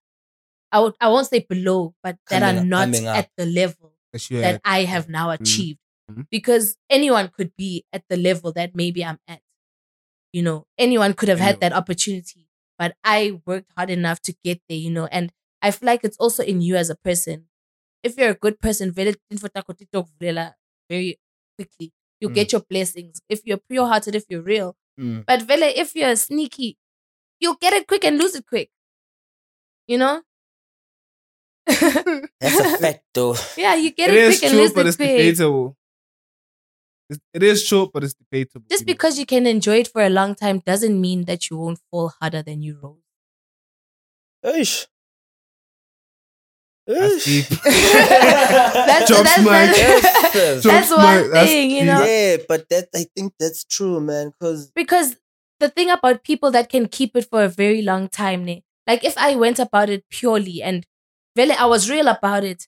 I 0.70 0.80
would, 0.80 0.94
I 1.00 1.08
won't 1.08 1.26
say 1.26 1.46
below, 1.48 1.94
but 2.02 2.16
that 2.28 2.42
Coming 2.42 2.62
are 2.62 2.64
not 2.64 2.94
up. 2.96 3.16
at 3.16 3.30
the 3.36 3.46
level 3.46 3.94
That 4.12 4.28
that. 4.30 4.60
I 4.64 4.84
have 4.84 5.06
mm. 5.06 5.10
now 5.10 5.30
achieved. 5.30 5.78
Mhm. 6.10 6.26
Because 6.30 6.76
anyone 6.90 7.28
could 7.28 7.52
be 7.56 7.84
at 7.92 8.04
the 8.08 8.16
level 8.16 8.52
that 8.54 8.74
maybe 8.74 9.04
I'm 9.04 9.18
at. 9.28 9.42
You 10.32 10.42
know, 10.42 10.66
anyone 10.78 11.14
could 11.14 11.28
have 11.28 11.40
had 11.40 11.60
that 11.60 11.72
opportunity, 11.72 12.48
but 12.78 12.96
I 13.04 13.40
worked 13.46 13.72
hard 13.76 13.90
enough 13.90 14.20
to 14.22 14.34
get 14.44 14.60
there, 14.68 14.78
you 14.78 14.90
know, 14.90 15.06
and 15.06 15.32
I 15.62 15.70
feel 15.70 15.86
like 15.86 16.04
it's 16.04 16.18
also 16.18 16.42
in 16.44 16.60
you 16.60 16.76
as 16.76 16.90
a 16.90 16.96
person. 16.96 17.48
If 18.02 18.16
you're 18.18 18.30
a 18.30 18.34
good 18.34 18.60
person, 18.60 18.92
very 18.92 19.16
very 20.90 21.18
quickly, 21.56 21.92
you 22.20 22.28
Mm. 22.30 22.34
get 22.34 22.52
your 22.52 22.62
blessings. 22.62 23.20
If 23.28 23.40
you're 23.44 23.58
pure 23.70 23.86
hearted, 23.86 24.14
if 24.14 24.24
you're 24.28 24.42
real, 24.42 24.76
Mm. 25.00 25.24
but 25.26 25.42
Vele, 25.42 25.72
if 25.76 25.94
you're 25.94 26.16
sneaky, 26.16 26.78
you'll 27.40 27.56
get 27.60 27.72
it 27.72 27.86
quick 27.86 28.04
and 28.04 28.18
lose 28.18 28.34
it 28.34 28.46
quick. 28.46 28.70
You 29.88 29.98
know? 29.98 30.22
That's 32.40 32.60
a 32.60 32.78
fact, 32.78 33.04
though. 33.14 33.34
yeah, 33.56 33.74
you 33.74 33.90
get 33.92 34.10
It 34.10 34.16
it, 34.16 34.22
is 34.22 34.38
quick 34.38 34.50
and 34.50 34.52
true, 34.52 34.60
lose 34.62 34.72
but 34.72 34.86
it 34.86 34.88
it's 34.88 34.96
quick. 34.96 35.08
debatable. 35.10 35.70
It's, 35.70 35.76
it 37.34 37.42
is 37.42 37.66
true, 37.66 37.90
but 37.92 38.04
it's 38.04 38.14
debatable. 38.14 38.66
Just 38.70 38.82
you 38.82 38.86
know. 38.86 38.92
because 38.92 39.18
you 39.18 39.26
can 39.26 39.46
enjoy 39.46 39.78
it 39.78 39.88
for 39.88 40.02
a 40.02 40.10
long 40.10 40.34
time 40.34 40.60
doesn't 40.60 41.00
mean 41.00 41.24
that 41.24 41.48
you 41.50 41.56
won't 41.58 41.80
fall 41.90 42.12
harder 42.20 42.42
than 42.42 42.62
you 42.62 42.78
rose. 42.82 42.98
Eish. 44.44 44.86
That's 46.86 47.14
Eish. 47.16 47.48
deep. 47.48 47.60
That's, 47.64 49.08
Jobs 49.08 49.24
that's, 49.24 49.38
mic. 49.38 49.46
that's, 49.76 50.34
Yes. 50.34 50.62
that's 50.64 50.88
Jobs 50.88 50.90
one 50.90 51.22
mic, 51.22 51.32
that's 51.32 51.50
thing, 51.50 51.70
you 51.70 51.84
know? 51.84 52.02
Yeah, 52.04 52.36
but 52.48 52.68
that 52.70 52.88
I 52.94 53.06
think 53.14 53.34
that's 53.38 53.64
true, 53.64 54.00
man. 54.00 54.30
Because 54.38 54.70
Because 54.74 55.16
the 55.60 55.68
thing 55.68 55.90
about 55.90 56.24
people 56.24 56.50
that 56.52 56.68
can 56.70 56.88
keep 56.88 57.14
it 57.16 57.28
for 57.28 57.42
a 57.44 57.48
very 57.48 57.82
long 57.82 58.08
time, 58.08 58.44
ne, 58.44 58.64
like 58.86 59.04
if 59.04 59.16
I 59.18 59.36
went 59.36 59.58
about 59.58 59.90
it 59.90 60.04
purely 60.10 60.62
and 60.62 60.86
really 61.36 61.52
I 61.54 61.66
was 61.66 61.90
real 61.90 62.08
about 62.08 62.44
it, 62.44 62.66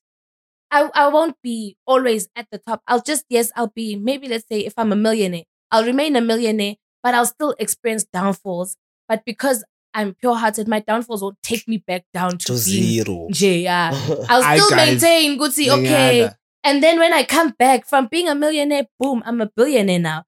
I, 0.71 0.89
I 0.95 1.09
won't 1.09 1.37
be 1.43 1.77
always 1.87 2.29
at 2.37 2.47
the 2.51 2.59
top. 2.59 2.83
I'll 2.87 3.03
just, 3.03 3.25
yes, 3.29 3.51
I'll 3.57 3.73
be, 3.75 3.97
maybe 3.97 4.29
let's 4.29 4.47
say 4.49 4.61
if 4.61 4.75
I'm 4.77 4.93
a 4.93 4.97
millionaire, 4.97 5.45
I'll 5.71 5.85
remain 5.85 6.17
a 6.17 6.21
millionaire, 6.21 6.77
but 7.03 7.15
I'll 7.15 7.27
still 7.27 7.55
experience 7.59 8.05
downfalls. 8.13 8.77
But 9.09 9.25
because 9.25 9.65
I'm 9.95 10.15
pure 10.15 10.37
hearted, 10.37 10.69
my 10.69 10.81
downfalls 10.81 11.23
won't 11.23 11.43
take 11.43 11.67
me 11.67 11.79
back 11.79 12.05
down 12.15 12.39
to, 12.39 12.47
to 12.47 12.57
zero. 12.57 13.29
J. 13.31 13.61
Yeah. 13.61 13.91
I'll 14.29 14.57
still 14.57 14.71
guys. 14.71 15.03
maintain, 15.03 15.39
Gucci, 15.39 15.69
okay. 15.69 16.23
Lenyada. 16.23 16.35
And 16.63 16.83
then 16.83 16.99
when 16.99 17.13
I 17.13 17.25
come 17.25 17.55
back 17.59 17.87
from 17.87 18.07
being 18.07 18.29
a 18.29 18.35
millionaire, 18.35 18.87
boom, 18.99 19.23
I'm 19.25 19.41
a 19.41 19.47
billionaire 19.47 19.99
now. 19.99 20.25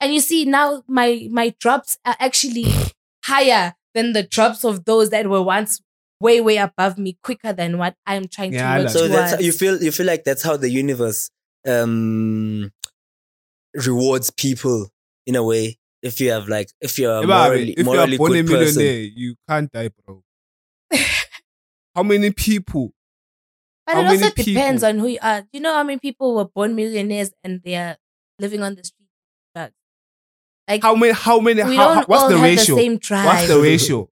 And 0.00 0.12
you 0.12 0.20
see 0.20 0.44
now 0.44 0.82
my 0.88 1.28
my 1.30 1.54
drops 1.60 1.98
are 2.04 2.16
actually 2.18 2.66
higher 3.24 3.74
than 3.94 4.12
the 4.12 4.22
drops 4.22 4.64
of 4.64 4.84
those 4.84 5.10
that 5.10 5.28
were 5.28 5.42
once 5.42 5.80
way 6.20 6.40
way 6.40 6.56
above 6.56 6.98
me, 6.98 7.18
quicker 7.22 7.52
than 7.52 7.78
what 7.78 7.96
I'm 8.06 8.28
trying 8.28 8.52
Yeah, 8.54 8.78
to 8.78 8.82
work 8.84 8.90
so 8.92 8.98
towards. 9.00 9.12
that's 9.14 9.32
how 9.32 9.38
you 9.40 9.52
feel. 9.52 9.82
You 9.82 9.92
feel 9.92 10.06
like 10.06 10.24
that's 10.24 10.42
how 10.42 10.56
the 10.56 10.70
universe 10.70 11.30
um 11.66 12.70
rewards 13.74 14.30
people 14.30 14.88
in 15.26 15.34
a 15.36 15.42
way. 15.42 15.78
If 16.02 16.20
you 16.20 16.30
have 16.32 16.48
like, 16.48 16.70
if 16.80 16.98
you're 16.98 17.12
a 17.16 17.20
Yeah, 17.22 17.26
but 17.26 17.32
I 17.34 17.46
morally, 17.48 17.70
if 17.72 17.76
you're 17.78 17.84
morally 17.86 18.16
born 18.18 18.32
a 18.32 18.42
good 18.42 18.50
person, 18.58 18.82
millionaire, 18.82 19.10
you 19.16 19.34
can't 19.48 19.72
die, 19.72 19.88
bro. 20.04 20.22
How 21.94 22.02
many 22.02 22.30
people? 22.30 22.92
but 23.86 23.94
how 23.96 24.00
it 24.00 24.04
also 24.06 24.20
many 24.20 24.30
depends 24.34 24.82
people- 24.82 24.88
on 24.88 24.98
who 24.98 25.06
you 25.08 25.18
are. 25.22 25.40
Do 25.42 25.48
you 25.52 25.60
know 25.60 25.72
how 25.74 25.82
many 25.82 25.98
people 25.98 26.34
were 26.34 26.46
born 26.46 26.74
millionaires 26.74 27.30
and 27.42 27.60
they 27.64 27.76
are 27.76 27.96
living 28.38 28.62
on 28.62 28.74
the 28.74 28.84
street? 28.84 29.00
Like 30.66 30.82
How 30.82 30.94
many? 30.94 31.12
How 31.12 31.40
many? 31.40 31.62
we 31.62 31.76
how, 31.76 31.92
how- 31.94 32.04
what's 32.06 32.22
all 32.22 32.28
the 32.30 32.36
have 32.36 32.44
ratio? 32.44 32.74
the 32.76 32.80
same 32.82 32.96
drive. 32.98 33.26
What's 33.26 33.48
the 33.48 33.60
ratio? 33.60 34.08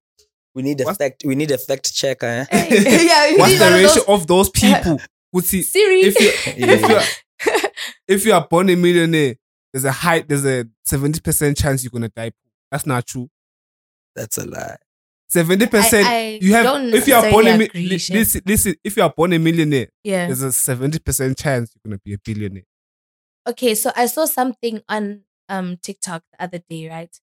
We 0.54 0.62
need 0.62 0.80
a 0.80 0.84
What's- 0.84 0.98
fact. 0.98 1.22
We 1.24 1.34
need 1.34 1.50
a 1.50 1.58
fact 1.58 1.94
checker. 1.94 2.46
Eh? 2.50 2.68
yeah, 3.06 3.30
we 3.30 3.38
What's 3.38 3.52
need 3.52 3.58
the 3.58 3.64
one 3.64 3.72
of 3.72 3.78
ratio 3.80 3.94
those- 3.94 4.08
of 4.20 4.26
those 4.26 4.50
people? 4.62 5.00
Would 5.32 5.44
see 5.44 5.62
Siri. 5.62 6.02
if 6.02 6.20
you 6.20 6.30
if 6.46 6.80
Yeah. 6.80 7.04
you 7.46 7.70
if 8.06 8.26
you 8.26 8.32
are 8.34 8.46
born 8.46 8.68
a 8.68 8.76
millionaire, 8.76 9.36
there's 9.72 9.84
a 9.86 9.92
high, 9.92 10.20
there's 10.20 10.44
a 10.44 10.66
seventy 10.84 11.20
percent 11.20 11.56
chance 11.56 11.82
you're 11.82 11.90
gonna 11.90 12.10
die. 12.10 12.32
That's 12.70 12.84
not 12.86 13.06
true. 13.06 13.28
That's 14.14 14.36
a 14.36 14.46
lie. 14.46 14.76
Seventy 15.30 15.66
percent. 15.66 16.06
I 16.06 16.38
You 16.42 16.52
have 16.52 16.64
don't 16.64 16.92
if 16.92 17.08
you 17.08 17.14
are 17.14 17.30
born 17.30 17.46
a 17.46 17.56
mi- 17.56 17.64
necessarily 17.64 17.88
li- 17.88 17.94
agree, 17.96 18.18
listen, 18.18 18.42
listen. 18.44 18.74
If 18.84 18.96
you 18.98 19.02
are 19.04 19.10
born 19.16 19.32
a 19.32 19.38
millionaire, 19.38 19.88
yeah. 20.04 20.26
there's 20.26 20.42
a 20.42 20.52
seventy 20.52 20.98
percent 20.98 21.38
chance 21.38 21.72
you're 21.74 21.90
gonna 21.90 22.00
be 22.04 22.12
a 22.12 22.18
billionaire. 22.22 22.64
okay, 23.48 23.74
so 23.74 23.90
I 23.96 24.06
saw 24.06 24.26
something 24.26 24.82
on 24.90 25.22
um 25.48 25.78
TikTok 25.78 26.24
the 26.32 26.44
other 26.44 26.58
day, 26.68 26.90
right? 26.90 27.18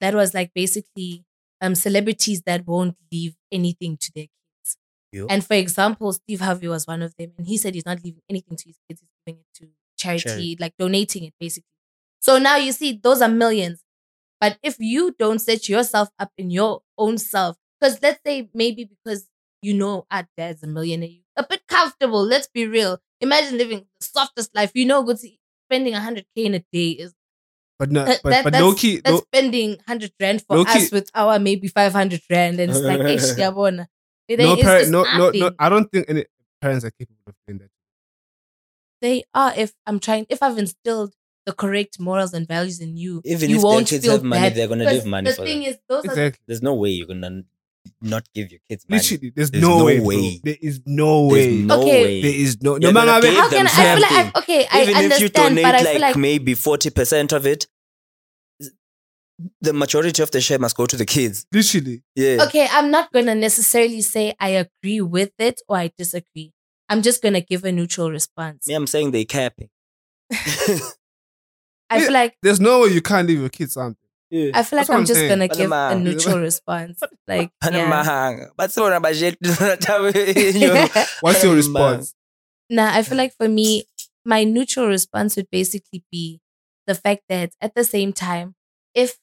That 0.00 0.14
was 0.14 0.34
like 0.34 0.52
basically 0.54 1.24
um 1.60 1.74
celebrities 1.74 2.42
that 2.46 2.66
won't 2.66 2.96
leave 3.12 3.34
anything 3.52 3.96
to 3.98 4.12
their 4.14 4.24
kids. 4.24 4.76
Yo. 5.12 5.26
And 5.28 5.44
for 5.44 5.54
example, 5.54 6.12
Steve 6.12 6.40
Harvey 6.40 6.68
was 6.68 6.86
one 6.86 7.02
of 7.02 7.14
them, 7.16 7.32
and 7.38 7.46
he 7.46 7.56
said 7.56 7.74
he's 7.74 7.86
not 7.86 8.02
leaving 8.04 8.22
anything 8.28 8.56
to 8.56 8.68
his 8.68 8.78
kids; 8.88 9.00
he's 9.00 9.10
giving 9.26 9.40
it 9.40 9.46
to 9.58 9.68
charity, 9.96 10.22
Charity. 10.24 10.56
like 10.60 10.74
donating 10.78 11.24
it 11.24 11.34
basically. 11.40 11.66
So 12.20 12.38
now 12.38 12.56
you 12.56 12.72
see, 12.72 12.98
those 13.02 13.22
are 13.22 13.28
millions. 13.28 13.82
But 14.40 14.58
if 14.62 14.76
you 14.78 15.14
don't 15.18 15.40
set 15.40 15.68
yourself 15.68 16.08
up 16.18 16.30
in 16.38 16.50
your 16.50 16.82
own 16.96 17.18
self, 17.18 17.56
because 17.80 18.00
let's 18.02 18.20
say 18.24 18.48
maybe 18.54 18.84
because 18.84 19.26
you 19.62 19.74
know 19.74 20.06
our 20.10 20.26
dad's 20.36 20.62
a 20.62 20.66
millionaire, 20.66 21.08
you 21.08 21.22
a 21.36 21.44
bit 21.48 21.66
comfortable. 21.68 22.22
Let's 22.24 22.48
be 22.48 22.66
real. 22.66 22.98
Imagine 23.20 23.58
living 23.58 23.86
the 24.00 24.06
softest 24.06 24.54
life. 24.54 24.72
You 24.74 24.86
know, 24.86 25.02
good 25.02 25.18
spending 25.66 25.94
hundred 25.94 26.26
k 26.36 26.44
in 26.46 26.54
a 26.54 26.64
day 26.72 26.90
is 26.90 27.14
But 27.78 27.90
no, 27.92 28.04
that, 28.04 28.20
but 28.24 28.30
that- 28.30 28.44
but 28.44 28.52
that's, 28.54 28.62
low 28.64 28.74
key, 28.74 28.96
that's 28.96 29.14
low, 29.14 29.20
spending 29.20 29.78
hundred 29.86 30.12
rand 30.20 30.42
for 30.42 30.56
low 30.56 30.62
us 30.64 30.88
key- 30.88 30.94
with 30.94 31.10
our 31.14 31.38
maybe 31.38 31.68
five 31.68 31.92
hundred 31.92 32.22
rand, 32.30 32.58
and 32.60 32.70
it's 32.70 32.80
like, 32.80 33.00
hey, 33.00 33.16
siyabona. 33.16 33.86
It 34.28 34.38
no 34.40 34.44
ain't- 34.50 34.58
it's 34.58 34.66
parent, 34.66 34.80
just 34.82 34.92
no, 34.92 35.04
no, 35.16 35.30
no. 35.30 35.50
I 35.58 35.68
don't 35.70 35.90
think 35.90 36.04
any 36.08 36.24
parents 36.60 36.84
are 36.84 36.90
capable 36.90 37.22
of 37.28 37.34
doing 37.46 37.58
that. 37.60 37.70
They 39.00 39.22
are 39.32 39.52
if 39.56 39.72
I'm 39.86 40.00
trying 40.00 40.26
if 40.28 40.42
I've 40.42 40.58
instilled 40.58 41.14
the 41.46 41.52
correct 41.52 41.98
morals 42.00 42.34
and 42.34 42.46
values 42.46 42.80
in 42.80 42.96
you. 42.96 43.22
Even 43.24 43.48
you 43.48 43.56
if 43.56 43.62
their 43.62 43.70
won't 43.70 43.86
kids 43.88 44.04
feel 44.04 44.12
have 44.14 44.22
money, 44.24 44.42
bad. 44.42 44.54
they're 44.54 44.66
gonna 44.68 44.84
Because 44.84 45.04
leave 45.04 45.06
money 45.06 45.30
The 45.30 45.36
for 45.36 45.44
thing 45.44 45.60
them. 45.62 45.70
is, 45.70 45.78
those 45.88 46.04
are 46.04 46.08
Exactly. 46.10 46.42
There's 46.46 46.62
no 46.62 46.74
way 46.74 46.90
you're 46.90 47.06
gonna 47.06 47.42
not 48.00 48.24
give 48.34 48.50
your 48.50 48.60
kids 48.68 48.84
money. 48.88 49.00
Literally, 49.02 49.32
there's, 49.34 49.50
There's 49.50 49.62
no, 49.62 49.78
no 49.78 49.84
way. 49.84 50.00
way. 50.00 50.40
There 50.44 50.56
is 50.60 50.80
no 50.86 51.28
There's 51.30 51.46
way. 51.48 51.62
no 51.62 51.80
Okay. 51.82 52.02
way. 52.04 52.22
There 52.22 52.34
is 52.34 52.62
no. 52.62 52.72
No 52.76 52.78
You're 52.88 52.92
matter 52.92 53.10
how 53.12 53.20
can 53.50 53.66
I, 53.66 53.70
I 53.70 53.74
feel 53.94 54.02
like 54.02 54.10
something. 54.10 54.32
I, 54.34 54.38
okay, 54.38 54.66
I 54.70 54.82
Even 54.82 54.94
if 54.94 54.98
you 54.98 55.04
understand, 55.04 55.32
donate 55.56 55.64
but 55.64 55.74
I 55.74 55.78
like 55.82 55.88
feel 55.92 56.00
like 56.00 56.16
maybe 56.16 56.54
forty 56.54 56.90
percent 56.90 57.32
of 57.32 57.46
it, 57.46 57.66
the 59.60 59.72
majority 59.72 60.22
of 60.22 60.30
the 60.30 60.40
share 60.40 60.58
must 60.58 60.76
go 60.76 60.86
to 60.86 60.96
the 60.96 61.06
kids. 61.06 61.46
literally. 61.52 62.02
Yeah. 62.14 62.38
okay, 62.46 62.66
I'm 62.70 62.90
not 62.90 63.12
gonna 63.12 63.34
necessarily 63.34 64.00
say 64.00 64.34
I 64.40 64.48
agree 64.50 65.00
with 65.00 65.32
it 65.38 65.60
or 65.68 65.76
I 65.76 65.92
disagree. 65.96 66.52
I'm 66.88 67.02
just 67.02 67.22
gonna 67.22 67.40
give 67.40 67.64
a 67.64 67.70
neutral 67.72 68.10
response. 68.10 68.66
Me, 68.66 68.74
I'm 68.74 68.86
saying 68.86 69.10
they 69.12 69.24
capping. 69.24 69.68
I 71.90 72.00
feel 72.00 72.12
like 72.12 72.36
There's 72.42 72.60
no 72.60 72.80
way 72.80 72.88
you 72.88 73.00
can't 73.00 73.26
leave 73.26 73.40
your 73.40 73.48
kids 73.48 73.74
something. 73.74 73.96
Yeah. 74.30 74.50
I 74.54 74.62
feel 74.62 74.78
like 74.78 74.90
I'm 74.90 74.96
I'm 75.00 75.06
just 75.06 75.20
saying. 75.20 75.28
gonna 75.30 75.48
give 75.48 75.72
a 75.72 75.94
neutral 75.98 76.38
response. 76.40 77.00
Like 77.28 77.50
yeah. 77.64 77.88
Mahanga. 77.90 78.50
But 78.56 78.72
so 78.72 78.88
na 78.88 79.00
budget. 79.00 79.36
What's 81.20 81.42
your 81.44 81.54
response? 81.54 82.14
Nah, 82.70 82.94
I 82.94 83.02
feel 83.02 83.16
like 83.16 83.34
for 83.36 83.48
me, 83.48 83.84
my 84.24 84.44
neutral 84.44 84.86
response 84.88 85.36
would 85.36 85.50
basically 85.50 86.04
be 86.12 86.40
the 86.86 86.94
fact 86.94 87.22
that 87.28 87.52
at 87.60 87.74
the 87.74 87.84
same 87.84 88.12
time, 88.12 88.54
if 88.94 89.18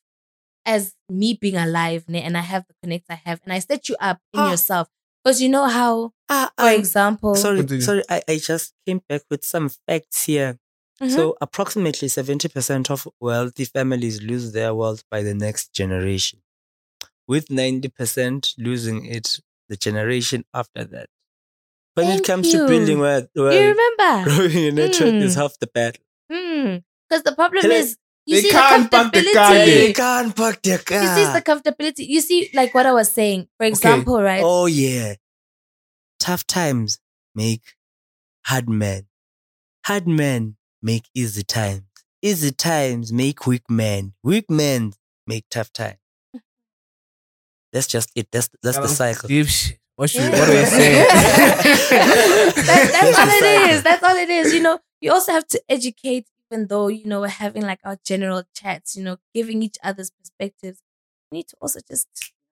as 0.65 0.94
me 1.10 1.38
being 1.39 1.58
alive 1.58 2.06
ne, 2.08 2.22
and 2.22 2.38
I 2.38 2.41
have 2.41 2.65
the 2.68 2.74
connect 2.82 3.06
I 3.10 3.22
have, 3.26 3.39
and 3.44 3.54
I 3.54 3.60
set 3.60 3.88
you 3.89 3.96
up 4.00 4.20
in 4.34 4.39
Ah. 4.39 4.52
yourself. 4.52 4.88
Because 5.24 5.41
you 5.41 5.50
know 5.50 5.65
how, 5.65 6.12
Ah, 6.30 6.52
for 6.58 6.65
I- 6.65 6.74
example, 6.76 7.34
sorry, 7.36 7.65
sorry. 7.82 8.04
I, 8.10 8.22
I 8.28 8.38
just 8.38 8.74
came 8.86 9.02
back 9.10 9.22
with 9.30 9.44
some 9.46 9.70
facts 9.88 10.26
here. 10.26 10.58
Mhm. 11.01 11.12
So, 11.13 11.38
approximately 11.41 12.08
70% 12.08 12.89
of 12.89 13.08
wealthy 13.19 13.65
families 13.65 14.21
lose 14.21 14.51
their 14.53 14.73
wealth 14.73 15.03
by 15.12 15.23
the 15.23 15.34
next 15.34 15.73
generation, 15.73 16.41
with 17.27 17.49
90% 17.49 18.53
losing 18.58 19.05
it 19.05 19.39
the 19.67 19.75
generation 19.75 20.45
after 20.53 20.84
that. 20.86 21.10
When 21.95 22.08
Thank 22.08 22.19
it 22.21 22.25
comes 22.25 22.53
you. 22.53 22.60
to 22.60 22.67
building 22.67 22.99
wealth, 22.99 23.27
you 23.36 23.43
remember? 23.45 24.23
growing 24.29 24.65
a 24.67 24.71
network 24.71 25.13
is 25.15 25.36
Mm. 25.36 25.39
half 25.41 25.60
the 25.60 25.67
battle. 25.67 26.03
Because 26.29 27.23
the 27.23 27.34
problem 27.36 27.62
Hello. 27.62 27.75
is, 27.75 27.97
you 28.25 28.36
They 28.38 28.41
see 28.43 28.49
can't 28.51 28.84
the 28.91 28.97
park 28.97 29.13
the 29.13 29.19
comfortability. 29.19 29.34
car. 29.34 29.53
They 29.53 29.93
can't 29.93 30.36
park 30.36 30.62
their 30.63 30.77
car. 30.79 31.01
You 31.03 31.10
see 31.25 31.34
the 31.34 31.41
comfortability. 31.41 32.08
You 32.08 32.21
see, 32.21 32.49
like 32.53 32.73
what 32.73 32.86
I 32.86 32.93
was 32.93 33.12
saying, 33.12 33.47
for 33.58 33.65
example, 33.65 34.21
right? 34.21 34.41
Oh 34.43 34.65
yeah. 34.65 35.15
Tough 36.19 36.47
times 36.47 36.99
make 37.36 37.62
hard 38.45 38.67
men. 38.69 39.08
Hard 39.86 40.08
men 40.08 40.58
make 40.86 41.06
easy 41.15 41.43
times. 41.43 41.82
Easy 42.21 42.52
times 42.52 43.12
make 43.12 43.45
weak 43.48 43.63
men. 43.69 44.13
Weak 44.24 44.50
men 44.50 44.93
make 45.28 45.45
tough 45.50 45.74
times. 45.74 45.98
That's 47.74 47.88
just 47.88 48.10
it. 48.15 48.28
That's 48.32 48.50
that's 48.63 48.78
the 48.78 48.88
cycle. 48.88 49.28
Deep 49.28 49.48
shit. 49.48 49.80
What 49.98 50.10
should 50.10 50.21
Yeah. 50.21 50.39
what 50.39 50.50
are 50.50 50.60
you 50.60 50.65
saying? 50.65 51.08
That- 51.10 52.89
that's 52.93 53.17
all 53.19 53.26
the 53.26 53.32
it 53.32 53.39
cycle. 53.41 53.69
is. 53.76 53.84
That's 53.84 54.04
all 54.04 54.15
it 54.15 54.30
is. 54.30 54.54
You 54.54 54.62
know, 54.62 54.80
you 55.02 55.12
also 55.12 55.32
have 55.34 55.48
to 55.48 55.62
educate, 55.69 56.28
even 56.52 56.67
though, 56.67 56.88
you 56.88 57.06
know, 57.06 57.21
we're 57.21 57.28
having 57.45 57.63
like 57.63 57.80
our 57.84 57.98
general 58.06 58.43
chats, 58.56 58.95
you 58.95 59.04
know, 59.04 59.17
giving 59.34 59.62
each 59.63 59.78
other's 59.84 60.12
perspectives. 60.12 60.82
You 61.32 61.38
need 61.38 61.48
to 61.50 61.58
also 61.62 61.80
just 61.88 62.08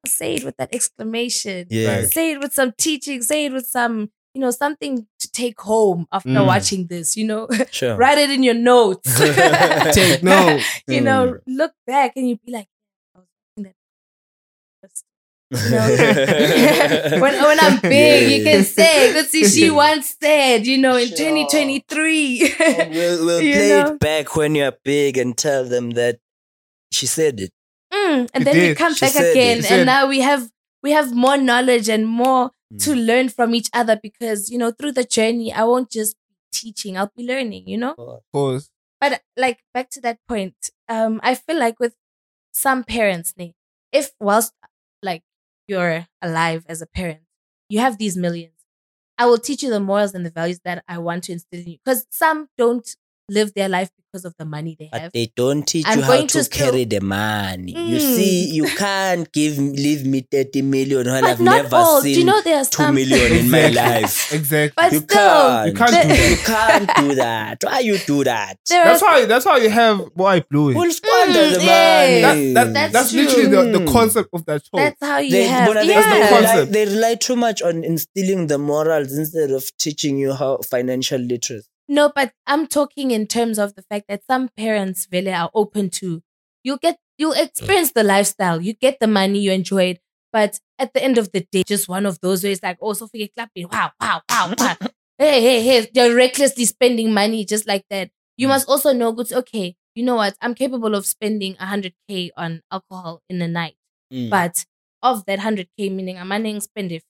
say 0.05 0.35
it 0.35 0.43
with 0.43 0.57
that 0.57 0.73
exclamation. 0.73 1.67
Yeah. 1.69 1.95
Right. 1.99 2.07
Say 2.11 2.31
it 2.33 2.39
with 2.39 2.53
some 2.53 2.73
teaching, 2.77 3.21
say 3.21 3.45
it 3.45 3.53
with 3.53 3.65
some, 3.67 4.11
you 4.33 4.41
know, 4.41 4.51
something 4.51 5.07
to 5.19 5.31
take 5.31 5.59
home 5.61 6.07
after 6.11 6.29
Mm. 6.29 6.45
watching 6.47 6.87
this, 6.87 7.15
you 7.17 7.25
know. 7.25 7.47
Sure. 7.71 7.95
Write 7.95 8.17
it 8.17 8.29
in 8.31 8.43
your 8.43 8.55
notes. 8.55 9.07
Take 9.93 10.23
note. 10.23 10.61
you 10.87 11.01
Mm. 11.01 11.03
know, 11.03 11.39
look 11.47 11.73
back 11.85 12.13
and 12.15 12.27
you'd 12.29 12.43
be 12.45 12.51
like, 12.51 12.67
I 13.15 13.19
was 13.19 13.27
watching 13.57 13.63
that 13.65 13.75
first 14.81 15.03
know? 15.69 17.21
when, 17.21 17.33
when 17.43 17.59
I'm 17.59 17.79
big, 17.79 18.29
you 18.31 18.43
can 18.43 18.63
say, 18.63 19.13
let's 19.13 19.29
see, 19.31 19.45
she 19.45 19.69
once 19.69 20.15
said, 20.21 20.65
you 20.65 20.77
know, 20.77 20.95
in 20.97 21.07
Sure. 21.09 21.17
2023. 21.17 22.53
we'll 22.89 23.25
we'll 23.25 23.41
You 23.41 23.53
play 23.53 23.69
know? 23.69 23.85
it 23.93 23.99
back 23.99 24.35
when 24.35 24.55
you're 24.55 24.73
big 24.83 25.17
and 25.17 25.37
tell 25.37 25.65
them 25.65 25.91
that 25.91 26.19
she 26.91 27.05
said 27.05 27.39
it. 27.39 27.51
Mm, 27.93 28.29
and 28.33 28.41
You 28.41 28.45
then 28.45 28.55
we 28.55 28.61
did. 28.69 28.77
come 28.77 28.93
She 28.93 29.05
back 29.05 29.15
again, 29.15 29.63
and 29.65 29.85
now 29.85 30.07
we 30.07 30.21
have 30.21 30.49
we 30.81 30.91
have 30.91 31.13
more 31.13 31.37
knowledge 31.37 31.87
and 31.89 32.07
more 32.07 32.51
to 32.79 32.91
Mm. 32.91 33.05
learn 33.07 33.29
from 33.29 33.53
each 33.55 33.69
other 33.73 33.99
because 34.01 34.49
you 34.49 34.57
know 34.57 34.71
through 34.71 34.93
the 34.93 35.03
journey, 35.03 35.53
I 35.53 35.63
won't 35.63 35.91
just 35.91 36.15
be 36.29 36.35
teaching; 36.51 36.97
I'll 36.97 37.11
be 37.15 37.25
learning. 37.25 37.67
You 37.67 37.77
know, 37.77 37.95
Of 37.97 38.23
course. 38.31 38.69
but 38.99 39.21
like 39.37 39.59
back 39.73 39.89
to 39.91 40.01
that 40.01 40.19
point, 40.27 40.55
um, 40.89 41.19
I 41.23 41.35
feel 41.35 41.59
like 41.59 41.79
with 41.79 41.95
some 42.53 42.83
parents, 42.83 43.33
if 43.91 44.11
whilst 44.19 44.53
like 45.01 45.23
you're 45.67 46.07
alive 46.21 46.65
as 46.67 46.81
a 46.81 46.87
parent, 46.87 47.21
you 47.69 47.79
have 47.79 47.97
these 47.97 48.17
millions, 48.17 48.53
I 49.17 49.25
will 49.25 49.37
teach 49.37 49.63
you 49.63 49.69
the 49.69 49.79
morals 49.79 50.13
and 50.13 50.25
the 50.25 50.31
values 50.31 50.59
that 50.65 50.83
I 50.87 50.97
want 50.97 51.25
to 51.25 51.33
instill 51.33 51.61
in 51.61 51.67
you. 51.67 51.77
Because 51.83 52.05
some 52.09 52.49
don't 52.57 52.87
live 53.29 53.53
their 53.53 53.69
life 53.69 53.89
because 54.11 54.25
of 54.25 54.35
the 54.37 54.45
money 54.45 54.75
they 54.77 54.89
But 54.91 55.01
have. 55.01 55.11
they 55.11 55.31
don't 55.35 55.63
teach 55.65 55.85
I'm 55.87 55.99
you 55.99 56.03
how 56.05 56.17
to, 56.21 56.27
to 56.27 56.43
still- 56.43 56.65
carry 56.71 56.85
the 56.85 56.99
money. 57.01 57.71
You 57.71 57.97
Mm. 57.97 58.15
see, 58.15 58.49
you 58.51 58.65
can't 58.65 59.31
give 59.31 59.57
leave 59.57 60.05
me 60.05 60.21
30 60.29 60.61
million 60.61 61.05
when 61.07 61.21
but 61.23 61.29
I've 61.31 61.39
not 61.39 61.63
never 61.63 61.75
all. 61.77 62.01
Do 62.01 62.09
seen 62.09 62.19
you 62.19 62.25
know 62.25 62.41
there 62.41 62.57
are 62.59 62.65
2 62.65 62.71
some 62.83 62.95
million 62.95 63.31
in 63.33 63.49
my 63.49 63.69
life. 63.69 64.31
Exactly. 64.33 64.73
But 64.75 64.91
You 64.91 64.99
still, 64.99 65.17
can't. 65.17 65.67
You 65.67 65.73
can't 65.73 65.91
the- 65.91 66.01
do 66.03 66.07
that. 66.09 66.29
You 66.29 66.37
can't 66.45 66.89
do 67.09 67.15
that. 67.15 67.57
Why 67.63 67.79
you 67.79 67.97
do 67.97 68.23
that? 68.25 68.57
there 68.69 68.83
That's 68.83 69.01
are 69.01 69.09
how 69.21 69.25
that's 69.25 69.45
how 69.45 69.55
you 69.57 69.69
have 69.69 70.13
boy 70.13 70.43
blue. 70.49 70.75
We'll 70.75 70.91
squander 70.91 71.39
Mm, 71.39 71.53
the 71.55 71.63
yeah. 71.63 72.27
money. 72.27 72.53
That, 72.53 72.63
that, 72.65 72.73
That's 72.73 72.93
that's, 72.93 73.13
literally 73.13 73.47
the, 73.71 73.79
the 73.79 73.85
Mm. 73.85 73.91
concept 73.91 74.29
of 74.33 74.45
that 74.45 74.61
show. 74.63 74.77
That's 74.77 74.97
how 75.01 75.17
you 75.19 75.31
they, 75.31 75.43
have. 75.45 75.67
Bona, 75.67 75.79
they, 75.85 75.87
yeah. 75.87 76.01
they, 76.13 76.19
rely, 76.19 76.29
concept. 76.41 76.71
they 76.73 76.85
rely 76.85 77.15
too 77.15 77.35
much 77.35 77.61
on 77.63 77.83
instilling 77.83 78.45
the 78.47 78.57
morals 78.59 79.17
instead 79.17 79.49
of 79.49 79.65
teaching 79.79 80.19
you 80.19 80.33
how 80.33 80.59
financial 80.69 81.19
literacy. 81.19 81.67
No, 81.93 82.11
but 82.13 82.33
I'm 82.47 82.65
talking 82.67 83.11
in 83.11 83.27
terms 83.27 83.59
of 83.59 83.75
the 83.75 83.83
fact 83.83 84.05
that 84.09 84.23
some 84.25 84.49
parents 84.57 85.07
really 85.11 85.31
are 85.33 85.51
open 85.53 85.89
to 86.01 86.21
you 86.63 86.77
get 86.81 86.97
you 87.17 87.33
experience 87.33 87.91
the 87.91 88.03
lifestyle, 88.03 88.59
you 88.61 88.73
get 88.73 88.99
the 88.99 89.07
money, 89.07 89.39
you 89.39 89.51
enjoy 89.51 89.83
it, 89.93 89.99
but 90.31 90.59
at 90.79 90.93
the 90.93 91.03
end 91.03 91.17
of 91.19 91.31
the 91.31 91.45
day, 91.51 91.63
just 91.63 91.87
one 91.87 92.05
of 92.07 92.19
those 92.21 92.41
where 92.43 92.51
it's 92.51 92.63
like, 92.63 92.77
oh, 92.81 92.93
Sophia 92.93 93.27
clapping, 93.35 93.67
wow, 93.71 93.91
wow, 94.01 94.21
wow, 94.31 94.53
wow. 94.57 94.75
hey, 95.19 95.41
hey, 95.41 95.61
hey, 95.61 95.87
they're 95.93 96.15
recklessly 96.15 96.65
spending 96.65 97.13
money 97.13 97.45
just 97.45 97.67
like 97.67 97.85
that. 97.91 98.09
You 98.37 98.47
must 98.47 98.67
also 98.67 98.93
know, 98.93 99.11
good, 99.11 99.31
okay, 99.31 99.75
you 99.93 100.03
know 100.03 100.15
what? 100.15 100.35
I'm 100.41 100.55
capable 100.55 100.95
of 100.95 101.05
spending 101.05 101.55
100k 101.55 102.31
on 102.35 102.61
alcohol 102.71 103.21
in 103.29 103.41
a 103.41 103.47
night, 103.47 103.75
Mm. 104.11 104.29
but 104.29 104.65
of 105.03 105.25
that 105.25 105.39
100k, 105.39 105.89
meaning 105.89 106.17
I'm 106.17 106.31
running 106.31 106.61
spend 106.61 106.91
it, 106.91 107.03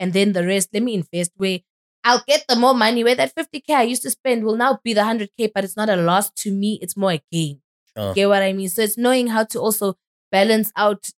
and 0.00 0.12
then 0.12 0.32
the 0.32 0.46
rest, 0.46 0.70
let 0.72 0.82
me 0.82 0.94
invest 0.94 1.32
where 1.36 1.60
I'll 2.04 2.22
get 2.26 2.44
the 2.48 2.56
more 2.56 2.74
money. 2.74 3.04
Where 3.04 3.14
that 3.14 3.34
50k 3.34 3.74
I 3.74 3.82
used 3.82 4.02
to 4.02 4.10
spend 4.10 4.44
will 4.44 4.56
now 4.56 4.80
be 4.82 4.92
the 4.94 5.02
100k, 5.02 5.52
but 5.54 5.64
it's 5.64 5.76
not 5.76 5.88
a 5.88 5.96
loss 5.96 6.30
to 6.30 6.50
me. 6.52 6.78
It's 6.82 6.96
more 6.96 7.12
a 7.12 7.22
gain. 7.30 7.60
Get 8.14 8.28
what 8.28 8.42
I 8.42 8.52
mean? 8.52 8.68
So 8.68 8.82
it's 8.82 8.96
knowing 8.98 9.28
how 9.28 9.44
to 9.44 9.60
also 9.60 9.94
balance 10.30 10.72
out 10.76 11.10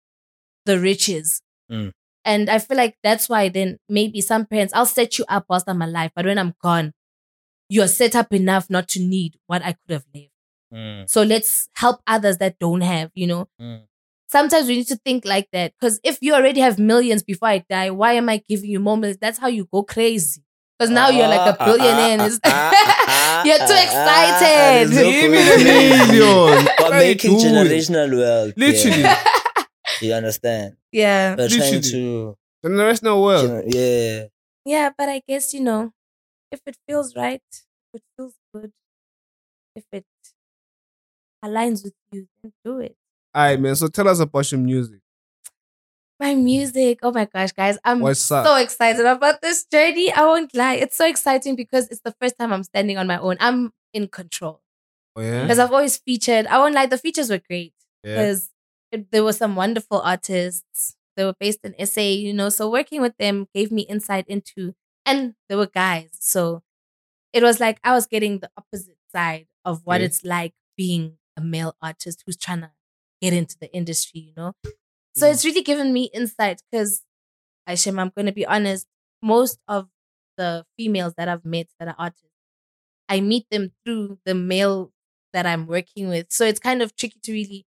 the 0.65 0.79
riches. 0.81 1.43
Mm. 1.71 1.93
And 2.25 2.49
I 2.49 2.59
feel 2.59 2.77
like 2.77 2.97
that's 3.03 3.29
why 3.29 3.49
then 3.49 3.79
maybe 3.89 4.21
some 4.21 4.47
parents, 4.47 4.73
I'll 4.75 4.87
set 4.87 5.19
you 5.19 5.25
up 5.29 5.45
whilst 5.49 5.69
I'm 5.69 5.83
alive, 5.83 6.13
but 6.15 6.25
when 6.25 6.39
I'm 6.39 6.55
gone, 6.63 6.93
you're 7.69 7.89
set 7.89 8.15
up 8.15 8.33
enough 8.33 8.71
not 8.71 8.89
to 8.89 9.01
need 9.01 9.37
what 9.47 9.63
I 9.63 9.73
could 9.73 9.91
have 9.91 10.05
left. 10.15 10.29
Mm, 10.73 11.11
So 11.11 11.23
let's 11.23 11.69
help 11.75 12.01
others 12.07 12.39
that 12.39 12.59
don't 12.59 12.81
have, 12.83 13.11
you 13.15 13.27
know? 13.27 13.49
mm. 13.61 13.83
Sometimes 14.31 14.67
we 14.67 14.77
need 14.77 14.87
to 14.87 14.97
think 14.97 15.27
like 15.27 15.49
that. 15.53 15.75
Because 15.79 16.01
if 16.03 16.17
you 16.23 16.33
already 16.35 16.61
have 16.61 16.79
millions 16.79 17.23
before 17.23 17.49
I 17.49 17.65
die, 17.69 17.91
why 17.91 18.15
am 18.15 18.31
I 18.31 18.43
giving 18.49 18.71
you 18.71 18.81
more 18.81 18.97
millions? 18.97 19.19
That's 19.21 19.39
how 19.39 19.49
you 19.49 19.69
go 19.71 19.83
crazy. 19.83 20.43
Because 20.83 20.91
now 20.91 21.09
you're 21.11 21.29
like 21.29 21.55
a 21.55 21.57
Ah, 21.61 21.65
billionaire. 21.65 22.11
and 22.11 22.21
ah, 22.23 22.27
it's- 22.27 22.41
ah, 22.45 23.45
You're 23.47 23.59
too 23.59 23.79
excited. 23.87 24.91
Give 24.91 25.31
me 25.31 25.39
the 25.39 25.57
million. 25.63 26.67
We're 26.81 26.87
you 26.87 26.99
making 26.99 27.39
doing? 27.39 27.55
generational 27.55 28.11
wealth. 28.19 28.55
Literally. 28.57 29.01
Yeah. 29.03 29.23
You 30.01 30.13
understand? 30.15 30.77
yeah. 30.91 31.37
We're 31.37 31.49
trying 31.49 31.61
Literally. 31.61 31.91
to. 31.91 32.37
Generational 32.67 33.25
wealth. 33.25 33.51
gener- 33.51 33.65
yeah. 33.67 34.25
Yeah, 34.65 34.91
but 34.97 35.09
I 35.09 35.23
guess, 35.29 35.55
you 35.55 35.61
know, 35.61 35.93
if 36.51 36.61
it 36.67 36.77
feels 36.89 37.15
right, 37.15 37.43
if 37.95 38.01
it 38.01 38.03
feels 38.17 38.35
good, 38.55 38.73
if 39.77 39.85
it 39.93 40.05
aligns 41.45 41.85
with 41.85 41.95
you, 42.11 42.27
then 42.43 42.53
do 42.65 42.79
it. 42.81 42.97
Alright, 43.37 43.61
man. 43.61 43.77
So 43.77 43.87
tell 43.89 44.09
us 44.09 44.19
about 44.21 44.51
your 44.51 44.61
music. 44.61 45.01
My 46.23 46.37
music, 46.37 47.01
oh 47.03 47.11
my 47.11 47.25
gosh, 47.25 47.51
guys, 47.51 47.79
I'm 47.85 47.99
so 48.15 48.55
excited 48.55 49.05
about 49.05 49.43
this 49.43 49.65
journey. 49.65 50.13
I 50.13 50.25
won't 50.25 50.55
lie. 50.55 50.75
It's 50.75 50.97
so 50.97 51.05
exciting 51.05 51.57
because 51.57 51.89
it's 51.89 52.03
the 52.05 52.15
first 52.21 52.39
time 52.39 52.53
I'm 52.53 52.63
standing 52.63 52.97
on 52.97 53.09
my 53.09 53.19
own. 53.19 53.37
I'm 53.41 53.73
in 53.93 54.07
control. 54.07 54.61
Oh 55.17 55.21
yeah. 55.21 55.43
Because 55.43 55.59
I've 55.59 55.73
always 55.73 55.97
featured, 55.97 56.47
I 56.47 56.59
won't 56.59 56.77
lie, 56.77 56.87
the 56.87 56.97
features 56.97 57.29
were 57.29 57.41
great. 57.51 57.75
Yeah. 58.05 58.15
because 58.19 58.51
there 59.11 59.25
were 59.25 59.33
some 59.33 59.57
wonderful 59.57 60.01
artists. 60.01 60.95
They 61.17 61.25
were 61.25 61.35
based 61.41 61.59
in 61.65 61.75
SA, 61.87 62.01
you 62.03 62.33
know. 62.33 62.51
So 62.51 62.71
working 62.71 63.01
with 63.01 63.17
them 63.19 63.49
gave 63.53 63.73
me 63.73 63.83
insight 63.83 64.27
into, 64.29 64.75
and 65.05 65.35
they 65.49 65.57
were 65.57 65.67
guys. 65.67 66.11
So 66.21 66.63
it 67.33 67.43
was 67.43 67.59
like 67.59 67.81
I 67.83 67.93
was 67.95 68.07
getting 68.07 68.39
the 68.39 68.51
opposite 68.57 68.97
side 69.13 69.49
of 69.65 69.81
what 69.85 70.01
Yeah. 70.01 70.07
it's 70.07 70.25
like 70.25 70.55
being 70.77 71.19
a 71.37 71.41
male 71.41 71.75
artist 71.83 72.23
who's 72.25 72.37
trying 72.37 72.61
to 72.61 72.71
get 73.21 73.33
into 73.33 73.57
the 73.61 73.73
industry, 73.75 74.21
you 74.21 74.33
know. 74.37 74.53
So 75.15 75.27
Mm. 75.27 75.33
it's 75.33 75.45
really 75.45 75.63
given 75.63 75.93
me 75.93 76.11
insight 76.15 76.63
because, 76.71 77.03
Aishem, 77.69 77.99
I'm 78.01 78.11
going 78.15 78.27
to 78.27 78.33
be 78.33 78.47
honest, 78.47 78.87
most 79.23 79.59
of 79.69 79.89
the 80.37 80.65
females 80.77 81.15
that 81.17 81.29
I've 81.29 81.45
met 81.45 81.69
that 81.79 81.89
are 81.89 81.97
artists, 81.99 82.27
I 83.09 83.21
meet 83.21 83.47
them 83.51 83.73
through 83.85 84.19
the 84.25 84.35
male 84.35 84.93
that 85.33 85.47
I'm 85.47 85.67
working 85.67 86.09
with. 86.09 86.27
So 86.33 86.45
it's 86.47 86.61
kind 86.61 86.83
of 86.83 86.97
tricky 86.97 87.21
to 87.23 87.33
really 87.33 87.67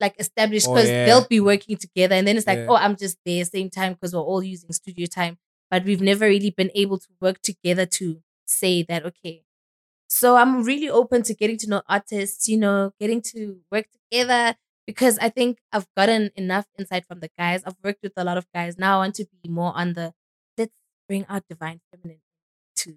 like 0.00 0.14
establish 0.18 0.66
Oh, 0.66 0.74
because 0.74 0.90
yeah. 0.90 1.04
they'll 1.06 1.26
be 1.26 1.40
working 1.40 1.76
together 1.76 2.14
and 2.14 2.26
then 2.26 2.36
it's 2.36 2.46
like, 2.46 2.58
Yeah. 2.60 2.66
oh, 2.70 2.76
I'm 2.76 2.96
just 2.96 3.18
there 3.24 3.44
same 3.44 3.70
time 3.70 3.94
because 3.94 4.14
we're 4.14 4.20
all 4.22 4.42
using 4.42 4.72
studio 4.72 5.06
time. 5.06 5.38
But 5.70 5.84
we've 5.84 6.00
never 6.02 6.26
really 6.26 6.50
been 6.50 6.70
able 6.74 6.98
to 6.98 7.08
work 7.20 7.42
together 7.42 7.86
to 7.86 8.22
say 8.46 8.82
that, 8.84 9.04
okay. 9.06 9.44
So 10.08 10.36
I'm 10.36 10.64
really 10.64 10.88
open 10.88 11.22
to 11.24 11.34
getting 11.34 11.58
to 11.58 11.68
know 11.68 11.82
artists, 11.88 12.48
you 12.48 12.56
know, 12.58 12.92
getting 13.00 13.22
to 13.22 13.60
work 13.70 13.86
together 13.92 14.56
because 14.88 15.18
I 15.18 15.28
think 15.28 15.58
I've 15.70 15.86
gotten 15.94 16.30
enough 16.34 16.64
insight 16.78 17.04
from 17.06 17.20
the 17.20 17.28
guys. 17.38 17.62
I've 17.66 17.76
worked 17.84 18.02
with 18.02 18.14
a 18.16 18.24
lot 18.24 18.38
of 18.38 18.46
guys. 18.54 18.78
Now 18.78 18.94
I 18.94 19.04
want 19.04 19.16
to 19.16 19.26
be 19.42 19.50
more 19.50 19.70
on 19.76 19.92
the 19.92 20.14
let's 20.56 20.72
bring 21.06 21.26
out 21.28 21.42
divine 21.46 21.82
feminine 21.92 22.22
to 22.76 22.94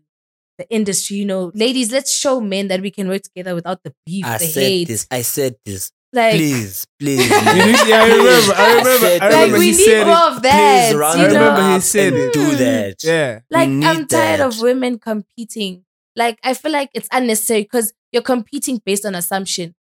the 0.58 0.70
industry. 0.70 1.18
You 1.18 1.26
know, 1.26 1.52
ladies, 1.54 1.92
let's 1.92 2.10
show 2.10 2.40
men 2.40 2.70
that 2.70 2.80
we 2.80 2.92
can 2.92 3.10
work 3.10 3.24
together 3.24 3.54
without 3.54 3.84
the 3.84 3.94
beef, 4.06 4.26
I 4.26 4.38
the 4.38 4.46
said 4.46 4.64
hate. 4.64 4.88
this. 4.88 5.06
I 5.12 5.22
said 5.22 5.58
this. 5.66 5.92
Like, 6.14 6.36
please, 6.36 6.88
please. 7.00 7.30
You 7.30 7.66
need- 7.66 7.88
yeah, 7.88 8.04
I 8.04 8.08
remember. 8.08 8.54
I 8.56 8.70
remember. 8.70 8.98
said 9.00 9.22
I 9.22 9.30
that. 9.30 9.34
like 9.34 9.34
remember 9.34 9.58
we 9.60 9.66
he 9.66 9.72
need 9.72 9.84
said 9.84 10.08
more 10.08 10.16
it. 10.16 10.32
of 10.38 10.42
that. 10.44 10.88
Please 10.88 10.98
round 10.98 11.20
you 11.20 11.26
I 11.26 11.28
remember 11.28 11.74
he 11.74 11.80
said 11.82 12.14
it. 12.14 12.34
Do 12.34 12.40
mm. 12.52 12.58
that. 12.58 13.04
Yeah. 13.04 13.40
like 13.50 13.68
I'm 13.70 14.08
tired 14.08 14.40
that. 14.40 14.48
of 14.48 14.62
women 14.62 14.98
competing. 14.98 15.84
Like 16.16 16.40
I 16.42 16.54
feel 16.54 16.72
like 16.72 16.90
it's 16.94 17.10
unnecessary 17.12 17.64
because 17.64 17.94
you're 18.14 18.22
competing 18.22 18.82
based 18.86 19.06
on 19.06 19.14
assumption. 19.14 19.76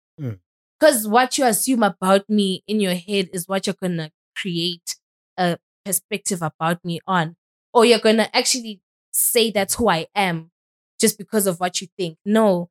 Because 0.79 1.07
what 1.07 1.37
you 1.37 1.45
assume 1.45 1.83
about 1.83 2.29
me 2.29 2.63
in 2.67 2.79
your 2.79 2.93
head 2.95 3.29
is 3.33 3.47
what 3.47 3.67
you're 3.67 3.75
gonna 3.81 4.11
create 4.35 4.95
a 5.37 5.57
perspective 5.85 6.41
about 6.41 6.83
me 6.85 6.99
on, 7.05 7.35
or 7.73 7.85
you're 7.85 7.99
gonna 7.99 8.29
actually 8.33 8.81
say 9.11 9.51
that's 9.51 9.75
who 9.75 9.89
I 9.89 10.07
am 10.15 10.51
just 10.99 11.17
because 11.17 11.47
of 11.47 11.59
what 11.59 11.81
you 11.81 11.87
think. 11.97 12.17
No, 12.25 12.69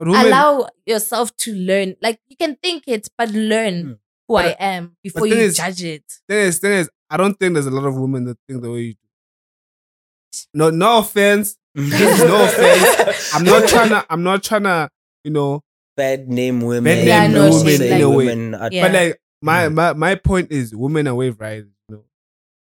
women, 0.00 0.26
allow 0.26 0.68
yourself 0.86 1.36
to 1.38 1.54
learn. 1.54 1.94
Like 2.02 2.18
you 2.28 2.36
can 2.36 2.56
think 2.56 2.84
it, 2.88 3.08
but 3.16 3.30
learn 3.30 3.82
Hmm. 3.82 3.92
who 4.28 4.34
But, 4.34 4.44
I 4.46 4.50
am 4.58 4.96
before 5.02 5.26
you 5.26 5.36
is- 5.36 5.56
judge 5.56 5.82
it. 5.84 6.04
thing 6.28 6.38
is, 6.48 6.58
thing 6.58 6.72
is, 6.72 6.90
I 7.10 7.16
don't 7.16 7.34
think 7.38 7.54
there's 7.54 7.66
a 7.66 7.70
lot 7.70 7.84
of 7.86 7.96
women 7.96 8.24
that 8.24 8.38
think 8.48 8.62
the 8.62 8.70
way 8.72 8.80
you 8.80 8.92
do. 8.94 8.98
No, 10.54 10.70
no 10.70 10.98
offense. 10.98 11.56
no 11.76 12.44
offense. 12.44 13.34
I'm 13.34 13.44
not 13.44 13.68
trying 13.68 13.88
to. 13.94 14.04
I'm 14.10 14.22
not 14.24 14.42
trying 14.42 14.64
to. 14.64 14.88
You 15.22 15.30
know. 15.30 15.60
Bad 15.96 16.28
name 16.28 16.60
women. 16.60 16.84
Bad 16.84 17.06
Yeah, 17.06 17.26
name 17.26 17.34
Don't 17.34 17.54
women 17.54 17.76
say 17.78 17.96
in 17.96 18.02
a 18.02 18.08
way. 18.10 18.16
women 18.26 18.54
are- 18.54 18.68
Yeah. 18.72 18.82
But 18.82 18.92
like 18.92 19.20
my, 19.42 19.66
Mm. 19.68 19.74
my 19.74 19.92
my 19.92 20.14
point 20.14 20.50
is, 20.52 20.74
women 20.74 21.06
are 21.08 21.14
wave 21.14 21.38
riders. 21.40 21.68
You 21.88 21.96
know, 21.96 22.04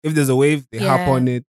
if 0.03 0.13
there's 0.13 0.29
a 0.29 0.35
wave, 0.35 0.65
they 0.71 0.79
hop 0.79 1.07
on 1.07 1.27
it 1.27 1.45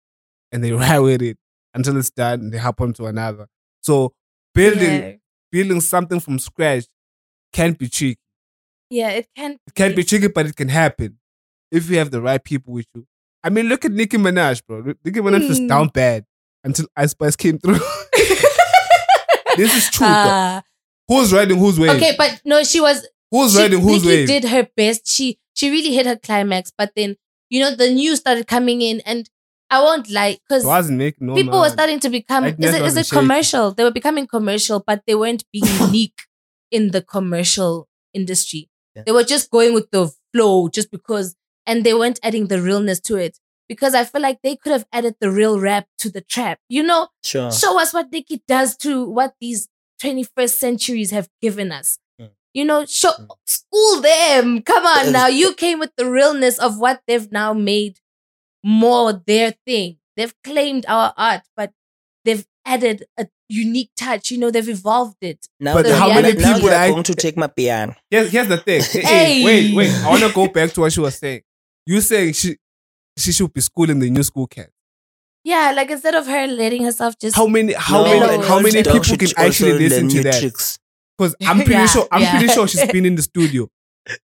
and 0.50 0.62
they 0.64 0.72
ride 0.84 0.98
with 1.00 1.22
it 1.22 1.38
until 1.74 1.96
it's 1.96 2.10
done, 2.10 2.40
and 2.40 2.52
they 2.52 2.58
hop 2.58 2.80
onto 2.80 3.06
another. 3.06 3.46
So 3.82 4.12
building 4.54 5.02
Yeah. 5.02 5.12
building 5.50 5.80
something 5.80 6.20
from 6.20 6.38
scratch 6.38 6.84
can 7.52 7.72
be 7.72 7.88
tricky. 7.88 8.18
yeah, 8.90 9.10
it 9.10 9.26
can. 9.36 9.52
It 9.66 9.74
can 9.74 9.94
be 9.94 10.04
tricky, 10.04 10.28
but 10.28 10.46
it 10.46 10.56
can 10.56 10.68
happen 10.68 11.18
if 11.70 11.88
you 11.88 11.96
have 11.98 12.10
the 12.10 12.20
right 12.20 12.42
people 12.42 12.74
with 12.74 12.86
you. 12.94 13.06
I 13.42 13.48
mean, 13.50 13.66
look 13.68 13.84
at 13.84 13.90
Nicki 13.92 14.18
Minaj, 14.18 14.62
bro. 14.66 14.82
Nicki 15.04 15.20
Minaj 15.20 15.48
was 15.48 15.58
Hmm. 15.58 15.66
down 15.66 15.88
bad 15.88 16.24
until 16.64 16.86
Ice 16.96 17.10
Spice 17.12 17.34
came 17.36 17.58
through. 17.58 17.78
this 19.56 19.74
is 19.76 19.90
true. 19.94 20.06
bro. 20.06 20.60
Who's 21.12 21.32
riding 21.32 21.58
whose 21.58 21.78
wave? 21.78 21.90
Okay, 21.90 22.14
but 22.16 22.40
no, 22.44 22.62
she 22.64 22.80
was. 22.80 23.06
Who's 23.30 23.52
she, 23.52 23.58
riding 23.58 23.80
whose 23.80 24.04
Nicki 24.04 24.16
wave? 24.16 24.28
did 24.28 24.44
her 24.44 24.68
best. 24.76 25.06
She 25.08 25.38
she 25.54 25.70
really 25.70 25.92
hit 25.94 26.06
her 26.06 26.16
climax, 26.16 26.72
but 26.76 26.92
then 26.96 27.16
you 27.50 27.60
know 27.60 27.74
the 27.74 27.90
news 27.90 28.18
started 28.20 28.46
coming 28.46 28.82
in, 28.82 29.00
and 29.06 29.28
I 29.70 29.80
won't 29.82 30.10
lie 30.10 30.38
because 30.46 30.64
wasn't 30.64 30.98
making 30.98 31.26
no 31.28 31.34
people 31.34 31.60
were 31.60 31.70
starting 31.70 32.00
to 32.00 32.10
become. 32.10 32.44
Like, 32.44 32.56
is 32.58 32.74
it 32.74 32.76
is 32.76 32.82
wasn't 32.82 33.06
it 33.06 33.06
shaking. 33.08 33.18
commercial? 33.20 33.72
They 33.72 33.84
were 33.84 33.90
becoming 33.90 34.26
commercial, 34.26 34.82
but 34.86 35.02
they 35.06 35.14
weren't 35.14 35.44
being 35.52 35.64
unique 35.80 36.20
in 36.70 36.90
the 36.90 37.02
commercial 37.02 37.88
industry. 38.14 38.68
Yeah. 38.94 39.02
They 39.06 39.12
were 39.12 39.24
just 39.24 39.50
going 39.50 39.72
with 39.74 39.90
the 39.90 40.12
flow, 40.34 40.68
just 40.68 40.90
because, 40.90 41.34
and 41.66 41.84
they 41.84 41.94
weren't 41.94 42.20
adding 42.22 42.48
the 42.48 42.60
realness 42.60 43.00
to 43.00 43.16
it. 43.16 43.38
Because 43.68 43.94
I 43.94 44.04
feel 44.04 44.20
like 44.20 44.40
they 44.42 44.56
could 44.56 44.72
have 44.72 44.84
added 44.92 45.14
the 45.20 45.30
real 45.30 45.58
rap 45.58 45.86
to 46.00 46.10
the 46.10 46.20
trap. 46.20 46.58
You 46.68 46.82
know, 46.82 47.08
Sure. 47.24 47.50
show 47.50 47.80
us 47.80 47.94
what 47.94 48.12
Nicki 48.12 48.42
does 48.46 48.76
to 48.78 49.08
what 49.08 49.34
these 49.40 49.68
21st 50.02 50.50
centuries 50.58 51.10
have 51.10 51.28
given 51.40 51.70
us. 51.72 51.98
Mm. 52.20 52.30
You 52.54 52.64
know, 52.64 52.84
show 52.86 53.12
Mm. 53.12 53.28
school 53.46 54.00
them. 54.02 54.62
Come 54.62 54.84
on 54.86 55.12
now. 55.12 55.26
You 55.28 55.54
came 55.64 55.78
with 55.78 55.92
the 55.96 56.10
realness 56.10 56.58
of 56.58 56.78
what 56.78 57.02
they've 57.06 57.30
now 57.30 57.52
made 57.52 57.98
more 58.64 59.12
their 59.12 59.54
thing. 59.66 59.98
They've 60.16 60.34
claimed 60.44 60.84
our 60.88 61.14
art, 61.16 61.42
but 61.56 61.72
they've 62.24 62.46
added 62.64 63.04
a 63.18 63.26
unique 63.48 63.90
touch. 63.96 64.30
You 64.30 64.38
know, 64.38 64.50
they've 64.50 64.68
evolved 64.68 65.16
it. 65.20 65.46
Now 65.58 65.74
But 65.74 65.86
how 65.90 66.08
many 66.08 66.32
people 66.36 66.60
they 66.60 66.74
are 66.74 66.82
I- 66.84 66.90
going 66.90 67.02
to 67.04 67.14
take 67.14 67.36
my 67.36 67.46
piano? 67.48 67.94
Here's, 68.10 68.30
here's 68.30 68.48
the 68.48 68.58
thing. 68.58 68.82
Hey, 68.92 69.02
Hey. 69.40 69.44
wait, 69.44 69.74
wait. 69.74 69.90
I 70.04 70.08
want 70.10 70.22
to 70.22 70.32
go 70.32 70.48
back 70.48 70.70
to 70.72 70.80
what 70.82 70.92
she 70.92 71.00
was 71.00 71.16
saying. 71.18 71.42
You 71.86 72.00
saying 72.00 72.34
she 72.34 72.56
she 73.18 73.32
should 73.32 73.52
be 73.52 73.60
schooling 73.60 73.98
the 73.98 74.08
new 74.10 74.22
school 74.22 74.46
cat. 74.46 74.70
Yeah, 75.44 75.72
like 75.74 75.90
instead 75.90 76.14
of 76.14 76.26
her 76.26 76.46
letting 76.46 76.84
herself 76.84 77.18
just 77.18 77.34
How 77.36 77.46
many 77.46 77.72
how 77.72 78.04
No, 78.04 78.20
many 78.20 78.46
how 78.46 78.60
many 78.60 78.82
people 78.82 79.02
should 79.02 79.18
can 79.18 79.28
actually 79.36 79.72
listen 79.78 80.08
to 80.10 80.22
that? 80.22 80.38
tricks. 80.40 80.78
Because 81.18 81.34
I'm 81.42 81.56
pretty 81.58 81.72
Yeah, 81.72 81.86
sure 81.86 82.08
I'm 82.12 82.22
yeah. 82.22 82.30
pretty 82.38 82.52
sure 82.52 82.68
she's 82.68 82.86
been 82.90 83.04
in 83.06 83.16
the 83.16 83.22
studio 83.22 83.68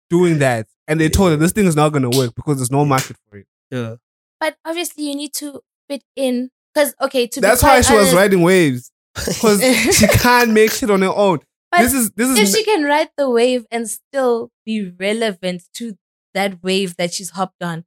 doing 0.09 0.39
that, 0.39 0.67
and 0.87 0.99
they 0.99 1.09
told 1.09 1.31
her 1.31 1.37
this 1.37 1.51
thing 1.51 1.65
is 1.65 1.75
not 1.75 1.89
gonna 1.89 2.09
work 2.09 2.33
because 2.35 2.57
there's 2.57 2.71
no 2.71 2.85
market 2.85 3.15
for 3.29 3.37
it. 3.37 3.45
Yeah. 3.71 3.95
but 4.39 4.55
obviously 4.65 5.03
you 5.09 5.15
need 5.15 5.33
to 5.35 5.61
fit 5.89 6.03
in. 6.15 6.49
Because 6.73 6.93
okay, 7.01 7.25
to 7.27 7.41
That's 7.41 7.61
be 7.61 7.67
why 7.67 7.73
quite 7.81 7.85
she 7.85 7.93
was 7.95 8.13
riding 8.13 8.41
waves 8.41 8.91
because 9.15 9.61
she 9.97 10.07
can't 10.07 10.51
make 10.51 10.71
shit 10.71 10.89
on 10.91 11.01
her 11.01 11.07
own. 11.13 11.39
But 11.71 11.81
this 11.81 11.93
is 11.93 12.11
this 12.11 12.37
if 12.37 12.43
is 12.43 12.55
she 12.55 12.63
can 12.63 12.83
ride 12.83 13.09
the 13.17 13.29
wave 13.29 13.65
and 13.71 13.89
still 13.89 14.51
be 14.65 14.91
relevant 14.99 15.63
to 15.75 15.95
that 16.33 16.61
wave 16.63 16.95
that 16.97 17.13
she's 17.13 17.31
hopped 17.31 17.63
on, 17.63 17.83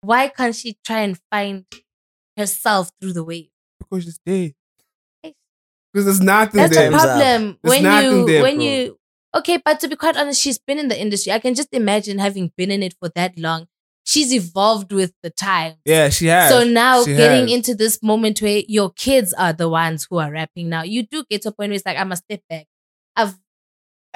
why 0.00 0.28
can't 0.28 0.54
she 0.56 0.76
try 0.84 1.00
and 1.00 1.18
find 1.30 1.66
herself 2.42 2.90
through 3.00 3.14
the 3.14 3.24
wave? 3.24 3.48
because 3.80 4.04
she's 4.04 4.20
there. 4.26 4.50
Hey. 5.22 5.34
Because 5.92 6.04
there's 6.06 6.20
nothing 6.20 6.58
That's 6.60 6.74
there. 6.76 6.90
the 6.90 6.96
Time's 6.96 7.04
up. 7.04 7.18
problem. 7.18 7.58
There's 7.62 7.74
When 7.74 7.82
nothing 7.82 8.10
you 8.20 8.26
there, 8.26 8.42
when 8.42 8.56
bro. 8.56 8.64
you 8.64 8.98
okay, 9.38 9.56
but 9.64 9.80
to 9.80 9.88
be 9.88 9.96
quite 9.96 10.16
honest, 10.16 10.40
she's 10.40 10.58
been 10.58 10.78
in 10.78 10.88
the 10.88 11.00
industry. 11.00 11.32
I 11.32 11.38
can 11.38 11.54
just 11.54 11.72
imagine 11.72 12.18
having 12.18 12.52
been 12.56 12.70
in 12.70 12.82
it 12.82 12.94
for 13.00 13.08
that 13.16 13.38
long. 13.38 13.66
She's 14.04 14.32
evolved 14.34 14.92
with 14.92 15.12
the 15.22 15.30
time. 15.30 15.74
Yeah, 15.84 16.08
she 16.10 16.26
has. 16.26 16.50
So 16.50 16.64
now 16.64 17.04
She 17.04 17.14
getting 17.16 17.46
has. 17.48 17.52
into 17.56 17.74
this 17.74 18.02
moment 18.02 18.42
where 18.42 18.62
your 18.68 18.90
kids 18.90 19.32
are 19.34 19.52
the 19.52 19.68
ones 19.68 20.06
who 20.10 20.18
are 20.18 20.30
rapping 20.30 20.68
now, 20.68 20.82
you 20.82 21.04
do 21.06 21.24
get 21.30 21.42
to 21.42 21.48
a 21.50 21.52
point 21.52 21.70
where 21.70 21.76
it's 21.76 21.86
like, 21.86 21.96
I 21.96 22.04
must 22.04 22.24
step 22.24 22.42
back. 22.50 22.66
I've 23.16 23.36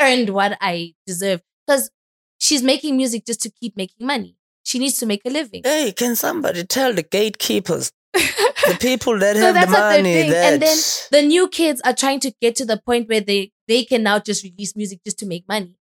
earned 0.00 0.30
what 0.30 0.58
I 0.60 0.94
deserve. 1.06 1.40
Because 1.66 1.90
she's 2.38 2.62
making 2.62 2.96
music 2.96 3.24
just 3.26 3.40
to 3.42 3.50
keep 3.50 3.76
making 3.76 4.06
money. 4.06 4.36
She 4.66 4.78
needs 4.80 4.98
to 4.98 5.06
make 5.06 5.22
a 5.24 5.30
living. 5.30 5.62
Hey, 5.64 5.92
can 5.92 6.16
somebody 6.16 6.64
tell 6.64 6.92
the 6.92 7.04
gatekeepers, 7.04 7.92
the 8.12 8.76
people 8.80 9.16
that 9.20 9.36
So 9.36 9.42
have 9.42 9.54
the 9.54 9.60
that's 9.60 9.70
what 9.72 9.78
they're 9.90 9.98
money, 10.02 10.12
doing. 10.14 10.30
that 10.30 10.52
And 10.54 10.62
then 10.62 10.76
the 11.12 11.22
new 11.22 11.48
kids 11.48 11.80
are 11.84 11.94
trying 11.94 12.18
to 12.20 12.32
get 12.42 12.56
to 12.56 12.64
the 12.64 12.80
point 12.84 13.08
where 13.08 13.20
they 13.20 13.52
they 13.68 13.84
can 13.84 14.02
now 14.02 14.18
just 14.18 14.42
release 14.42 14.74
music 14.74 14.98
just 15.04 15.18
to 15.20 15.26
make 15.26 15.44
money. 15.48 15.76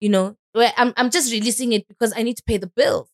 You 0.00 0.10
know, 0.10 0.36
where 0.52 0.72
I'm 0.76 0.92
I'm 0.96 1.10
just 1.10 1.32
releasing 1.32 1.72
it 1.72 1.88
because 1.88 2.12
I 2.16 2.22
need 2.22 2.36
to 2.36 2.44
pay 2.46 2.58
the 2.58 2.68
bills, 2.80 3.08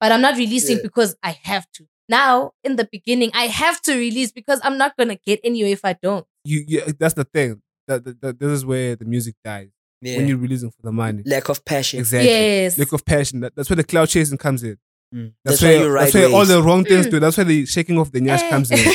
but 0.00 0.12
I'm 0.12 0.20
not 0.22 0.36
releasing 0.36 0.76
Yeah. 0.76 0.82
because 0.84 1.16
I 1.22 1.32
have 1.42 1.66
to. 1.74 1.86
Now, 2.08 2.52
in 2.62 2.76
the 2.76 2.88
beginning, 2.90 3.30
I 3.34 3.44
have 3.46 3.80
to 3.82 3.92
release 3.94 4.30
because 4.32 4.60
I'm 4.62 4.78
not 4.78 4.96
gonna 4.96 5.16
get 5.16 5.40
anywhere 5.42 5.72
if 5.72 5.84
I 5.84 5.94
don't. 6.00 6.26
you, 6.44 6.64
you 6.68 6.80
that's 6.98 7.14
the 7.14 7.24
thing. 7.24 7.60
That, 7.88 8.04
that, 8.04 8.20
that 8.20 8.38
this 8.38 8.50
is 8.52 8.64
where 8.64 8.94
the 8.94 9.04
music 9.04 9.34
dies 9.44 9.70
Yeah. 10.02 10.16
when 10.18 10.28
you're 10.28 10.38
releasing 10.38 10.70
for 10.70 10.82
the 10.82 10.92
money. 10.92 11.22
lack 11.26 11.48
of 11.48 11.64
passion. 11.64 12.00
Exactly. 12.00 12.30
Yes. 12.30 12.78
Lack 12.78 12.92
of 12.92 13.04
passion. 13.04 13.40
That, 13.40 13.54
that's 13.54 13.68
where 13.68 13.76
the 13.76 13.84
cloud 13.84 14.08
chasing 14.08 14.38
comes 14.38 14.62
in. 14.62 14.78
Mm. 15.14 15.32
That's, 15.44 15.60
That's, 15.60 15.62
why 15.62 15.68
where, 15.68 15.84
you 15.86 15.90
ride 15.92 16.02
that's 16.04 16.14
where 16.14 16.28
all 16.32 16.46
the 16.46 16.62
wrong 16.62 16.84
things 16.84 17.06
Mm. 17.06 17.10
do. 17.10 17.20
That's 17.20 17.36
where 17.36 17.44
the 17.44 17.66
shaking 17.66 17.98
of 17.98 18.10
the 18.12 18.20
nyash 18.20 18.40
Eh. 18.42 18.50
comes 18.50 18.70
in. 18.70 18.78
when 18.78 18.86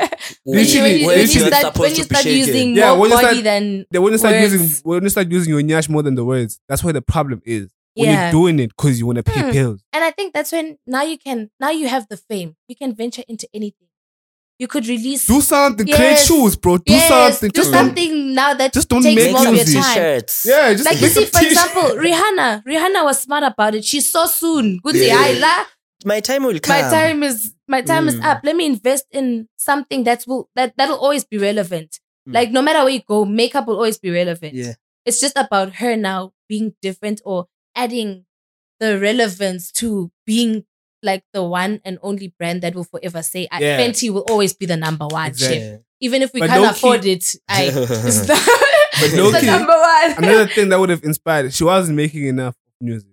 you, 0.66 0.82
when 0.82 0.90
you, 0.96 1.06
Literally, 1.06 1.06
when 1.06 1.18
you 1.20 1.26
start, 1.26 1.78
when 1.78 1.90
you 1.90 1.96
be 1.96 2.02
start 2.02 2.24
using 2.24 2.74
Yeah, 2.76 2.90
more 2.90 3.00
when 3.00 3.10
you 3.10 3.16
body 3.16 3.26
start- 3.28 3.44
than 3.44 3.86
Then 3.90 4.02
when 4.02 4.12
you 4.12 4.18
start 4.18 4.34
Words. 4.34 4.52
using 4.52 4.80
when 4.84 5.02
you 5.02 5.08
start 5.10 5.30
using 5.30 5.52
your 5.52 5.62
nyash 5.62 5.88
more 5.88 6.02
than 6.02 6.14
the 6.14 6.24
words, 6.24 6.58
that's 6.68 6.82
where 6.82 6.92
the 6.92 7.02
problem 7.02 7.42
is. 7.44 7.70
When 7.94 8.06
yeah. 8.08 8.22
you're 8.24 8.32
doing 8.32 8.58
it 8.58 8.68
because 8.68 8.98
you 8.98 9.04
want 9.06 9.16
to 9.18 9.22
pay 9.22 9.40
Hmm. 9.42 9.50
bills. 9.52 9.84
And 9.92 10.02
I 10.02 10.10
think 10.12 10.32
that's 10.32 10.50
when 10.50 10.78
now 10.86 11.02
you 11.02 11.18
can 11.18 11.50
now 11.60 11.70
you 11.70 11.88
have 11.88 12.08
the 12.08 12.16
fame. 12.16 12.56
You 12.66 12.74
can 12.74 12.94
venture 12.94 13.22
into 13.28 13.46
anything. 13.54 13.88
You 14.62 14.68
could 14.68 14.86
release 14.86 15.26
Do 15.26 15.40
something. 15.40 15.86
Create 15.86 16.18
shoes, 16.18 16.54
bro. 16.62 16.78
Do 16.78 16.92
yes, 16.92 17.08
something. 17.08 17.50
do 17.50 17.60
Just 17.60 17.72
don't- 17.72 17.86
something 17.86 18.12
now 18.34 18.50
that 18.54 18.72
just 18.72 18.88
don't 18.88 19.02
takes 19.02 19.16
make 19.20 19.32
more 19.32 19.40
of 19.48 19.54
your 19.58 19.64
music. 19.64 19.80
time. 19.82 19.94
T-shirts. 19.94 20.34
Yeah, 20.48 20.72
just 20.72 20.84
Like 20.88 21.00
you 21.00 21.08
see, 21.08 21.24
for 21.24 21.38
t-shirt. 21.40 21.52
example, 21.52 21.88
Rihanna. 22.06 22.48
Rihanna 22.64 23.00
was 23.08 23.16
smart 23.20 23.42
about 23.52 23.74
it. 23.74 23.84
She 23.84 24.00
saw 24.00 24.26
soon. 24.26 24.78
Good 24.84 24.94
Yeah. 24.96 25.16
I 25.18 25.32
la- 25.46 25.64
My 26.04 26.20
time 26.20 26.42
will 26.44 26.60
come. 26.60 26.76
My 26.76 26.82
time 26.96 27.22
is 27.24 27.52
my 27.74 27.80
time 27.90 28.06
is 28.08 28.16
Mm. 28.16 28.24
up. 28.30 28.38
Let 28.44 28.54
me 28.60 28.66
invest 28.66 29.06
in 29.10 29.48
something 29.56 30.04
that 30.04 30.20
will 30.28 30.48
that 30.56 30.74
that'll 30.78 30.98
always 31.06 31.24
be 31.24 31.38
relevant. 31.38 31.98
Mm. 32.28 32.34
Like 32.34 32.48
no 32.52 32.62
matter 32.62 32.80
where 32.84 32.94
you 32.98 33.02
go, 33.14 33.24
makeup 33.24 33.66
will 33.66 33.76
always 33.82 33.98
be 33.98 34.10
relevant. 34.10 34.54
Yeah. 34.54 34.74
It's 35.06 35.18
just 35.24 35.36
about 35.36 35.68
her 35.82 35.96
now 35.96 36.32
being 36.48 36.74
different 36.86 37.20
or 37.24 37.46
adding 37.74 38.26
the 38.80 38.98
relevance 38.98 39.72
to 39.80 40.10
being 40.26 40.64
like 41.02 41.24
the 41.32 41.42
one 41.42 41.80
and 41.84 41.98
only 42.02 42.34
brand 42.38 42.62
that 42.62 42.74
will 42.74 42.84
forever 42.84 43.22
say 43.22 43.48
I 43.50 43.60
Yeah. 43.60 43.78
Fenty 43.80 44.10
will 44.12 44.24
always 44.28 44.52
be 44.54 44.66
the 44.66 44.76
number 44.76 45.06
one 45.06 45.28
Exactly. 45.28 45.58
shit. 45.58 45.84
Even 46.00 46.22
if 46.22 46.32
we 46.32 46.40
But 46.40 46.48
can't 46.50 46.62
low-key- 46.62 46.76
afford 46.78 47.04
it, 47.06 47.34
I 47.48 47.62
it's 47.64 47.74
the, 47.76 48.26
But 48.28 49.02
it's 49.02 49.40
the 49.40 49.46
number 49.46 49.72
one. 49.72 50.24
Another 50.24 50.46
thing 50.54 50.68
that 50.70 50.78
would 50.80 50.90
have 50.90 51.04
inspired, 51.04 51.52
she 51.54 51.64
wasn't 51.64 51.96
making 51.96 52.26
enough 52.26 52.54
music. 52.80 53.08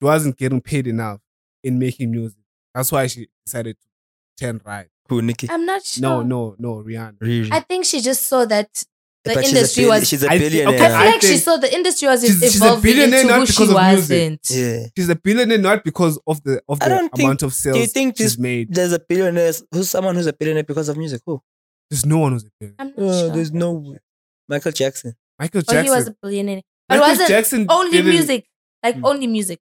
She 0.00 0.04
wasn't 0.04 0.36
getting 0.36 0.60
paid 0.60 0.86
enough 0.86 1.20
in 1.64 1.78
making 1.78 2.10
music. 2.10 2.38
That's 2.74 2.92
why 2.92 3.06
she 3.08 3.28
decided 3.44 3.76
to 3.80 4.44
turn 4.44 4.60
right. 4.64 4.86
Who, 5.08 5.22
Nicki? 5.22 5.48
I'm 5.50 5.64
not 5.66 5.84
sure. 5.84 6.02
No, 6.02 6.22
no, 6.22 6.54
no, 6.58 6.74
Rihanna. 6.84 7.16
Really? 7.20 7.50
I 7.50 7.60
think 7.60 7.84
she 7.86 8.00
just 8.00 8.26
saw 8.26 8.44
that 8.44 8.84
the 9.28 9.34
But 9.34 9.44
industry 9.48 9.82
she's 9.82 9.86
a, 9.86 9.88
was- 9.88 10.08
she's 10.08 10.22
a 10.24 10.28
billionaire. 10.28 10.74
okay, 10.74 10.84
I 10.84 10.88
feel 10.88 10.96
I 10.96 11.06
like 11.12 11.22
she 11.22 11.36
saw 11.38 11.56
the 11.56 11.74
industry 11.74 12.08
was 12.08 12.20
she's- 12.22 12.40
she's 12.40 12.60
a 12.60 12.64
evolving 12.66 12.82
billionaire 12.82 13.20
into 13.20 13.32
not 13.32 13.40
who 13.40 13.46
she 13.46 13.52
because 13.52 13.70
of 13.70 13.76
music. 13.76 14.10
wasn't. 14.10 14.50
yeah. 14.50 14.86
She's 14.96 15.08
a 15.08 15.14
billionaire 15.16 15.58
not 15.58 15.84
because 15.84 16.18
of 16.26 16.42
the 16.42 16.60
of 16.68 16.80
the 16.80 16.88
don't 16.88 17.10
think- 17.12 17.26
amount 17.26 17.42
of 17.42 17.54
sales 17.54 17.74
Do 17.76 17.80
you 17.80 17.86
think 17.86 18.16
she's 18.16 18.32
this, 18.36 18.38
made. 18.38 18.74
there's 18.74 18.92
a 18.92 18.98
billionaire, 18.98 19.52
who's 19.72 19.90
someone 19.90 20.14
who's 20.16 20.26
a 20.26 20.32
billionaire 20.32 20.64
because 20.64 20.88
of 20.88 20.96
music? 20.96 21.20
Who? 21.26 21.40
There's 21.90 22.04
no 22.04 22.18
one 22.18 22.32
who's 22.32 22.44
a 22.44 22.50
billionaire. 22.58 22.76
I'm 22.80 22.88
not 22.88 22.94
Oh, 22.98 23.20
sure. 23.20 23.30
there's 23.34 23.52
no 23.52 23.96
Michael 24.48 24.72
Jackson. 24.72 25.14
Michael 25.38 25.62
Oh, 25.68 25.82
he 25.82 25.90
was 25.90 26.08
a 26.08 26.14
billionaire. 26.22 26.62
But 26.88 26.96
Michael 26.98 27.08
wasn't 27.10 27.28
Jackson 27.28 27.66
only 27.68 27.92
didn't- 27.92 28.10
music, 28.10 28.46
like 28.82 28.96
Mm. 28.96 29.08
only 29.10 29.26
music, 29.26 29.60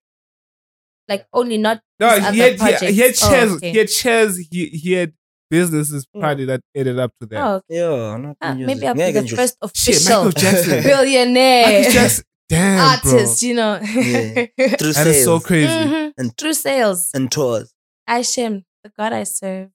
like 1.10 1.26
only 1.34 1.58
not. 1.58 1.82
No, 2.00 2.10
he 2.32 2.40
had, 2.40 2.54
he, 2.54 2.58
projects. 2.58 2.82
he 2.82 2.98
had 3.00 3.16
Oh, 3.24 3.56
okay. 3.56 3.72
He 3.72 3.78
had 3.78 3.90
shares. 3.90 4.38
He 4.52 4.66
he 4.68 4.92
had 4.94 5.14
businesses 5.50 6.06
probably 6.20 6.46
that 6.46 6.62
added 6.76 7.00
up 7.00 7.12
to 7.22 7.28
that. 7.28 7.42
Oh, 7.44 7.54
okay. 7.56 7.66
Yeah, 7.70 8.18
not 8.18 8.38
Ah, 8.42 8.54
maybe 8.54 8.86
I'll 8.88 8.94
be 8.94 9.02
Ngeke 9.02 9.14
the 9.14 9.20
nje- 9.22 9.36
first 9.36 9.58
Shit, 9.76 9.96
official 9.96 10.26
Michael 10.26 10.32
Jackson. 10.42 10.84
billionaire 10.84 11.66
Michael 11.68 11.92
Jackson. 11.92 12.24
Damn, 12.50 12.90
artist. 12.90 13.44
You 13.44 13.54
know, 13.56 13.80
Yeah. 13.82 14.46
through 14.58 14.94
bro. 14.94 14.94
That 14.94 15.08
is 15.08 15.24
so 15.26 15.40
sales 15.40 15.46
crazy. 15.46 15.68
Mhm. 15.68 16.14
and 16.18 16.38
Through 16.38 16.54
sales, 16.54 17.10
and 17.14 17.32
tours. 17.32 17.74
I 18.08 18.22
shame 18.22 18.64
the 18.84 18.92
God 18.98 19.12
I 19.14 19.24
serve, 19.24 19.70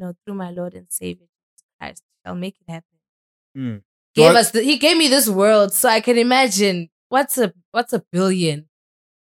you 0.00 0.06
know, 0.06 0.12
through 0.24 0.34
my 0.34 0.50
Lord 0.50 0.74
and 0.74 0.86
Savior 0.90 1.26
Jesus 1.26 1.66
Christ, 1.78 2.02
shall 2.24 2.34
make 2.34 2.56
it 2.60 2.70
happen. 2.72 2.98
Mm. 3.56 3.82
Gave 4.14 4.32
God- 4.32 4.36
us 4.36 4.50
the, 4.52 4.62
he 4.62 4.78
gave 4.78 4.96
me 4.96 5.08
this 5.08 5.28
world, 5.28 5.74
so 5.74 5.88
I 5.90 6.00
can 6.00 6.16
imagine 6.16 6.88
what's 7.10 7.36
a 7.36 7.52
what's 7.72 7.92
a 7.92 8.02
billion. 8.12 8.68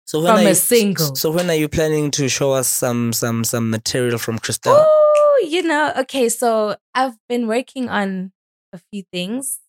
So 0.04 0.20
when 0.22 0.32
From 0.36 0.40
are 0.44 0.46
a 0.46 0.48
you, 0.50 0.54
single. 0.54 1.16
So 1.16 1.30
when 1.32 1.48
are 1.50 1.54
you 1.56 1.68
planning 1.68 2.10
to 2.12 2.28
show 2.28 2.52
us 2.52 2.68
some 2.68 3.12
some 3.14 3.42
some 3.42 3.70
material 3.70 4.18
from 4.18 4.38
Crystal? 4.38 4.84
Oh, 5.38 5.46
you 5.46 5.62
know, 5.62 5.92
okay, 5.98 6.28
so 6.28 6.76
I've 6.94 7.16
been 7.28 7.46
working 7.46 7.88
on 7.88 8.32
a 8.72 8.78
few 8.78 9.02
things 9.12 9.60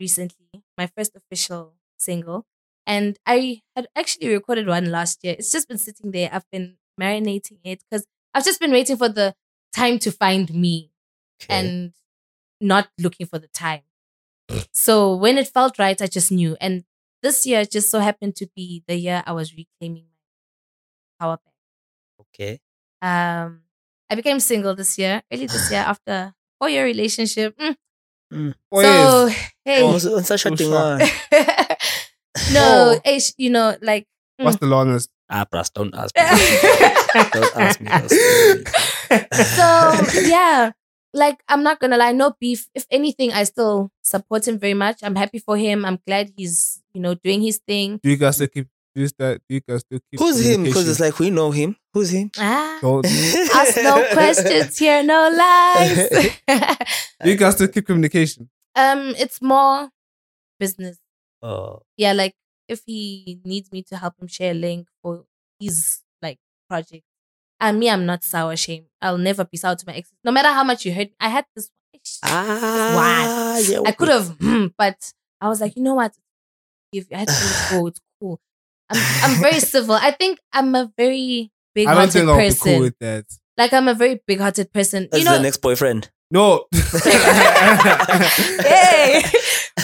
recently. 0.00 0.64
My 0.78 0.88
first 0.88 1.16
official 1.16 1.74
single. 1.98 2.46
And 2.86 3.18
I 3.26 3.62
had 3.76 3.88
actually 3.96 4.28
recorded 4.30 4.66
one 4.68 4.90
last 4.90 5.24
year. 5.24 5.36
It's 5.38 5.52
just 5.52 5.68
been 5.68 5.78
sitting 5.78 6.12
there. 6.12 6.30
I've 6.32 6.50
been 6.50 6.78
marinating 7.00 7.58
it 7.64 7.82
because 7.90 8.06
I've 8.34 8.44
just 8.44 8.60
been 8.60 8.72
waiting 8.72 8.96
for 8.96 9.08
the 9.08 9.34
time 9.74 9.98
to 10.00 10.12
find 10.12 10.52
me 10.54 10.92
Okay. 11.42 11.54
and 11.54 11.94
not 12.60 12.88
looking 12.98 13.26
for 13.26 13.38
the 13.38 13.48
time. 13.48 13.82
So 14.72 15.14
when 15.16 15.38
it 15.38 15.48
felt 15.48 15.78
right, 15.78 16.00
I 16.02 16.06
just 16.08 16.32
knew. 16.32 16.56
And 16.60 16.84
this 17.22 17.46
year 17.46 17.64
just 17.64 17.90
so 17.90 18.00
happened 18.00 18.36
to 18.36 18.48
be 18.56 18.84
the 18.88 18.96
year 18.96 19.22
I 19.26 19.32
was 19.32 19.54
reclaiming 19.56 20.06
my 20.06 21.26
power 21.26 21.36
back. 21.38 21.54
okay. 22.20 22.60
Um, 23.02 23.62
I 24.10 24.14
became 24.14 24.40
single 24.40 24.74
this 24.74 24.98
year, 24.98 25.22
early 25.32 25.46
this 25.46 25.70
year 25.70 25.80
after 25.86 26.32
four 26.60 26.68
year 26.68 26.84
relationship. 26.84 27.56
Mm. 27.58 28.54
Boy, 28.70 28.82
So 28.82 29.28
hey, 29.64 29.82
Oh, 29.82 29.96
so, 29.98 30.20
such 30.20 30.44
a 30.46 30.50
thing. 30.56 30.70
shocked. 30.70 31.04
ah. 31.32 31.76
no, 32.52 32.64
Oh. 32.96 33.00
hey, 33.04 33.20
you 33.38 33.50
know, 33.50 33.76
like 33.82 34.06
what's 34.36 34.58
the 34.58 34.66
longest? 34.66 35.08
Ah, 35.30 35.44
Pras, 35.44 35.68
don't 35.72 35.92
ask 35.94 36.12
me. 36.16 36.24
don't 37.32 37.56
ask 37.56 37.80
me. 37.80 37.88
so 39.32 39.66
yeah, 40.28 40.72
like 41.12 41.40
I'm 41.48 41.62
not 41.62 41.80
gonna 41.80 41.96
lie, 41.96 42.12
no 42.12 42.34
beef. 42.40 42.68
If 42.74 42.86
anything, 42.90 43.32
I 43.32 43.44
still 43.44 43.90
support 44.02 44.46
him 44.48 44.58
very 44.58 44.74
much. 44.74 45.00
I'm 45.02 45.16
happy 45.16 45.38
for 45.38 45.56
him. 45.56 45.84
I'm 45.84 45.98
glad 46.06 46.32
he's 46.36 46.80
you 46.92 47.00
know 47.00 47.14
doing 47.14 47.42
his 47.42 47.60
thing. 47.66 48.00
Do 48.02 48.10
you 48.10 48.16
guys 48.16 48.36
still 48.36 48.48
keep? 48.48 48.68
Do 48.98 49.02
you, 49.02 49.08
still, 49.08 49.34
do 49.34 49.54
you 49.54 49.60
guys 49.60 49.80
still 49.82 50.00
keep? 50.10 50.18
Who's 50.18 50.44
him? 50.44 50.64
Because 50.64 50.88
it's 50.88 50.98
like 50.98 51.20
we 51.20 51.30
know 51.30 51.52
him. 51.52 51.76
Who's 51.94 52.10
him? 52.10 52.32
Ah, 52.36 52.78
Don't- 52.82 53.06
ask 53.54 53.76
no 53.76 54.04
questions 54.12 54.76
here, 54.76 55.04
no 55.04 55.30
lies. 55.30 56.10
you 57.24 57.36
guys 57.36 57.54
still 57.54 57.68
keep 57.68 57.86
communication? 57.86 58.50
um, 58.74 59.14
it's 59.16 59.40
more 59.40 59.90
business. 60.58 60.98
Oh, 61.42 61.82
yeah, 61.96 62.12
like 62.12 62.34
if 62.66 62.82
he 62.86 63.40
needs 63.44 63.70
me 63.70 63.84
to 63.84 63.96
help 63.96 64.14
him 64.20 64.26
share 64.26 64.50
a 64.50 64.54
link 64.54 64.88
for 65.00 65.26
his 65.60 66.00
like 66.20 66.38
project. 66.68 67.04
And 67.60 67.78
me, 67.78 67.88
I'm 67.90 68.04
not 68.04 68.24
sour 68.24 68.56
shame. 68.56 68.86
I'll 69.00 69.16
never 69.16 69.44
be 69.44 69.58
sour 69.58 69.76
to 69.76 69.84
my 69.86 69.94
ex. 69.94 70.12
No 70.24 70.32
matter 70.32 70.48
how 70.48 70.64
much 70.64 70.84
you 70.84 70.92
hurt 70.92 71.10
me. 71.10 71.14
I 71.20 71.28
had 71.28 71.44
this 71.54 71.70
ah, 72.24 73.58
yeah. 73.58 73.80
I 73.86 73.92
could 73.92 74.08
have, 74.08 74.36
but 74.76 75.12
I 75.40 75.48
was 75.48 75.60
like, 75.60 75.76
you 75.76 75.84
know 75.84 75.94
what? 75.94 76.14
If 76.92 77.06
I 77.12 77.18
had 77.18 77.28
to 77.28 77.34
let 77.34 77.70
go, 77.70 77.86
it's 77.86 78.00
cool. 78.20 78.40
I'm 78.90 79.34
I'm 79.34 79.40
very 79.40 79.60
civil. 79.74 79.94
I 79.94 80.10
think 80.12 80.38
I'm 80.52 80.74
a 80.74 80.90
very 80.96 81.50
big 81.74 81.86
I 81.86 81.90
don't 81.94 81.98
hearted 81.98 82.12
think 82.12 82.28
I'll 82.28 82.36
be 82.38 82.44
person. 82.48 82.72
cool 82.72 82.80
with 82.80 82.98
that. 83.00 83.24
like 83.56 83.72
I'm 83.72 83.88
a 83.88 83.94
very 83.94 84.20
big 84.26 84.40
hearted 84.40 84.72
person. 84.72 85.08
As 85.12 85.18
you 85.18 85.24
know, 85.24 85.36
the 85.36 85.42
next 85.42 85.58
boyfriend. 85.58 86.10
No. 86.30 86.66
hey. 86.72 86.80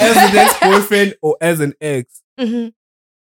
as 0.01 0.17
an 0.17 0.37
ex-boyfriend 0.37 1.15
or 1.23 1.37
as 1.41 1.61
an 1.61 1.75
ex. 1.81 2.23
Mhm. 2.39 2.73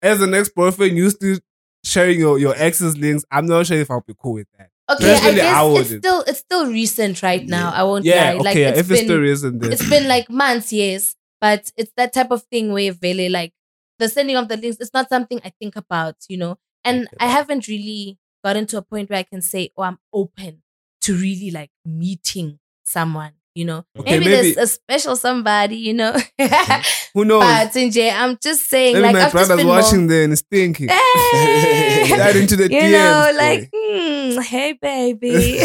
As 0.03 0.23
an 0.23 0.35
ex-boyfriend, 0.35 0.97
you 0.97 1.11
still 1.11 1.39
sharing 1.85 2.19
your, 2.19 2.39
your 2.39 2.55
ex's 2.57 2.97
links. 2.97 3.25
I'm 3.31 3.47
not 3.47 3.67
sure 3.67 3.77
if 3.77 3.91
I'll 3.91 4.01
be 4.07 4.15
cool 4.19 4.35
with 4.35 4.47
that. 4.59 4.71
Okay, 4.91 5.11
I 5.11 5.15
Personally, 5.15 5.35
guess 5.37 5.55
I 5.55 5.65
it's 5.67 5.73
wouldn't. 5.73 6.05
still 6.05 6.25
it's 6.27 6.39
still 6.41 6.67
recent 6.73 7.23
right 7.23 7.47
now. 7.47 7.71
I 7.73 7.83
won't 7.85 8.05
Yeah, 8.05 8.15
lie. 8.15 8.35
okay. 8.37 8.43
Like 8.45 8.57
yeah, 8.57 8.69
it's 8.71 8.79
if 8.81 8.89
been, 8.89 8.97
it's 8.97 9.05
still 9.05 9.25
isn't 9.25 9.59
there. 9.61 9.73
it's 9.73 9.89
been 9.89 10.09
like 10.09 10.31
months, 10.31 10.73
yes, 10.73 11.15
but 11.41 11.71
it's 11.77 11.93
that 11.97 12.13
type 12.13 12.31
of 12.31 12.43
thing 12.45 12.73
where 12.73 12.93
really 13.03 13.29
like 13.29 13.53
the 14.01 14.09
sending 14.11 14.37
of 14.37 14.49
the 14.49 14.57
links. 14.59 14.79
It's 14.81 14.95
not 14.95 15.09
something 15.11 15.41
I 15.45 15.53
think 15.61 15.77
about, 15.77 16.17
you 16.29 16.39
know. 16.39 16.59
And. 16.85 17.09
I 17.21 17.29
haven't 17.29 17.69
really 17.69 18.19
gotten 18.45 18.67
to 18.69 18.79
a 18.79 18.83
point 18.83 19.11
where 19.11 19.21
I 19.21 19.25
can 19.25 19.43
say, 19.43 19.71
"Oh, 19.77 19.85
I'm 19.85 19.99
open 20.13 20.63
to 21.03 21.15
really 21.15 21.51
like 21.53 21.71
meeting 21.87 22.59
someone." 22.85 23.40
You 23.57 23.65
know, 23.65 23.85
Okay, 23.99 24.13
maybe, 24.21 24.25
maybe- 24.31 24.53
there's 24.53 24.71
a 24.71 24.73
special 24.73 25.17
somebody, 25.17 25.75
you 25.77 25.93
know. 25.93 26.13
Who 27.15 27.25
knows? 27.25 27.43
but 27.43 27.73
Nje, 27.73 28.13
I'm 28.15 28.39
just 28.41 28.71
saying, 28.71 28.95
Maybe 28.95 29.03
like 29.03 29.13
my 29.15 29.25
I've 29.25 29.33
just 29.49 29.65
watching 29.67 30.07
more, 30.07 30.23
and 30.23 30.39
thinking. 30.51 30.89
Hey! 30.89 32.05
Slide 32.15 32.37
into 32.37 32.55
the 32.55 32.65
you 32.71 32.81
DMs. 32.81 32.93
know, 32.93 33.33
like, 33.37 33.71
hmm, 33.75 34.41
hey, 34.43 34.73
baby. 34.81 35.59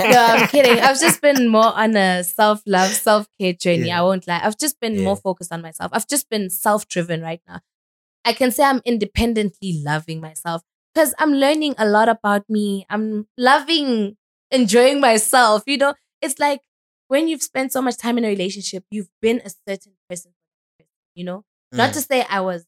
no, 0.00 0.26
I'm 0.28 0.48
kidding. 0.48 0.78
I've 0.80 1.00
just 1.00 1.20
been 1.22 1.48
more 1.48 1.72
on 1.74 1.96
a 1.96 2.24
self 2.24 2.62
love, 2.66 2.90
self 2.92 3.26
care 3.40 3.52
journey. 3.54 3.88
Yeah. 3.88 4.00
I 4.00 4.02
won't 4.02 4.26
lie. 4.26 4.40
I've 4.42 4.58
just 4.58 4.78
been 4.80 4.94
Yeah. 4.96 5.04
more 5.04 5.16
focused 5.16 5.52
on 5.52 5.62
myself. 5.62 5.90
I've 5.94 6.06
just 6.08 6.28
been 6.28 6.50
self 6.50 6.86
driven 6.88 7.22
right 7.22 7.40
now. 7.48 7.60
I 8.24 8.32
can 8.32 8.50
say 8.50 8.64
I'm 8.64 8.82
independently 8.84 9.80
loving 9.84 10.20
myself 10.20 10.62
because 10.94 11.14
I'm 11.18 11.32
learning 11.32 11.74
a 11.78 11.86
lot 11.86 12.08
about 12.08 12.44
me. 12.48 12.84
I'm 12.90 13.26
loving, 13.38 14.16
enjoying 14.50 15.00
myself. 15.00 15.62
You 15.66 15.78
know, 15.78 15.94
it's 16.20 16.38
like 16.38 16.60
when 17.08 17.28
you've 17.28 17.42
spent 17.42 17.72
so 17.72 17.80
much 17.82 17.96
time 17.96 18.18
in 18.18 18.24
a 18.24 18.28
relationship, 18.28 18.84
you've 18.90 19.10
been 19.20 19.40
a 19.44 19.50
certain 19.68 19.92
person. 20.08 20.32
You 21.14 21.24
know, 21.24 21.44
not 21.72 21.90
Mm. 21.90 21.92
to 21.94 22.00
say 22.02 22.22
I 22.28 22.40
was 22.40 22.66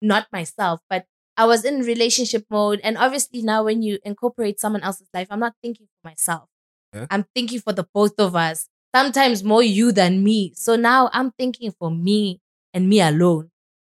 not 0.00 0.26
myself, 0.32 0.80
but 0.88 1.06
I 1.36 1.44
was 1.46 1.64
in 1.64 1.80
relationship 1.80 2.44
mode. 2.50 2.80
And 2.84 2.96
obviously 2.96 3.42
now 3.42 3.64
when 3.64 3.82
you 3.82 3.98
incorporate 4.04 4.60
someone 4.60 4.82
else's 4.82 5.08
life, 5.12 5.26
I'm 5.30 5.40
not 5.40 5.54
thinking 5.62 5.86
for 5.86 6.08
myself. 6.08 6.48
Yeah. 6.94 7.06
I'm 7.10 7.24
thinking 7.34 7.60
for 7.60 7.72
the 7.72 7.86
both 7.94 8.18
of 8.18 8.36
us. 8.36 8.68
Sometimes 8.94 9.42
more 9.44 9.62
you 9.62 9.92
than 9.92 10.22
me. 10.24 10.52
So 10.54 10.76
now 10.76 11.10
I'm 11.12 11.30
thinking 11.32 11.72
for 11.72 11.90
me 11.90 12.40
and 12.74 12.88
me 12.88 13.00
alone. 13.00 13.50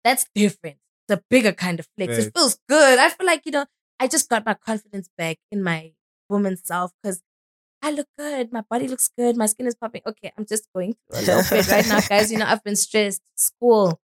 That's 0.04 0.26
different. 0.34 0.76
It's 1.08 1.18
a 1.18 1.22
bigger 1.30 1.52
kind 1.52 1.80
of 1.80 1.88
flex. 1.96 2.16
Right. 2.18 2.26
It 2.26 2.32
feels 2.34 2.58
good. 2.68 2.98
I 2.98 3.10
feel 3.10 3.26
like, 3.26 3.42
you 3.44 3.52
know, 3.52 3.66
I 4.00 4.06
just 4.08 4.28
got 4.28 4.44
my 4.46 4.54
confidence 4.54 5.08
back 5.18 5.38
in 5.50 5.62
my 5.62 5.92
woman 6.28 6.56
self 6.56 6.92
because 7.02 7.22
I 7.82 7.90
look 7.90 8.06
good. 8.18 8.52
My 8.52 8.62
body 8.70 8.88
looks 8.88 9.08
good. 9.16 9.36
My 9.36 9.46
skin 9.46 9.66
is 9.66 9.74
popping. 9.74 10.02
Okay, 10.06 10.32
I'm 10.38 10.46
just 10.46 10.64
going 10.74 10.94
through 11.10 11.18
a 11.18 11.22
little 11.22 11.42
bit 11.50 11.68
right 11.70 11.86
now, 11.86 12.00
guys. 12.00 12.32
You 12.32 12.38
know, 12.38 12.46
I've 12.46 12.64
been 12.64 12.76
stressed. 12.76 13.20
School. 13.36 14.00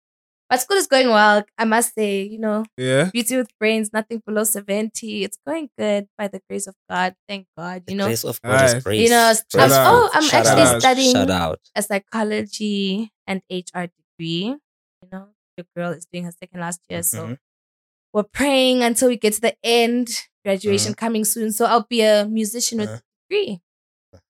But 0.50 0.60
school 0.60 0.76
is 0.78 0.88
going 0.88 1.08
well. 1.08 1.44
I 1.56 1.64
must 1.64 1.94
say, 1.94 2.22
you 2.22 2.38
know, 2.40 2.64
yeah. 2.76 3.08
beauty 3.12 3.36
with 3.36 3.56
brains, 3.60 3.90
nothing 3.92 4.20
below 4.26 4.42
70. 4.42 5.22
It's 5.22 5.38
going 5.46 5.70
good 5.78 6.08
by 6.18 6.26
the 6.26 6.42
grace 6.50 6.66
of 6.66 6.74
God. 6.90 7.14
Thank 7.28 7.46
God. 7.56 7.84
You 7.86 7.94
know, 7.94 8.06
grace 8.06 8.24
of 8.24 8.42
God 8.42 8.64
is 8.76 8.82
grace. 8.82 9.00
you 9.00 9.10
know, 9.10 9.32
Shout 9.52 9.70
I'm- 9.70 9.72
out. 9.72 9.94
oh, 9.94 10.10
I'm 10.12 10.22
Shout 10.24 10.46
actually 10.46 10.62
out. 10.62 10.80
studying 10.80 11.12
Shout 11.12 11.30
out. 11.30 11.60
a 11.76 11.82
psychology 11.82 13.12
and 13.26 13.42
HR 13.48 13.86
degree. 14.18 14.56
You 15.02 15.08
know, 15.12 15.28
the 15.56 15.66
girl 15.76 15.92
is 15.92 16.06
doing 16.12 16.24
her 16.24 16.32
second 16.32 16.60
last 16.60 16.80
year. 16.88 17.02
So 17.02 17.28
Mhm. 17.28 17.38
we're 18.12 18.24
praying 18.24 18.82
until 18.82 19.08
we 19.08 19.16
get 19.16 19.34
to 19.34 19.40
the 19.40 19.56
end. 19.62 20.08
Mm-hmm. 20.44 20.48
Graduation 20.48 20.94
coming 20.94 21.24
soon. 21.24 21.52
So 21.52 21.66
I'll 21.66 21.86
be 21.88 22.02
a 22.02 22.24
musician 22.26 22.78
with 22.78 22.88
Uh-huh. 22.88 22.98
a 22.98 23.34
degree. 23.34 23.60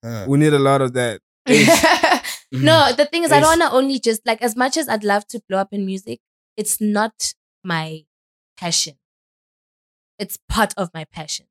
Uh, 0.03 0.25
We 0.27 0.37
need 0.37 0.53
a 0.53 0.59
lot 0.59 0.81
of 0.81 0.93
that. 0.93 1.21
no, 2.51 2.93
the 2.93 3.05
thing 3.11 3.23
is, 3.23 3.31
I 3.31 3.39
don't 3.39 3.59
want 3.59 3.71
to 3.71 3.75
only 3.77 3.99
just 3.99 4.21
like 4.25 4.41
as 4.41 4.55
much 4.55 4.77
as 4.77 4.87
I'd 4.87 5.03
love 5.03 5.25
to 5.27 5.41
blow 5.49 5.57
up 5.59 5.69
in 5.71 5.85
music, 5.85 6.19
it's 6.57 6.79
not 6.81 7.33
my 7.63 8.03
passion. 8.57 8.95
It's 10.19 10.37
part 10.49 10.73
of 10.77 10.89
my 10.93 11.05
passion. 11.05 11.47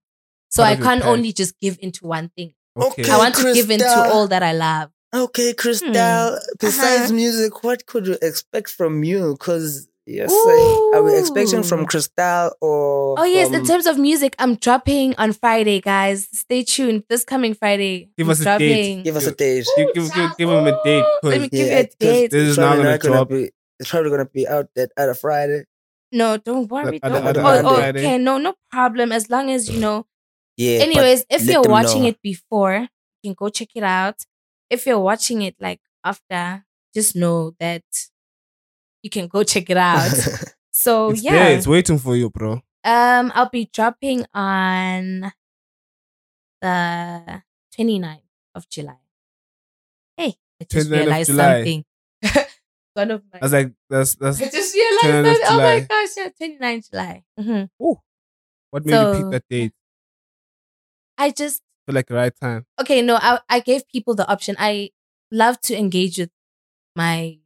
So 0.51 0.63
Part 0.63 0.79
I 0.79 0.83
can't 0.83 1.03
passion. 1.03 1.13
only 1.19 1.33
just 1.33 1.59
give 1.61 1.79
into 1.81 2.07
one 2.07 2.31
thing. 2.37 2.55
Okay. 2.77 3.03
Okay. 3.03 3.11
I 3.11 3.19
want 3.19 3.35
to 3.37 3.53
give 3.55 3.71
into 3.71 3.87
all 3.89 4.29
that 4.29 4.43
I 4.43 4.53
love. 4.53 4.91
Okay, 5.13 5.55
Crystal. 5.55 5.89
Hmm. 5.91 6.37
Besides 6.61 7.05
Uh-huh. 7.11 7.15
music, 7.15 7.65
what 7.65 7.87
could 7.87 8.07
you 8.07 8.17
expect 8.23 8.69
from 8.71 9.03
you? 9.03 9.33
Because 9.35 9.89
you're 10.07 10.29
saying, 10.29 10.91
are 10.95 11.03
we 11.03 11.19
expecting 11.19 11.63
from 11.63 11.87
Crystal 11.87 12.51
or? 12.61 13.19
Oh 13.19 13.25
yes, 13.25 13.53
in 13.53 13.65
terms 13.65 13.87
of 13.87 13.99
music, 13.99 14.35
I'm 14.39 14.57
dropping 14.57 15.15
on 15.17 15.33
Friday, 15.33 15.81
guys. 15.81 16.29
Stay 16.33 16.65
tuned. 16.65 17.05
This 17.09 17.25
coming 17.25 17.55
Friday. 17.55 18.11
Give 18.17 18.27
I'm 18.27 18.31
us 18.33 18.41
a 18.41 18.59
date. 18.59 19.05
Give 19.05 19.17
us 19.17 19.27
a 19.27 19.33
date. 19.33 19.67
Give, 19.77 19.95
give, 19.95 20.13
give, 20.15 20.37
give 20.37 20.49
him 20.49 20.67
a 20.67 20.83
date. 20.85 21.05
Let 21.23 21.41
me 21.41 21.49
'cause 21.49 21.49
give 21.51 21.61
you 21.61 21.67
Yeah, 21.67 21.79
a 21.79 21.85
'cause 21.87 21.95
date. 22.01 22.31
This 22.31 22.43
is 22.43 22.49
It's 22.51 22.59
not 22.59 22.77
gonna 22.77 22.99
drop. 22.99 23.29
be. 23.29 23.51
It's 23.79 23.91
probably 23.91 24.11
gonna 24.11 24.25
be 24.27 24.49
out 24.49 24.69
that 24.75 24.91
at 24.97 25.09
a 25.09 25.15
Friday. 25.15 25.65
No, 26.13 26.37
don't 26.39 26.69
worry. 26.71 27.01
Other- 27.03 27.15
Don't. 27.21 27.27
other- 27.29 27.41
oh, 27.41 27.47
other 27.47 27.69
oh, 27.69 27.75
Friday. 27.77 28.01
okay, 28.01 28.19
no, 28.19 28.39
no 28.39 28.55
problem. 28.71 29.13
As 29.13 29.31
long 29.31 29.51
as 29.51 29.71
you 29.71 29.79
know. 29.81 30.07
Yeah. 30.57 30.81
Anyways, 30.81 31.25
if 31.31 31.45
you're 31.45 31.63
watching 31.63 32.03
know. 32.03 32.09
it 32.09 32.19
before, 32.23 32.89
you 33.23 33.31
can 33.31 33.35
go 33.35 33.49
check 33.49 33.69
it 33.75 33.83
out. 33.85 34.17
If 34.69 34.87
you're 34.87 34.99
watching 35.01 35.43
it 35.43 35.55
like 35.61 35.81
after, 36.05 36.65
just 36.95 37.15
know 37.17 37.53
that 37.61 37.83
you 39.03 39.11
can 39.11 39.27
go 39.29 39.43
check 39.43 39.71
it 39.71 39.77
out. 39.77 40.11
so 40.71 41.11
It's 41.11 41.23
yeah, 41.23 41.33
there. 41.33 41.57
It's 41.57 41.67
waiting 41.67 41.99
for 41.99 42.17
you, 42.17 42.31
bro. 42.31 42.63
um, 42.85 43.33
I'll 43.35 43.49
be 43.51 43.69
dropping 43.73 44.27
on 44.35 45.33
the 46.61 47.43
29th 47.77 48.21
of 48.55 48.69
July. 48.69 48.99
Hey, 50.17 50.35
I 50.61 50.65
just 50.65 50.89
29th 50.89 50.93
of 50.93 50.99
realized 50.99 51.35
something. 51.35 51.85
One 52.95 53.11
of 53.13 53.23
my. 53.33 53.39
I 53.41 53.45
was 53.45 53.53
like, 53.53 53.73
that's 53.89 54.15
that's 54.17 54.41
I 54.43 54.49
just 54.51 54.75
realized 54.75 55.25
that. 55.27 55.41
Oh 55.51 55.57
my 55.59 55.81
gosh, 55.89 56.09
yeah, 56.17 56.29
29 56.37 56.83
July. 56.91 57.25
Mhm. 57.39 57.69
what 58.71 58.85
made 58.85 59.01
you 59.01 59.13
pick 59.23 59.31
that 59.31 59.45
date. 59.49 59.73
I 61.17 61.31
just 61.31 61.63
Feel 61.87 61.95
like 61.95 62.07
the 62.07 62.15
right 62.15 62.33
time. 62.41 62.67
okay, 62.81 63.03
no, 63.03 63.17
I, 63.17 63.41
I 63.49 63.61
gave 63.61 63.87
people 63.89 64.15
the 64.15 64.29
option. 64.31 64.57
I 64.59 64.91
love 65.31 65.61
to 65.63 65.77
engage 65.77 66.19
with 66.19 66.31
my 66.97 67.39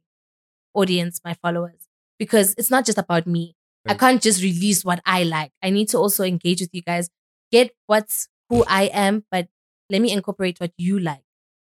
audience, 0.75 1.21
my 1.25 1.33
followers, 1.35 1.87
because 2.19 2.55
it's 2.57 2.71
not 2.71 2.85
just 2.85 2.97
about 2.97 3.27
me. 3.27 3.55
I 3.87 3.93
can't 3.93 4.21
just 4.21 4.41
release 4.41 4.83
what 4.83 5.01
I 5.05 5.23
like. 5.23 5.51
I 5.63 5.69
need 5.69 5.89
to 5.89 5.97
also 5.97 6.23
engage 6.23 6.61
with 6.61 6.71
you 6.73 6.81
guys, 6.81 7.09
get 7.51 7.71
what's 7.87 8.27
who 8.49 8.63
I 8.67 8.83
am, 8.85 9.25
but 9.31 9.47
let 9.89 10.01
me 10.01 10.11
incorporate 10.11 10.59
what 10.59 10.71
you 10.77 10.99
like. 10.99 11.23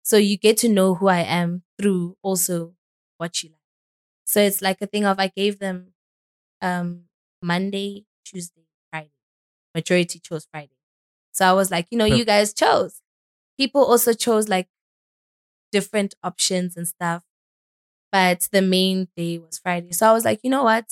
So 0.02 0.16
you 0.16 0.38
get 0.38 0.56
to 0.58 0.68
know 0.68 0.94
who 0.94 1.08
I 1.08 1.20
am 1.20 1.62
through 1.78 2.16
also 2.22 2.74
what 3.18 3.42
you 3.42 3.50
like. 3.50 3.58
So 4.24 4.40
it's 4.40 4.62
like 4.62 4.78
a 4.82 4.86
thing 4.86 5.04
of 5.06 5.18
I 5.20 5.28
gave 5.28 5.58
them 5.58 5.94
um 6.62 7.04
Monday, 7.42 8.06
Tuesday, 8.24 8.66
Friday. 8.90 9.12
Majority 9.74 10.20
chose 10.20 10.46
Friday. 10.50 10.76
So 11.32 11.46
I 11.46 11.52
was 11.52 11.70
like, 11.70 11.86
you 11.90 11.98
know, 11.98 12.04
you 12.04 12.24
guys 12.24 12.54
chose. 12.54 13.02
People 13.58 13.84
also 13.84 14.12
chose 14.12 14.48
like 14.48 14.68
different 15.72 16.14
options 16.22 16.76
and 16.76 16.86
stuff. 16.86 17.24
But 18.10 18.48
the 18.52 18.62
main 18.62 19.08
day 19.16 19.38
was 19.38 19.58
Friday. 19.58 19.92
So 19.92 20.08
I 20.08 20.12
was 20.12 20.24
like, 20.24 20.40
you 20.42 20.50
know 20.50 20.64
what? 20.64 20.86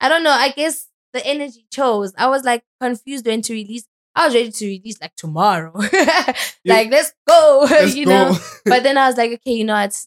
I 0.00 0.08
don't 0.08 0.22
know. 0.22 0.30
I 0.30 0.50
guess 0.50 0.88
the 1.12 1.26
energy 1.26 1.66
chose. 1.72 2.12
I 2.18 2.28
was 2.28 2.44
like 2.44 2.62
confused 2.80 3.26
when 3.26 3.42
to 3.42 3.52
release. 3.52 3.86
I 4.14 4.26
was 4.26 4.34
ready 4.34 4.50
to 4.50 4.66
release 4.66 5.00
like 5.00 5.14
tomorrow. 5.16 5.72
like, 6.64 6.90
let's 6.90 7.12
go. 7.26 7.66
Let's 7.70 7.94
you 7.94 8.06
go. 8.06 8.10
know? 8.10 8.38
But 8.64 8.82
then 8.82 8.98
I 8.98 9.06
was 9.08 9.16
like, 9.16 9.32
okay, 9.32 9.52
you 9.52 9.64
know 9.64 9.74
what? 9.74 9.98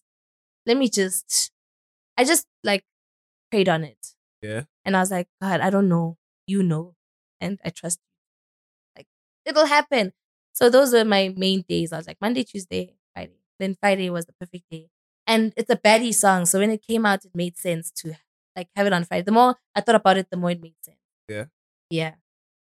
Let 0.66 0.78
me 0.78 0.90
just 0.90 1.52
I 2.18 2.24
just 2.24 2.46
like 2.64 2.84
prayed 3.50 3.70
on 3.70 3.84
it. 3.84 4.14
Yeah. 4.42 4.64
And 4.86 4.96
I 4.96 5.00
was 5.00 5.12
like, 5.12 5.28
God, 5.42 5.62
I 5.62 5.70
don't 5.70 5.90
know. 5.90 6.18
You 6.48 6.64
know. 6.64 6.96
And 7.40 7.60
I 7.64 7.70
trust 7.70 8.00
you. 8.00 9.00
Like, 9.00 9.08
it'll 9.46 9.66
happen. 9.66 10.14
So 10.54 10.70
those 10.70 10.94
were 10.94 11.06
my 11.06 11.34
main 11.36 11.64
days. 11.68 11.92
I 11.92 11.98
was 11.98 12.08
like, 12.08 12.18
Monday, 12.22 12.44
Tuesday, 12.44 12.94
Friday. 13.14 13.40
Then 13.60 13.76
Friday 13.80 14.10
was 14.10 14.26
the 14.26 14.34
perfect 14.34 14.66
day. 14.70 14.90
And 15.28 15.54
it's 15.56 15.70
a 15.70 15.78
baddie 15.78 16.14
song. 16.14 16.46
So 16.46 16.60
when 16.60 16.72
it 16.72 16.82
came 16.86 17.06
out, 17.06 17.26
it 17.26 17.32
made 17.36 17.58
sense 17.58 17.92
to 17.98 18.14
like 18.56 18.68
have 18.76 18.88
it 18.88 18.94
on 18.94 19.06
Friday. 19.06 19.24
The 19.24 19.32
more 19.32 19.56
I 19.76 19.82
thought 19.82 19.96
about 19.96 20.18
it, 20.18 20.30
the 20.30 20.38
more 20.38 20.52
it 20.52 20.62
made 20.62 20.76
sense. 20.84 20.98
Yeah. 21.28 21.46
Yeah. 21.90 22.16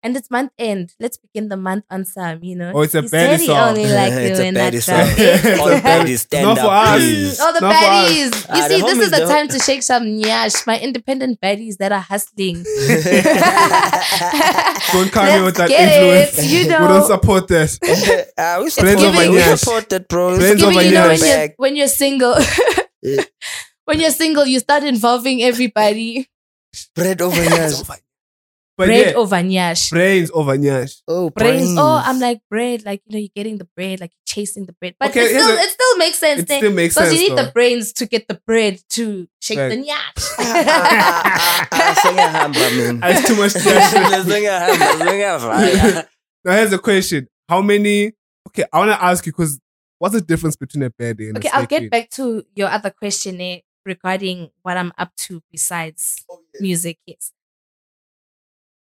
And 0.07 0.15
it's 0.17 0.31
month 0.31 0.53
end. 0.57 0.95
Let's 1.03 1.17
begin 1.19 1.49
the 1.49 1.57
month 1.57 1.83
on 1.91 2.05
some, 2.05 2.39
you 2.45 2.55
know. 2.55 2.71
Oh, 2.73 2.83
it's 2.87 2.95
a 2.95 3.03
He 3.03 3.09
baddie 3.09 3.11
said 3.11 3.41
he 3.41 3.47
song. 3.51 3.69
only 3.75 3.87
like 4.01 4.13
It's 4.15 4.39
you 4.39 4.45
a 4.45 4.49
in 4.49 4.55
that 4.55 4.73
baddie 4.73 4.83
song. 4.87 5.03
All 5.61 5.69
a 5.75 5.81
baddies 5.83 6.19
stand 6.21 6.47
Not 6.47 6.59
for 6.63 6.67
up, 6.71 6.87
us. 6.95 6.99
please. 7.03 7.41
Oh, 7.43 7.51
the 7.53 7.61
Not 7.67 7.75
for 7.75 7.91
us. 7.91 7.93
baddies. 8.07 8.31
You 8.31 8.63
Ah, 8.63 8.69
the 8.69 8.71
see, 8.71 8.83
this 8.87 8.93
is 8.93 8.99
homies, 8.99 9.11
the 9.11 9.17
the 9.27 9.33
time 9.35 9.49
to 9.49 9.59
shake 9.59 9.83
some 9.83 10.05
nyash. 10.05 10.65
My 10.65 10.79
independent 10.79 11.41
baddies 11.41 11.79
that 11.79 11.91
are 11.91 12.07
hustling. 12.13 12.63
Don't 14.93 15.11
come 15.11 15.27
here 15.27 15.45
with 15.45 15.59
Let's 15.59 15.59
that 15.59 15.69
get 15.69 15.89
influence. 15.91 16.39
it, 16.39 16.45
you 16.55 16.63
We 16.63 16.69
know. 16.69 16.87
don't 16.89 17.07
support 17.07 17.49
this. 17.49 17.79
Ah, 18.39 18.61
we 18.63 18.71
Friends 18.71 19.03
support, 19.03 19.05
of 19.11 19.17
we 19.17 19.39
Anyash. 19.43 19.59
support 19.59 19.89
that, 19.91 20.09
bro. 20.09 20.37
Friends 20.39 20.61
Giving, 20.63 20.79
of 20.79 20.85
you 20.85 20.91
know, 20.93 21.09
when 21.09 21.19
you're, 21.19 21.37
Back. 21.37 21.55
when 21.57 21.77
you're 21.77 21.89
single, 21.89 22.35
Yeah. 23.03 23.25
when 23.85 23.99
you're 24.01 24.11
single, 24.15 24.47
you 24.47 24.61
start 24.61 24.85
involving 24.85 25.43
everybody. 25.43 26.29
Bread 26.95 27.21
over 27.23 27.43
years. 27.43 27.83
But 28.77 28.87
bread 28.89 29.07
yeah, 29.13 29.17
over 29.17 29.37
nyash. 29.37 29.89
brains 29.91 30.31
over 30.35 30.55
nyash. 30.57 31.01
Oh, 31.09 31.31
Brains. 31.31 31.65
brains. 31.65 31.79
Oh, 31.79 32.03
I'm 32.05 32.21
like 32.21 32.41
bread. 32.51 32.85
Like 32.85 33.01
you 33.07 33.13
know, 33.15 33.19
you're 33.19 33.33
getting 33.35 33.57
the 33.57 33.65
bread, 33.75 34.01
like 34.01 34.13
you're 34.13 34.29
chasing 34.45 34.67
the 34.67 34.75
bread. 34.75 34.95
But 35.01 35.11
Okay, 35.11 35.25
it 35.25 35.29
still, 35.41 35.49
a- 35.49 35.61
it 35.63 35.71
still 35.71 35.97
makes 35.97 36.19
sense. 36.19 36.41
It 36.43 36.49
still 36.51 36.73
makes 36.73 36.95
because 36.95 37.09
sense. 37.09 37.21
you 37.23 37.29
need 37.31 37.39
though. 37.39 37.47
the 37.47 37.53
brains 37.53 37.93
to 37.95 38.07
get 38.07 38.29
the 38.29 38.39
bread 38.47 38.81
to 38.91 39.27
shake 39.41 39.59
Right. 39.59 39.71
the 39.71 39.77
nyash. 39.77 40.21
Sengiyahamba 42.05 42.67
mina. 42.77 43.09
It's 43.11 43.27
too 43.27 43.37
much 43.37 43.53
pressure. 43.63 44.23
Sengiyahamba, 44.29 44.87
sengiyavaya. 45.01 46.07
Now 46.45 46.53
here's 46.53 46.73
a 46.73 46.79
question: 46.79 47.29
How 47.49 47.63
many? 47.63 48.13
Okay, 48.49 48.65
I 48.73 48.79
want 48.79 48.91
to 48.93 49.03
ask 49.03 49.25
you 49.27 49.33
because 49.33 49.59
what's 49.99 50.15
the 50.15 50.21
difference 50.21 50.57
between 50.57 50.83
a 50.85 50.91
baddie 50.91 51.29
and 51.29 51.39
Okay, 51.39 51.49
a 51.49 51.57
I'll 51.57 51.67
get 51.67 51.79
queen? 51.81 51.91
back 51.91 52.11
to 52.11 52.45
your 52.55 52.69
other 52.69 52.91
question 52.91 53.41
eh, 53.41 53.61
regarding 53.85 54.51
what 54.63 54.77
I'm 54.77 54.93
up 54.99 55.17
to 55.29 55.43
besides 55.51 56.17
music. 56.61 56.99
Yes. 57.07 57.33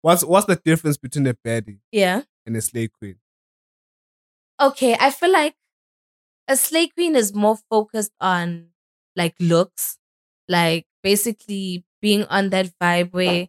What's 0.03 0.25
what's 0.25 0.47
the 0.47 0.57
difference 0.57 0.97
between 0.97 1.27
a 1.27 1.35
baddie 1.35 1.79
Yeah. 1.93 2.23
and 2.45 2.57
a 2.57 2.61
slay 2.63 2.89
queen? 2.89 3.17
Okay, 4.61 4.97
I 5.01 5.11
feel 5.11 5.33
like 5.33 5.55
a 6.49 6.57
slay 6.57 6.89
queen 6.89 7.17
is 7.17 7.35
more 7.35 7.59
focused 7.71 8.13
on 8.21 8.69
like 9.17 9.35
looks, 9.41 9.99
like 10.49 10.87
basically 11.03 11.85
being 12.01 12.25
on 12.27 12.51
that 12.51 12.73
vibe 12.81 13.13
where, 13.13 13.49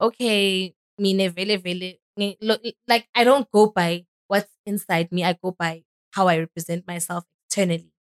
okay, 0.00 0.74
mine 0.98 1.30
vele 1.30 1.58
vele, 1.58 1.94
look, 2.40 2.62
like 2.88 3.08
I 3.14 3.24
don't 3.24 3.50
go 3.50 3.68
by 3.68 4.06
what's 4.28 4.50
inside 4.66 5.12
me. 5.12 5.24
I 5.24 5.34
go 5.34 5.52
by 5.58 5.84
how 6.12 6.28
I 6.28 6.38
represent 6.38 6.86
myself 6.86 7.24
externally. 7.48 7.92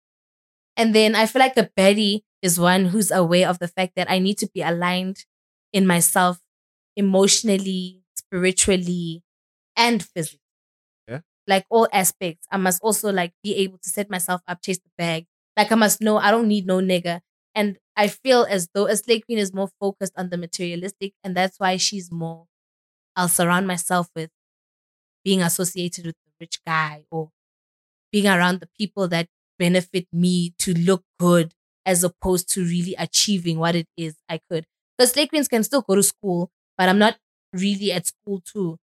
And 0.76 0.94
then 0.94 1.14
I 1.14 1.26
feel 1.26 1.40
like 1.40 1.56
a 1.56 1.70
baddie 1.76 2.22
is 2.42 2.58
one 2.60 2.86
who's 2.86 3.10
aware 3.10 3.48
of 3.48 3.58
the 3.58 3.68
fact 3.68 3.94
that 3.96 4.10
I 4.10 4.18
need 4.18 4.38
to 4.38 4.48
be 4.52 4.62
aligned 4.62 5.24
in 5.72 5.86
myself 5.86 6.38
emotionally, 6.96 8.02
spiritually, 8.16 9.22
and 9.76 10.02
physically. 10.04 10.40
Like 11.46 11.66
all 11.70 11.88
aspects. 11.92 12.46
I 12.50 12.56
must 12.58 12.82
also 12.82 13.12
like 13.12 13.32
be 13.42 13.56
able 13.56 13.78
to 13.78 13.88
set 13.88 14.10
myself 14.10 14.40
up, 14.46 14.62
chase 14.62 14.78
the 14.78 14.90
bag. 14.96 15.26
Like 15.56 15.72
I 15.72 15.74
must 15.74 16.00
know 16.00 16.18
I 16.18 16.30
don't 16.30 16.48
need 16.48 16.66
no 16.66 16.78
nigga. 16.80 17.20
And 17.54 17.78
I 17.96 18.06
feel 18.08 18.46
as 18.48 18.68
though 18.74 18.86
a 18.86 18.96
slay 18.96 19.20
queen 19.20 19.38
is 19.38 19.52
more 19.52 19.68
focused 19.80 20.12
on 20.16 20.30
the 20.30 20.36
materialistic, 20.36 21.12
and 21.24 21.36
that's 21.36 21.58
why 21.58 21.76
she's 21.76 22.10
more. 22.12 22.46
I'll 23.16 23.28
surround 23.28 23.66
myself 23.66 24.08
with 24.16 24.30
being 25.24 25.42
associated 25.42 26.06
with 26.06 26.16
the 26.26 26.32
rich 26.40 26.60
guy 26.66 27.04
or 27.10 27.30
being 28.12 28.26
around 28.26 28.60
the 28.60 28.68
people 28.78 29.08
that 29.08 29.28
benefit 29.58 30.06
me 30.12 30.54
to 30.58 30.74
look 30.74 31.04
good 31.18 31.54
as 31.86 32.04
opposed 32.04 32.50
to 32.54 32.62
really 32.64 32.94
achieving 32.98 33.58
what 33.58 33.74
it 33.76 33.88
is 33.96 34.16
I 34.28 34.40
could. 34.50 34.66
Because 34.98 35.12
slay 35.12 35.26
queens 35.26 35.48
can 35.48 35.64
still 35.64 35.82
go 35.82 35.94
to 35.96 36.02
school, 36.02 36.50
but 36.80 36.88
I'm 36.88 36.98
not 36.98 37.18
really 37.52 37.92
at 37.92 38.06
school 38.06 38.42
to 38.54 38.78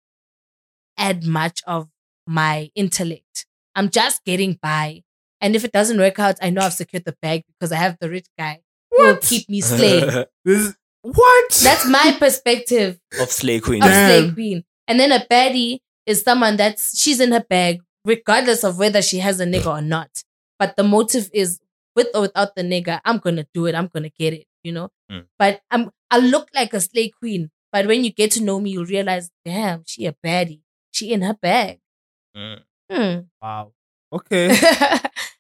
add 0.99 1.25
much 1.25 1.63
of 1.67 1.89
my 2.27 2.71
intellect. 2.75 3.47
I'm 3.75 3.89
just 3.89 4.23
getting 4.27 4.59
by. 4.61 5.03
And 5.41 5.57
if 5.57 5.65
it 5.65 5.73
doesn't 5.73 5.97
work 5.97 6.19
out, 6.19 6.37
I 6.43 6.51
know 6.51 6.61
I've 6.61 6.75
secured 6.75 7.07
the 7.07 7.17
bag 7.23 7.45
because 7.49 7.73
I 7.73 7.77
have 7.77 7.97
the 7.99 8.11
rich 8.11 8.27
guy 8.39 8.61
who 8.91 9.03
will 9.03 9.17
keep 9.17 9.49
me 9.49 9.61
slaying. 9.73 10.27
This 10.45 10.59
is 10.61 10.77
what? 11.01 11.53
That's 11.65 11.87
my 11.87 12.15
perspective 12.19 13.01
of 13.19 13.33
slay 13.33 13.61
queen. 13.61 13.83
of 13.83 13.89
Damn. 13.89 14.25
slay 14.25 14.35
queen. 14.35 14.65
And 14.87 15.01
then 15.01 15.11
a 15.11 15.21
baddie 15.21 15.79
is 16.05 16.21
someone 16.21 16.59
that's 16.59 17.01
she's 17.01 17.19
in 17.19 17.33
her 17.33 17.47
bag, 17.49 17.81
regardless 18.05 18.63
of 18.63 18.79
whether 18.79 19.01
she 19.01 19.21
has 19.21 19.41
a 19.41 19.47
nigga 19.47 19.69
or 19.69 19.81
not. 19.81 20.11
But 20.59 20.77
the 20.77 20.85
motive 20.85 21.31
is 21.33 21.61
with 21.95 22.09
or 22.15 22.21
without 22.21 22.57
the 22.57 22.63
nigga, 22.63 23.01
I'm 23.07 23.17
gonna 23.17 23.47
do 23.55 23.65
it. 23.65 23.75
I'm 23.75 23.89
gonna 23.89 24.11
get 24.11 24.35
it, 24.35 24.45
you 24.63 24.73
know. 24.73 24.91
Mm. 25.11 25.25
But 25.39 25.63
I'm 25.71 25.91
I 26.11 26.19
look 26.19 26.49
like 26.55 26.75
a 26.75 26.81
slay 26.83 27.09
queen. 27.09 27.51
But 27.77 27.89
when 27.89 28.05
you 28.05 28.11
get 28.11 28.31
to 28.31 28.43
know 28.43 28.59
me, 28.59 28.71
you'll 28.71 28.87
realize, 28.87 29.29
damn, 29.45 29.83
she 29.85 30.07
a 30.07 30.15
baddie. 30.25 30.63
She 30.93 31.13
in 31.13 31.21
her 31.21 31.35
bag. 31.35 31.79
Mm. 32.35 32.61
Hmm. 32.91 33.19
wow. 33.43 33.73
Okay. 34.11 34.49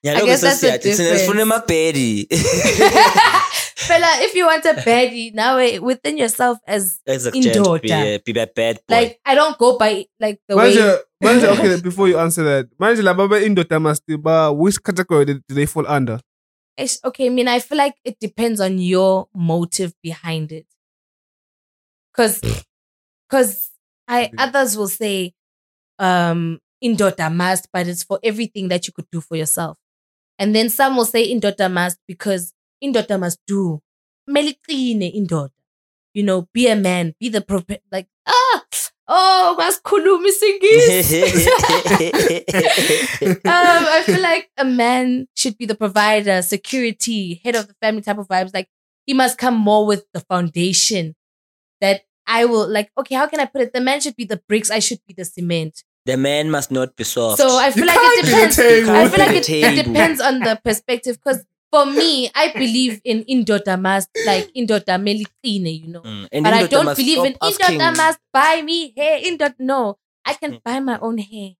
Yeah, 0.02 0.12
I 0.12 0.16
look, 0.18 0.26
guess 0.26 0.40
so 0.42 0.46
that's 0.46 0.60
the 0.60 0.68
siyathi 0.68 0.92
thina 0.96 1.16
sifuna 1.16 1.16
difference. 1.16 1.42
amabhedi. 1.42 2.28
Fella, 3.88 4.10
if 4.26 4.34
you 4.34 4.44
want 4.46 4.64
a 4.66 4.74
baddie, 4.74 5.32
now 5.34 5.56
within 5.80 6.18
yourself 6.18 6.58
as 6.66 7.00
Indoda. 7.08 7.80
Be, 7.82 7.90
a- 7.92 8.18
be 8.18 8.38
a 8.38 8.46
bad 8.46 8.76
boy. 8.86 8.94
like 8.94 9.20
I 9.24 9.34
don't 9.34 9.56
go 9.58 9.78
by 9.78 10.06
like 10.20 10.38
the 10.46 10.56
way 10.56 10.76
Manje, 10.76 10.98
manje, 11.24 11.44
okay, 11.56 11.80
before 11.80 12.06
you 12.08 12.18
answer 12.18 12.44
that, 12.44 12.68
manje 12.78 13.02
la 13.02 13.14
baba 13.14 13.40
indota 13.40 13.80
must 13.80 14.04
ba 14.20 14.52
which 14.52 14.78
category 14.84 15.24
do 15.24 15.40
they 15.48 15.66
fall 15.66 15.86
under? 15.88 16.20
It's, 16.76 17.00
okay, 17.02 17.26
I 17.26 17.30
mean, 17.30 17.48
I 17.48 17.58
feel 17.58 17.78
like 17.78 17.96
it 18.04 18.20
depends 18.20 18.60
on 18.60 18.78
your 18.78 19.28
motive 19.34 19.94
behind 20.02 20.52
it. 20.52 20.66
Cause, 22.16 22.40
cause 23.28 23.70
I 24.08 24.30
others 24.38 24.76
will 24.76 24.88
say, 24.88 25.34
um, 25.98 26.58
indota 26.82 27.32
must, 27.32 27.68
but 27.72 27.86
it's 27.86 28.04
for 28.04 28.18
everything 28.22 28.68
that 28.68 28.86
you 28.86 28.92
could 28.92 29.10
do 29.10 29.20
for 29.20 29.36
yourself. 29.36 29.76
And 30.38 30.54
then 30.54 30.68
some 30.68 30.96
will 30.96 31.04
say 31.06 31.32
indota 31.32 31.70
must 31.70 31.98
because 32.06 32.52
indota 32.82 33.18
must 33.18 33.38
do. 33.46 33.80
Melikine 34.28 35.14
indota. 35.14 35.50
You 36.14 36.22
know, 36.22 36.48
be 36.52 36.68
a 36.68 36.76
man, 36.76 37.14
be 37.20 37.28
the 37.28 37.42
pro 37.42 37.62
like 37.92 38.06
ah 38.26 38.64
oh 39.08 39.54
mas 39.58 39.78
khuluma 39.80 40.28
isingisi. 40.28 41.46
um, 43.44 43.82
I 43.92 44.02
feel 44.04 44.22
like 44.22 44.48
a 44.56 44.64
man 44.64 45.28
should 45.34 45.58
be 45.58 45.66
the 45.66 45.74
provider, 45.74 46.40
security, 46.40 47.40
head 47.44 47.54
of 47.54 47.68
the 47.68 47.74
family 47.82 48.00
type 48.00 48.18
of 48.18 48.28
vibes. 48.28 48.54
Like 48.54 48.68
he 49.04 49.12
must 49.12 49.36
come 49.36 49.56
more 49.56 49.86
with 49.86 50.04
the 50.14 50.20
foundation 50.20 51.14
that 51.80 52.02
I 52.26 52.44
will 52.44 52.68
like. 52.68 52.90
Okay, 52.98 53.14
how 53.14 53.26
can 53.26 53.40
I 53.40 53.44
put 53.46 53.62
it? 53.62 53.72
The 53.72 53.80
man 53.80 54.00
should 54.00 54.16
be 54.16 54.24
the 54.24 54.40
bricks. 54.48 54.70
I 54.70 54.78
should 54.80 54.98
be 55.06 55.14
the 55.14 55.24
cement. 55.24 55.82
The 56.06 56.16
man 56.16 56.50
must 56.50 56.70
not 56.70 56.94
be 56.96 57.04
soft. 57.04 57.38
So 57.38 57.56
I 57.58 57.70
feel 57.70 57.82
You 57.84 57.88
like 57.90 57.98
can't 57.98 58.18
it 58.18 58.22
be 58.22 58.30
depends. 58.30 58.56
table. 58.56 58.90
I 58.90 59.08
feel 59.08 59.18
like 59.26 59.36
it, 59.36 59.48
it 59.50 59.84
depends 59.86 60.20
on 60.20 60.38
the 60.40 60.60
perspective. 60.64 61.18
Because 61.22 61.44
for 61.72 61.84
me, 61.86 62.30
I 62.34 62.52
believe 62.52 63.00
in 63.04 63.24
indoda 63.24 63.80
must 63.80 64.08
like 64.24 64.50
indoda 64.54 64.98
melicine, 65.02 65.82
you 65.82 65.88
know. 65.88 66.02
Mm, 66.02 66.28
and 66.32 66.44
But 66.44 66.52
I 66.54 66.66
don't 66.66 66.96
believe 66.96 67.24
in 67.24 67.34
stop 67.34 67.50
asking- 67.60 67.78
must 67.96 68.18
buy 68.32 68.62
me 68.62 68.92
hair. 68.96 69.20
Indot 69.20 69.54
no, 69.58 69.98
I 70.24 70.34
can 70.34 70.52
Mm. 70.54 70.62
buy 70.62 70.78
my 70.80 70.98
own 71.00 71.18
hair. 71.18 71.50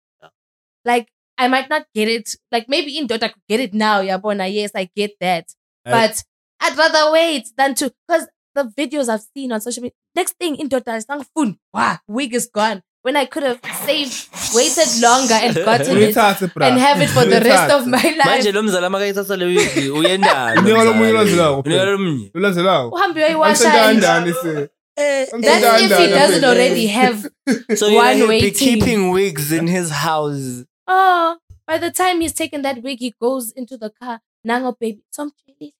Like 0.84 1.08
I 1.38 1.48
might 1.48 1.68
not 1.68 1.86
get 1.94 2.08
it. 2.08 2.30
Like 2.52 2.68
maybe 2.68 2.96
indoda 2.98 3.32
could 3.32 3.42
get 3.48 3.60
it 3.60 3.74
now. 3.74 4.00
Yabona, 4.02 4.52
yes, 4.52 4.70
I 4.74 4.88
get 4.96 5.12
that. 5.20 5.46
I- 5.84 5.90
But 5.90 6.24
I'd 6.60 6.76
rather 6.78 7.12
wait 7.12 7.48
than 7.58 7.74
to 7.76 7.92
because 8.06 8.26
the 8.56 8.64
videos 8.80 9.08
I've 9.08 9.24
seen 9.34 9.52
on 9.52 9.60
social 9.60 9.82
media. 9.84 9.94
Next 10.20 10.34
thing 10.40 10.56
indoda 10.56 10.96
is 10.96 11.06
phone. 11.34 11.56
Wow, 11.72 11.98
wig 12.08 12.34
is 12.34 12.46
gone. 12.60 12.82
When 13.06 13.16
I 13.16 13.24
could 13.32 13.44
have 13.44 13.60
saved, 13.86 14.16
waited 14.52 14.88
longer 15.00 15.38
and 15.46 15.54
gotten 15.54 15.96
it 16.06 16.16
and 16.16 16.76
have 16.86 17.00
it 17.00 17.10
for 17.16 17.24
the 17.24 17.40
rest 17.40 17.70
of 17.76 17.86
my 17.86 18.02
life. 18.20 18.30
manje 18.30 18.52
lo 18.52 18.62
mzala 18.62 18.90
makayithatha 18.90 19.36
le 19.38 19.44
wigi 19.46 19.84
uyendalo 19.90 20.60
Unika 20.62 20.84
lo 20.84 20.92
munye 20.94 21.12
mzala. 21.12 21.50
olandelayo 21.50 21.60
Unika 21.60 21.84
lo 21.84 21.98
munye 21.98 22.30
Ulandelayo. 22.34 22.88
Uhambe 22.90 23.20
uyoyiwasha 23.20 23.68
Amsenda 23.68 23.88
and- 23.88 24.00
kanjani 24.02 24.32
se? 24.42 24.68
Eh, 24.96 25.26
Amsenda 25.32 25.60
That's 25.60 25.82
if 25.92 25.98
he 25.98 26.06
doesn't 26.08 26.44
already 26.44 26.86
have. 26.86 27.18
so 27.76 27.86
you 27.88 27.96
one 27.96 28.04
know, 28.06 28.16
he'll 28.16 28.40
be 28.40 28.46
waiting. 28.46 28.52
keeping 28.80 29.10
wigs 29.10 29.52
in 29.52 29.66
his 29.68 29.90
house 29.90 30.64
Oh, 30.88 31.36
by 31.68 31.78
the 31.78 31.90
time 31.92 32.20
he's 32.20 32.32
taken 32.32 32.62
that 32.62 32.82
wig, 32.82 32.98
he 33.00 33.12
goes 33.20 33.52
into 33.52 33.76
the 33.76 33.90
car. 33.90 34.20
Nango 34.48 34.74
baby, 34.80 35.02
some 35.12 35.30
jelly. 35.46 35.74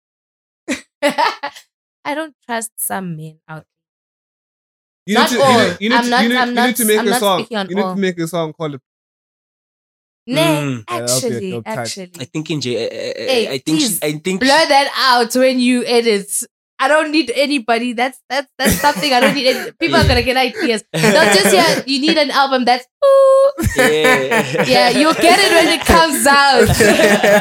I 2.07 2.15
don't 2.15 2.35
trust 2.47 2.73
some 2.79 3.17
men 3.17 3.39
out 3.49 3.65
You 5.07 5.15
Not 5.15 5.31
need 5.31 5.37
to, 5.39 5.43
all. 5.45 5.53
You 5.53 5.69
need, 5.69 5.77
you 5.81 5.89
need, 5.91 5.97
I'm 5.97 6.05
to- 6.05 6.11
not- 6.11 6.23
you 6.23 6.29
need, 6.31 6.37
I'm 6.37 6.55
not- 6.55 6.67
need 6.67 6.77
to 6.77 6.85
make 6.91 6.99
I'm 7.01 7.07
a 7.07 7.11
not 7.11 7.21
song. 7.21 7.47
You 7.51 7.65
need 7.77 7.83
all. 7.85 7.95
to 7.95 8.01
make 8.01 8.19
a 8.19 8.27
song 8.29 8.53
called 8.53 8.75
it. 8.75 8.81
there. 10.27 10.37
Mm. 10.37 10.85
Nah, 10.89 10.97
Yeah, 10.97 11.03
actually, 11.05 11.63
actually. 11.65 12.13
I 12.19 12.25
think 12.25 12.51
in 12.51 12.61
J- 12.61 12.77
I, 12.77 12.87
I, 12.87 13.27
Hey, 13.33 13.49
I 13.55 13.59
think 13.59 13.81
she, 13.81 13.99
I 14.03 14.13
think 14.25 14.41
Blur 14.41 14.49
that 14.75 14.89
out 15.15 15.33
when 15.37 15.61
you 15.61 15.85
edit. 15.87 16.31
I 16.79 16.89
don't 16.89 17.11
need 17.11 17.31
anybody. 17.35 17.95
That's 17.95 18.21
that's 18.29 18.51
that's 18.59 18.75
something 18.81 19.13
I 19.13 19.21
don't 19.21 19.35
need. 19.35 19.47
Any, 19.47 19.73
people 19.73 19.97
are 19.97 20.07
gonna 20.07 20.23
get 20.23 20.37
ideas. 20.37 20.85
Not 20.95 21.33
just 21.35 21.55
yeah. 21.55 21.83
You 21.87 22.01
need 22.01 22.19
an 22.19 22.31
album 22.31 22.65
that's 22.65 22.87
ooh. 23.05 23.51
Yeah. 23.77 24.65
yeah, 24.67 24.89
you'll 24.91 25.15
get 25.15 25.39
it 25.41 25.53
when 25.53 25.69
it 25.69 25.85
comes 25.87 26.27
out. 26.27 26.67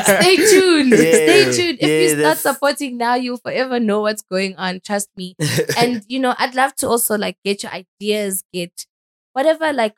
Stay 0.06 0.36
tuned. 0.38 0.94
Stay 0.94 1.52
tuned. 1.52 1.80
If 1.82 1.90
yeah, 1.90 2.00
you 2.00 2.10
start 2.10 2.22
that's- 2.22 2.42
supporting 2.42 2.98
now, 2.98 3.16
you'll 3.16 3.38
forever 3.38 3.80
know 3.80 4.02
what's 4.02 4.22
going 4.22 4.56
on. 4.56 4.80
Trust 4.80 5.10
me. 5.18 5.36
and 5.78 6.04
you 6.08 6.20
know, 6.20 6.34
I'd 6.38 6.56
love 6.56 6.76
to 6.78 6.88
also 6.88 7.18
like 7.18 7.38
get 7.44 7.64
your 7.64 7.72
ideas, 7.74 8.44
get 8.54 8.86
whatever 9.34 9.74
like 9.74 9.96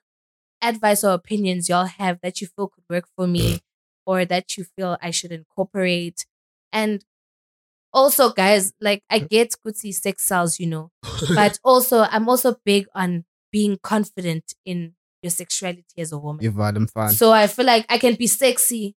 advice 0.61 1.03
or 1.03 1.13
opinions 1.13 1.69
y'all 1.69 1.85
have 1.85 2.19
that 2.23 2.41
you 2.41 2.47
feel 2.47 2.67
could 2.67 2.83
work 2.89 3.05
for 3.15 3.27
me 3.27 3.59
or 4.05 4.25
that 4.25 4.57
you 4.57 4.65
feel 4.75 4.97
I 5.01 5.11
should 5.11 5.31
incorporate. 5.31 6.25
And 6.73 7.03
also, 7.93 8.31
guys, 8.33 8.73
like 8.81 9.03
I 9.09 9.19
get 9.19 9.55
Kutsi 9.65 9.93
sex 9.93 10.23
cells, 10.25 10.59
you 10.59 10.67
know, 10.67 10.91
but 11.35 11.59
also 11.63 12.01
I'm 12.01 12.27
also 12.29 12.55
big 12.65 12.87
on 12.93 13.25
being 13.51 13.77
confident 13.81 14.53
in 14.65 14.93
your 15.23 15.31
sexuality 15.31 15.85
as 15.97 16.11
a 16.11 16.17
woman. 16.17 16.41
Give 16.41 16.55
them 16.55 16.87
fun. 16.87 17.11
So 17.13 17.31
I 17.31 17.47
feel 17.47 17.65
like 17.65 17.85
I 17.89 17.97
can 17.97 18.15
be 18.15 18.27
sexy 18.27 18.95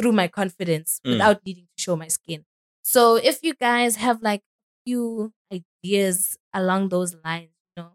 through 0.00 0.12
my 0.12 0.28
confidence 0.28 1.00
Mm. 1.04 1.12
without 1.12 1.40
needing 1.44 1.64
to 1.76 1.82
show 1.82 1.96
my 1.96 2.08
skin. 2.08 2.44
So 2.82 3.16
if 3.16 3.40
you 3.42 3.54
guys 3.54 3.96
have 3.96 4.22
like 4.22 4.42
few 4.86 5.32
ideas 5.52 6.36
along 6.54 6.88
those 6.88 7.14
lines, 7.24 7.50
you 7.76 7.82
know, 7.82 7.90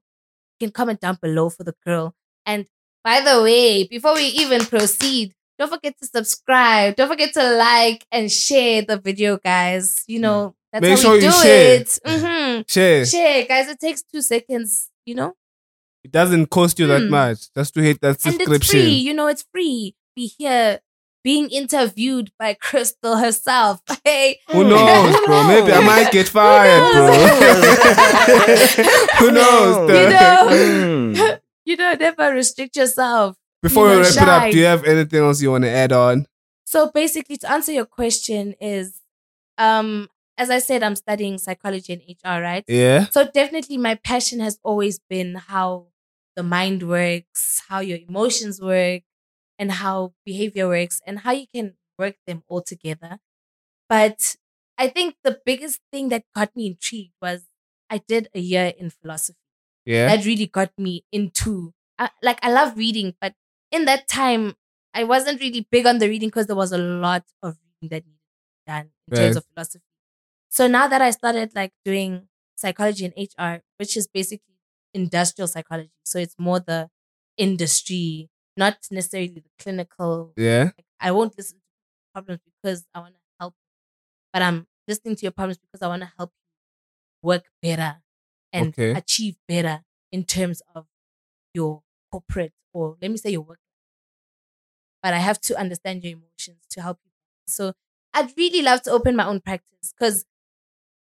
you 0.59 0.67
can 0.67 0.71
comment 0.71 0.99
down 1.01 1.17
below 1.21 1.49
for 1.49 1.63
the 1.63 1.73
girl. 1.85 2.13
And 2.45 2.67
by 3.03 3.21
the 3.21 3.41
way, 3.41 3.85
before 3.87 4.13
we 4.13 4.25
even 4.27 4.65
proceed, 4.65 5.33
don't 5.59 5.69
forget 5.69 5.95
to 5.99 6.05
subscribe. 6.07 6.95
Don't 6.95 7.07
forget 7.09 7.33
to 7.33 7.53
like 7.57 8.05
and 8.11 8.31
share 8.31 8.81
the 8.81 8.97
video, 8.97 9.37
guys. 9.37 10.03
You 10.07 10.19
know, 10.19 10.55
that's 10.71 10.81
Make 10.81 10.91
how 10.91 10.95
sure 10.97 11.11
we 11.13 11.17
you 11.17 11.31
do 11.31 11.31
share. 11.31 11.75
it. 11.81 11.99
Mhm. 12.05 12.69
Share. 12.69 13.05
Share, 13.05 13.45
guys. 13.45 13.67
It 13.69 13.79
takes 13.79 14.01
two 14.03 14.21
seconds, 14.21 14.89
you 15.05 15.15
know? 15.15 15.33
It 16.03 16.11
doesn't 16.11 16.47
cost 16.47 16.79
you 16.79 16.87
that 16.87 17.01
Hmm. 17.03 17.09
much 17.09 17.53
just 17.55 17.73
to 17.75 17.81
hit 17.81 18.01
that 18.01 18.19
subscription. 18.19 18.51
and 18.53 18.61
it's 18.61 18.69
free. 18.71 18.93
You 18.93 19.13
know, 19.13 19.27
it's 19.27 19.45
free. 19.51 19.95
Be 20.15 20.27
here 20.37 20.79
being 21.23 21.49
interviewed 21.49 22.31
by 22.37 22.53
Crystal 22.61 23.15
herself. 23.17 23.79
Hey, 24.03 24.39
Who 24.51 24.65
knows, 24.65 25.15
bro? 25.25 25.43
Maybe 25.47 25.71
I 25.71 25.79
might 25.85 26.11
get 26.11 26.27
fired, 26.27 26.91
bro. 26.93 27.13
Who 29.19 29.31
knows? 29.31 29.89
You 29.89 30.09
know. 30.09 30.47
Mm. 30.51 31.39
you 31.65 31.77
know, 31.77 31.93
never 31.93 32.33
restrict 32.33 32.75
yourself. 32.75 33.37
Before 33.63 33.89
You 33.89 33.95
we 33.95 34.01
wrap 34.03 34.11
it 34.11 34.17
up, 34.29 34.51
do 34.51 34.57
you 34.59 34.65
have 34.65 34.83
anything 34.83 35.23
else 35.23 35.41
you 35.41 35.49
want 35.51 35.63
to 35.63 35.69
add 35.69 35.91
on? 35.91 36.27
So 36.65 36.91
basically, 36.93 37.37
to 37.37 37.51
answer 37.51 37.71
your 37.71 37.85
question 37.85 38.55
is, 38.59 38.99
um, 39.57 40.09
as 40.37 40.49
I 40.49 40.59
said, 40.59 40.83
I'm 40.83 40.95
studying 40.97 41.37
psychology 41.37 41.93
and 41.93 42.01
HR, 42.07 42.41
right? 42.41 42.63
Yeah. 42.67 43.07
So 43.09 43.25
definitely, 43.25 43.77
my 43.77 43.95
passion 43.95 44.39
has 44.41 44.59
always 44.63 44.99
been 45.09 45.35
how 45.35 45.87
the 46.35 46.43
mind 46.43 46.83
works, 46.83 47.61
how 47.69 47.79
your 47.79 47.99
emotions 48.07 48.59
work, 48.61 49.03
and 49.57 49.71
how 49.71 50.13
behavior 50.25 50.67
works, 50.67 51.01
and 51.07 51.19
how 51.19 51.31
you 51.31 51.45
can 51.53 51.75
work 51.97 52.15
them 52.27 52.43
all 52.49 52.61
together. 52.61 53.19
But 53.87 54.35
I 54.77 54.87
think 54.89 55.15
the 55.23 55.39
biggest 55.45 55.79
thing 55.91 56.09
that 56.09 56.23
got 56.35 56.55
me 56.55 56.67
intrigued 56.67 57.13
was 57.21 57.43
I 57.89 57.99
did 57.99 58.27
a 58.33 58.39
year 58.39 58.73
in 58.77 58.89
philosophy. 58.89 59.37
Yeah. 59.85 60.07
That 60.07 60.25
really 60.25 60.47
got 60.47 60.71
me 60.77 61.05
into, 61.11 61.73
I, 61.99 62.09
like, 62.21 62.39
I 62.43 62.51
love 62.51 62.75
reading, 62.77 63.13
but 63.21 63.35
in 63.73 63.85
that 63.87 64.07
time, 64.09 64.55
I 64.95 65.05
wasn't 65.05 65.41
really 65.41 65.67
big 65.71 65.87
on 65.87 65.99
the 65.99 66.09
reading 66.09 66.29
because 66.29 66.47
there 66.47 66.57
was 66.57 66.73
a 66.73 66.79
lot 66.79 67.25
of 67.43 67.57
reading 67.81 67.89
that 67.91 68.05
needed 68.05 68.19
to 68.19 68.53
be 68.65 68.71
done 68.71 68.91
in 69.07 69.13
terms 69.13 69.37
of 69.37 69.45
philosophy. 69.53 69.83
So 70.49 70.67
now 70.67 70.87
that 70.87 71.01
I 71.01 71.11
started 71.11 71.53
like 71.55 71.73
doing 71.85 72.29
psychology 72.55 73.05
and 73.05 73.13
HR, 73.17 73.63
which 73.77 73.97
is 73.97 74.07
basically 74.07 74.55
industrial 74.93 75.47
psychology, 75.47 75.91
so 76.05 76.19
it's 76.19 76.35
more 76.39 76.59
the 76.59 76.89
industry, 77.37 78.29
not 78.57 78.77
necessarily 78.91 79.29
the 79.41 79.51
clinical. 79.59 80.33
Yeah. 80.37 80.65
Like, 80.77 80.85
I 81.01 81.11
won't 81.11 81.37
listen 81.37 81.57
to 81.59 81.63
problems 82.13 82.41
because 82.45 82.85
I 82.95 83.01
want 83.01 83.15
to 83.15 83.21
help, 83.39 83.55
but 84.33 84.41
I'm 84.43 84.67
listening 84.87 85.15
to 85.17 85.23
your 85.23 85.33
problems 85.33 85.59
because 85.59 85.81
I 85.83 85.89
want 85.89 86.03
to 86.03 86.11
help 86.17 86.31
you 87.23 87.27
work 87.29 87.45
better 87.61 88.01
and 88.53 88.69
Okay. 88.69 88.91
achieve 88.95 89.37
better 89.47 89.83
in 90.11 90.25
terms 90.25 90.61
of 90.75 90.87
your 91.53 91.83
corporate 92.11 92.53
or 92.73 92.97
let 93.01 93.11
me 93.11 93.17
say 93.17 93.31
your 93.31 93.41
work. 93.41 93.59
But 95.03 95.13
I 95.13 95.19
have 95.19 95.39
to 95.41 95.57
understand 95.59 96.03
your 96.03 96.13
emotions 96.13 96.65
to 96.71 96.81
help 96.81 96.99
you. 97.05 97.11
So 97.47 97.73
I'd 98.13 98.33
really 98.37 98.61
love 98.63 98.81
to 98.83 98.91
open 98.91 99.15
my 99.15 99.25
own 99.27 99.41
practice 99.41 99.93
because 99.97 100.25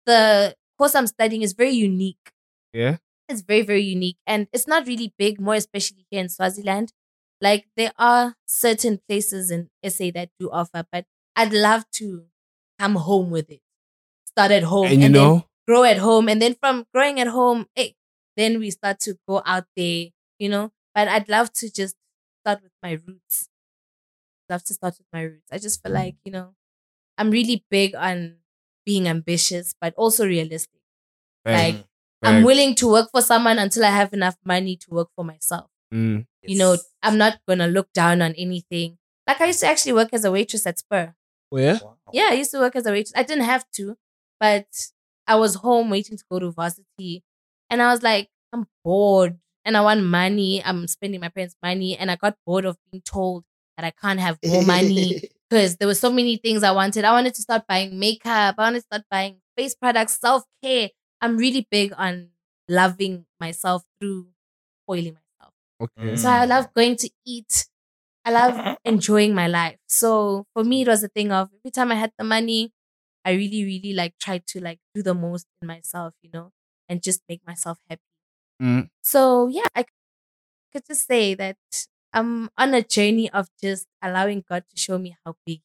the 0.06 0.54
course 0.78 0.94
I'm 0.94 1.06
studying 1.06 1.42
is 1.42 1.52
very 1.52 1.72
unique. 1.72 2.32
Yeah. 2.72 2.98
It's 3.28 3.42
very, 3.42 3.62
very 3.62 3.82
unique. 3.82 4.18
And 4.26 4.48
it's 4.52 4.66
not 4.66 4.86
really 4.86 5.14
big, 5.18 5.40
more 5.40 5.54
especially 5.54 6.06
here 6.10 6.20
in 6.20 6.28
Swaziland. 6.28 6.92
Like 7.40 7.66
there 7.76 7.92
are 7.98 8.34
certain 8.46 9.00
places 9.08 9.50
in 9.50 9.70
SA 9.86 10.10
that 10.14 10.30
do 10.38 10.50
offer, 10.50 10.84
but 10.90 11.06
I'd 11.36 11.52
love 11.52 11.84
to 11.92 12.26
come 12.78 12.96
home 12.96 13.30
with 13.30 13.50
it. 13.50 13.60
Start 14.26 14.50
at 14.52 14.64
home 14.64 14.86
And 14.86 14.94
you 14.96 15.00
then 15.02 15.12
know, 15.12 15.46
grow 15.66 15.84
at 15.84 15.98
home. 15.98 16.28
And 16.28 16.40
then 16.42 16.56
from 16.60 16.86
growing 16.94 17.20
at 17.20 17.28
home, 17.28 17.66
hey, 17.74 17.94
then 18.36 18.58
we 18.58 18.70
start 18.70 19.00
to 19.00 19.16
go 19.28 19.42
out 19.46 19.66
there, 19.76 20.08
you 20.38 20.48
know. 20.48 20.72
But 20.94 21.08
I'd 21.08 21.28
love 21.28 21.52
to 21.54 21.70
just 21.72 21.96
start 22.42 22.62
with 22.62 22.72
my 22.82 22.92
roots. 23.06 23.48
Love 24.50 24.62
to 24.64 24.74
start 24.74 24.94
with 24.98 25.06
my 25.12 25.22
roots. 25.22 25.48
I 25.50 25.58
just 25.58 25.82
feel 25.82 25.92
Mm. 25.92 25.94
like, 25.94 26.16
you 26.24 26.32
know, 26.32 26.54
I'm 27.18 27.30
really 27.30 27.64
big 27.70 27.94
on 27.94 28.38
being 28.84 29.08
ambitious, 29.08 29.74
but 29.80 29.94
also 29.96 30.26
realistic. 30.26 30.80
Bang, 31.44 31.74
Like, 31.76 31.84
I'm 32.22 32.42
willing 32.42 32.74
to 32.76 32.88
work 32.88 33.10
for 33.10 33.20
someone 33.22 33.58
until 33.58 33.84
I 33.84 33.90
have 33.90 34.12
enough 34.12 34.36
money 34.44 34.76
to 34.76 34.90
work 34.90 35.08
for 35.14 35.24
myself. 35.24 35.70
Mm. 35.92 36.26
You 36.42 36.58
know, 36.58 36.76
I'm 37.02 37.18
not 37.18 37.38
gonna 37.46 37.66
look 37.68 37.92
down 37.92 38.22
on 38.22 38.32
anything. 38.34 38.98
Like 39.26 39.40
I 39.40 39.46
used 39.46 39.60
to 39.60 39.66
actually 39.66 39.92
work 39.94 40.08
as 40.12 40.24
a 40.24 40.32
waitress 40.32 40.66
at 40.66 40.78
Spur. 40.78 41.14
Where? 41.50 41.80
Yeah, 42.12 42.28
I 42.30 42.34
used 42.34 42.50
to 42.52 42.58
work 42.58 42.76
as 42.76 42.86
a 42.86 42.90
waitress. 42.92 43.12
I 43.14 43.22
didn't 43.22 43.44
have 43.44 43.64
to, 43.76 43.96
but 44.40 44.66
I 45.26 45.36
was 45.36 45.56
home 45.56 45.90
waiting 45.90 46.16
to 46.18 46.24
go 46.30 46.38
to 46.38 46.50
varsity. 46.50 47.22
And 47.70 47.80
I 47.82 47.90
was 47.92 48.02
like, 48.02 48.28
I'm 48.52 48.66
bored 48.84 49.38
and 49.64 49.76
I 49.76 49.80
want 49.82 50.02
money. 50.04 50.62
I'm 50.64 50.86
spending 50.88 51.20
my 51.20 51.28
parents' 51.28 51.56
money. 51.62 51.96
And 51.96 52.10
I 52.10 52.16
got 52.16 52.36
bored 52.46 52.64
of 52.64 52.76
being 52.90 53.02
told 53.02 53.44
that 53.76 53.84
I 53.84 53.90
can't 53.90 54.20
have 54.20 54.38
more 54.44 54.62
money 54.62 55.22
because 55.50 55.76
there 55.76 55.88
were 55.88 55.94
so 55.94 56.10
many 56.10 56.36
things 56.36 56.62
I 56.62 56.72
wanted. 56.72 57.04
I 57.04 57.12
wanted 57.12 57.34
to 57.34 57.42
start 57.42 57.66
buying 57.68 57.98
makeup. 57.98 58.54
I 58.58 58.62
wanted 58.62 58.80
to 58.80 58.86
start 58.86 59.02
buying 59.10 59.40
face 59.56 59.74
products, 59.74 60.18
self 60.20 60.44
care. 60.62 60.90
I'm 61.20 61.36
really 61.36 61.66
big 61.70 61.92
on 61.96 62.30
loving 62.68 63.26
myself 63.40 63.82
through 64.00 64.28
oiling 64.88 65.14
myself. 65.14 65.54
Okay. 65.80 66.16
So 66.16 66.28
I 66.28 66.44
love 66.44 66.72
going 66.74 66.96
to 66.96 67.10
eat. 67.26 67.66
I 68.24 68.30
love 68.30 68.78
enjoying 68.84 69.34
my 69.34 69.46
life. 69.48 69.76
So 69.86 70.46
for 70.54 70.64
me, 70.64 70.82
it 70.82 70.88
was 70.88 71.02
a 71.04 71.08
thing 71.08 71.30
of 71.30 71.50
every 71.60 71.70
time 71.70 71.92
I 71.92 71.96
had 71.96 72.12
the 72.18 72.24
money, 72.24 72.72
I 73.24 73.32
really, 73.32 73.64
really 73.64 73.92
like 73.94 74.14
try 74.20 74.38
to 74.46 74.60
like 74.60 74.78
do 74.94 75.02
the 75.02 75.14
most 75.14 75.46
in 75.60 75.68
myself, 75.68 76.14
you 76.22 76.30
know, 76.32 76.50
and 76.88 77.02
just 77.02 77.22
make 77.28 77.40
myself 77.46 77.78
happy. 77.88 78.02
Mm. 78.62 78.88
So 79.02 79.48
yeah, 79.48 79.66
I 79.74 79.84
could 80.72 80.86
just 80.86 81.06
say 81.06 81.34
that 81.34 81.56
I'm 82.14 82.48
on 82.56 82.72
a 82.74 82.82
journey 82.82 83.28
of 83.30 83.48
just 83.60 83.86
allowing 84.00 84.44
God 84.48 84.64
to 84.70 84.76
show 84.80 84.98
me 84.98 85.16
how 85.24 85.36
big. 85.44 85.60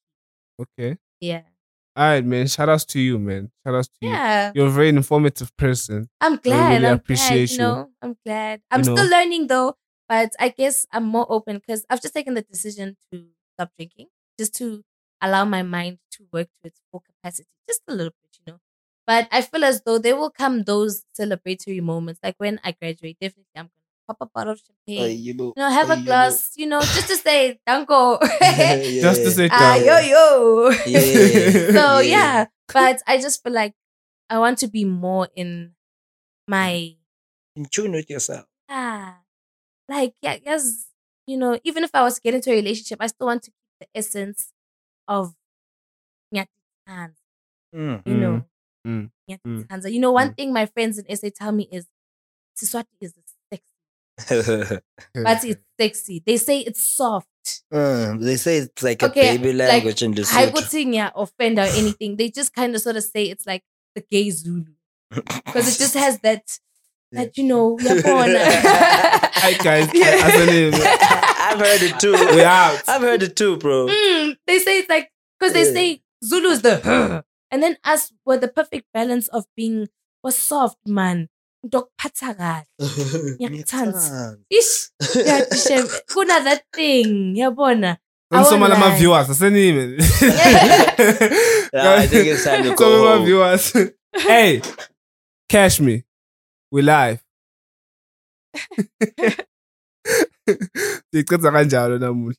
Okay. 0.59 0.97
Yeah. 1.21 1.43
All 1.95 2.05
right, 2.05 2.25
man. 2.25 2.47
Shout 2.47 2.69
outs 2.69 2.85
to 2.85 2.99
you, 2.99 3.19
man. 3.19 3.51
Shout 3.65 3.75
outs 3.75 3.87
to 3.89 3.93
you. 4.01 4.09
Yeah. 4.09 4.51
You're 4.55 4.67
a 4.67 4.71
very 4.71 4.89
informative 4.89 5.55
person. 5.57 6.09
I'm 6.21 6.37
glad. 6.37 6.73
really 6.73 6.87
I'm 6.87 6.95
appreciate 6.95 7.47
glad, 7.47 7.49
you. 7.49 7.55
you. 7.55 7.57
know, 7.59 7.89
I'm 8.01 8.15
glad. 8.25 8.61
I'm 8.71 8.81
You 8.81 8.85
know. 8.87 8.95
still 8.95 9.09
learning 9.09 9.47
though, 9.47 9.75
but 10.07 10.31
I 10.39 10.49
guess 10.49 10.85
I'm 10.91 11.05
more 11.05 11.25
open 11.29 11.57
because 11.57 11.85
I've 11.89 12.01
just 12.01 12.13
taken 12.13 12.33
the 12.33 12.41
decision 12.41 12.97
to 13.11 13.25
stop 13.55 13.71
drinking, 13.77 14.07
just 14.39 14.55
to 14.55 14.83
allow 15.21 15.45
my 15.45 15.61
mind 15.63 15.99
to 16.13 16.25
work 16.33 16.47
to 16.61 16.67
its 16.67 16.79
full 16.91 17.01
capacity, 17.05 17.49
just 17.67 17.81
a 17.87 17.93
little 17.93 18.13
bit, 18.23 18.37
you 18.45 18.53
know. 18.53 18.59
But 19.05 19.27
I 19.31 19.41
feel 19.41 19.63
as 19.65 19.81
though 19.81 19.97
there 19.97 20.15
will 20.15 20.29
come 20.31 20.63
those 20.63 21.03
celebratory 21.19 21.81
moments, 21.81 22.19
like 22.23 22.35
when 22.37 22.59
I 22.63 22.71
graduate. 22.71 23.17
Definitely, 23.19 23.51
I'm 23.55 23.69
pop 24.09 24.17
a 24.21 24.25
bottle 24.25 24.53
of 24.53 24.61
champagne, 24.65 25.21
you 25.21 25.33
know, 25.33 25.53
you 25.55 25.61
know, 25.61 25.69
have 25.69 25.89
uh, 25.89 25.93
a 25.93 25.97
you 25.97 26.01
know. 26.01 26.05
glass, 26.05 26.51
you 26.57 26.65
know, 26.67 26.85
just 26.85 27.07
to 27.07 27.17
say, 27.17 27.59
don't 27.67 27.87
go. 27.87 28.17
Just 29.01 29.23
to 29.23 29.31
say, 29.31 29.49
Ah, 29.51 29.77
Kyle. 29.77 29.85
yo 29.85 29.97
yo. 29.99 30.71
Yeah. 30.85 31.73
so 31.73 31.99
yeah, 31.99 32.45
but 32.73 33.01
I 33.07 33.17
just 33.21 33.43
feel 33.43 33.53
like 33.53 33.73
I 34.29 34.39
want 34.39 34.57
to 34.59 34.67
be 34.67 34.85
more 34.85 35.29
in 35.35 35.75
my 36.47 36.95
In 37.55 37.65
tune 37.65 37.91
with 37.93 38.09
yourself. 38.09 38.45
ah, 38.69 39.19
like 39.89 40.13
yeah, 40.21 40.37
yes, 40.45 40.87
you 41.27 41.37
know, 41.37 41.59
even 41.63 41.83
if 41.83 41.91
I 41.93 42.03
was 42.03 42.15
to 42.15 42.21
get 42.21 42.33
into 42.35 42.51
a 42.51 42.55
relationship, 42.55 42.99
I 43.01 43.07
still 43.07 43.27
want 43.27 43.43
to 43.43 43.51
keep 43.51 43.63
the 43.81 43.87
essence 43.95 44.53
of 45.07 45.33
Nyati 46.33 46.47
Mm. 47.75 48.01
you 48.05 48.15
know. 48.15 48.43
Mm. 48.87 49.11
Nyati 49.29 49.41
Mm. 49.45 49.67
Tanza. 49.67 49.91
You 49.91 49.99
know, 49.99 50.11
one 50.11 50.29
Mm. 50.31 50.35
thing 50.37 50.53
my 50.53 50.65
friends 50.65 50.97
in 50.97 51.05
SA 51.09 51.29
tell 51.29 51.51
me 51.51 51.67
is 51.71 51.87
Siswati 52.57 52.95
is 53.01 53.13
sexy, 53.13 53.28
but 54.27 55.43
it's 55.43 55.61
sexy. 55.79 56.23
They 56.25 56.37
say 56.37 56.59
it's 56.61 56.85
soft. 56.85 57.27
Mm, 57.73 58.21
they 58.21 58.35
say 58.37 58.57
it's 58.57 58.83
like 58.83 59.01
Okay, 59.01 59.35
a 59.35 59.39
baby 59.39 59.53
like, 59.53 59.69
language 59.69 60.03
in 60.03 60.11
the 60.11 60.27
I 60.33 60.47
would 60.47 60.65
sing 60.65 60.93
yeah, 60.93 61.11
offend 61.15 61.57
or 61.57 61.63
anything. 61.63 62.15
They 62.17 62.29
just 62.29 62.53
kind 62.53 62.75
of 62.75 62.81
sort 62.81 62.95
of 62.95 63.03
say 63.03 63.25
it's 63.25 63.45
like 63.47 63.63
the 63.95 64.01
gay 64.09 64.29
Zulu 64.29 64.65
because 65.11 65.67
it 65.73 65.79
just 65.79 65.95
has 65.95 66.19
that 66.19 66.59
that 67.11 67.37
you 67.37 67.43
know. 67.45 67.77
uyabona. 67.77 68.39
Hi, 69.41 69.53
guys. 69.53 69.89
As 69.95 70.41
a 70.41 70.45
name. 70.45 70.73
I've 70.75 71.59
heard 71.59 71.81
it 71.81 71.99
too. 71.99 72.11
We 72.35 72.43
out. 72.43 72.83
I've 72.87 73.01
heard 73.01 73.23
it 73.23 73.35
too, 73.35 73.57
bro. 73.57 73.87
Mm, 73.87 74.37
they 74.45 74.59
say 74.59 74.79
it's 74.79 74.89
like 74.89 75.09
because 75.39 75.53
they 75.53 75.65
Yeah. 75.65 75.73
say 75.73 76.01
Zulu 76.23 76.49
is 76.49 76.61
the 76.61 77.23
and 77.51 77.63
then 77.63 77.77
us 77.83 78.11
were 78.25 78.37
the 78.37 78.47
perfect 78.49 78.85
balance 78.93 79.27
of 79.29 79.45
being 79.55 79.87
was 80.23 80.37
soft 80.37 80.77
man. 80.85 81.29
Dog 81.67 81.89
patsagal. 81.99 82.63
Ngiyakuthanda. 82.79 84.37
Ish. 84.49 84.91
Yeah, 85.15 85.43
Kuna 86.07 86.39
that 86.43 86.63
thing. 86.73 87.35
Yabona. 87.35 87.97
I 88.31 88.35
won't 88.37 88.47
Some 88.47 88.63
of 88.63 88.69
my 88.69 88.79
lie. 88.89 88.97
viewers, 88.97 89.27
asenime. 89.27 89.97
Yeah, 91.73 91.97
I 91.97 92.07
think 92.07 92.27
it's 92.27 92.43
time 92.43 92.63
to 92.63 92.69
Some 92.69 92.75
go 92.75 92.95
of 92.95 93.03
my 93.03 93.15
home. 93.17 93.25
viewers. 93.25 93.73
hey, 94.15 94.61
cash 95.49 95.79
me. 95.81 96.03
We 96.71 96.81
live. 96.81 97.19
Ndiyiqeda 101.13 101.51
kanjalo 101.51 101.97
namuhla. 101.97 102.35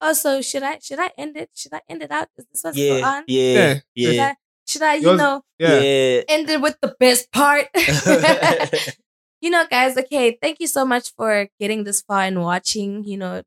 Also, 0.00 0.40
should 0.42 0.62
I 0.62 0.78
should 0.78 1.00
I 1.00 1.10
end 1.16 1.36
it? 1.36 1.50
Should 1.54 1.74
I 1.74 1.80
end 1.88 2.02
it 2.02 2.10
out? 2.10 2.28
Is 2.38 2.44
this 2.52 2.62
what's 2.64 2.76
Yeah, 2.76 3.00
on? 3.16 3.24
yeah, 3.26 3.74
Should 3.96 4.14
yeah, 4.14 4.32
I, 4.32 4.36
should 4.66 4.82
I, 4.82 4.94
you 4.96 5.02
Yours- 5.02 5.18
know, 5.18 5.42
Yeah. 5.58 5.80
yeah. 5.80 6.22
end 6.28 6.50
it 6.50 6.60
with 6.60 6.76
the 6.80 6.94
best 6.98 7.30
part? 7.32 7.68
you 9.40 9.50
know, 9.50 9.64
guys, 9.70 9.96
okay, 9.96 10.36
thank 10.40 10.58
you 10.60 10.66
so 10.66 10.84
much 10.84 11.12
for 11.16 11.48
getting 11.60 11.84
this 11.84 12.02
far 12.02 12.22
and 12.22 12.40
watching. 12.42 13.04
You 13.04 13.16
know, 13.18 13.42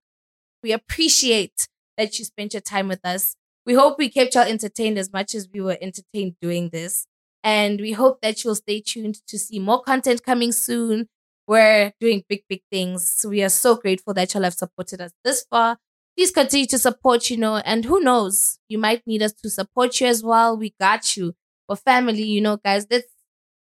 we 0.63 0.71
appreciate 0.71 1.67
that 1.97 2.17
you 2.19 2.25
spent 2.25 2.53
your 2.53 2.61
time 2.61 2.87
with 2.87 3.01
us. 3.03 3.35
We 3.65 3.73
hope 3.73 3.97
we 3.99 4.09
kept 4.09 4.35
y'all 4.35 4.43
entertained 4.43 4.97
as 4.97 5.11
much 5.11 5.35
as 5.35 5.47
we 5.53 5.61
were 5.61 5.77
entertained 5.81 6.35
doing 6.41 6.69
this. 6.69 7.05
And 7.43 7.79
we 7.79 7.91
hope 7.93 8.21
that 8.21 8.43
you'll 8.43 8.55
stay 8.55 8.81
tuned 8.81 9.25
to 9.27 9.37
see 9.39 9.59
more 9.59 9.81
content 9.81 10.23
coming 10.23 10.51
soon. 10.51 11.07
We're 11.47 11.93
doing 11.99 12.23
big, 12.29 12.43
big 12.49 12.61
things. 12.71 13.11
So 13.15 13.29
we 13.29 13.43
are 13.43 13.49
so 13.49 13.75
grateful 13.75 14.13
that 14.13 14.33
y'all 14.33 14.43
have 14.43 14.53
supported 14.53 15.01
us 15.01 15.11
this 15.23 15.45
far. 15.49 15.77
Please 16.19 16.31
continue 16.31 16.65
to 16.65 16.77
support, 16.77 17.29
you 17.29 17.37
know, 17.37 17.55
and 17.63 17.85
who 17.85 18.01
knows, 18.01 18.59
you 18.67 18.77
might 18.77 19.07
need 19.07 19.21
us 19.23 19.31
to 19.31 19.49
support 19.49 20.01
you 20.01 20.07
as 20.07 20.21
well. 20.21 20.57
We 20.57 20.73
got 20.77 21.15
you. 21.15 21.33
For 21.65 21.77
family, 21.77 22.23
you 22.23 22.41
know, 22.41 22.57
guys, 22.57 22.85
let's 22.91 23.07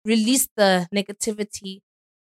release 0.05 0.49
the 0.57 0.89
negativity, 0.93 1.83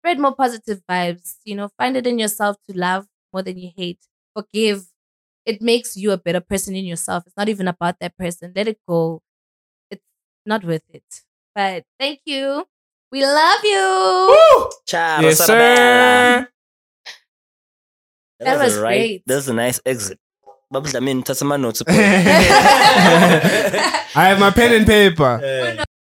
spread 0.01 0.19
more 0.19 0.35
positive 0.35 0.81
vibes, 0.89 1.35
you 1.45 1.55
know, 1.55 1.69
find 1.77 1.95
it 1.95 2.05
in 2.05 2.19
yourself 2.19 2.57
to 2.69 2.77
love 2.77 3.05
more 3.31 3.41
than 3.41 3.57
you 3.57 3.71
hate, 3.77 3.99
forgive. 4.35 4.83
It 5.45 5.61
makes 5.61 5.95
you 5.95 6.11
a 6.11 6.17
better 6.17 6.41
person 6.41 6.75
in 6.75 6.83
yourself. 6.83 7.23
It's 7.25 7.37
not 7.37 7.47
even 7.47 7.69
about 7.69 7.99
that 8.01 8.17
person. 8.17 8.51
Let 8.53 8.67
it 8.67 8.79
go. 8.85 9.21
It's 9.89 10.03
not 10.45 10.65
worth 10.65 10.83
it. 10.89 11.05
But 11.55 11.85
thank 11.97 12.19
you. 12.25 12.65
We 13.13 13.23
love 13.25 13.63
you. 13.63 14.67
Ciao, 14.85 15.21
Yes, 15.21 15.39
Sarabella. 15.39 15.47
sir. 15.47 16.49
That 18.43 18.59
was 18.59 18.77
a 18.77 18.81
right, 18.81 18.97
great. 18.97 19.23
That 19.27 19.35
was 19.35 19.49
a 19.49 19.53
nice 19.53 19.79
exit. 19.85 20.19
Babs, 20.71 20.95
I 20.95 20.99
mean, 21.01 21.21
that's 21.21 21.43
my 21.43 21.57
notes. 21.57 21.83
I 21.87 21.93
have 24.15 24.39
my 24.39 24.51
pen 24.51 24.73
and 24.73 24.85
paper. 24.87 25.23
Uh, 25.43 25.83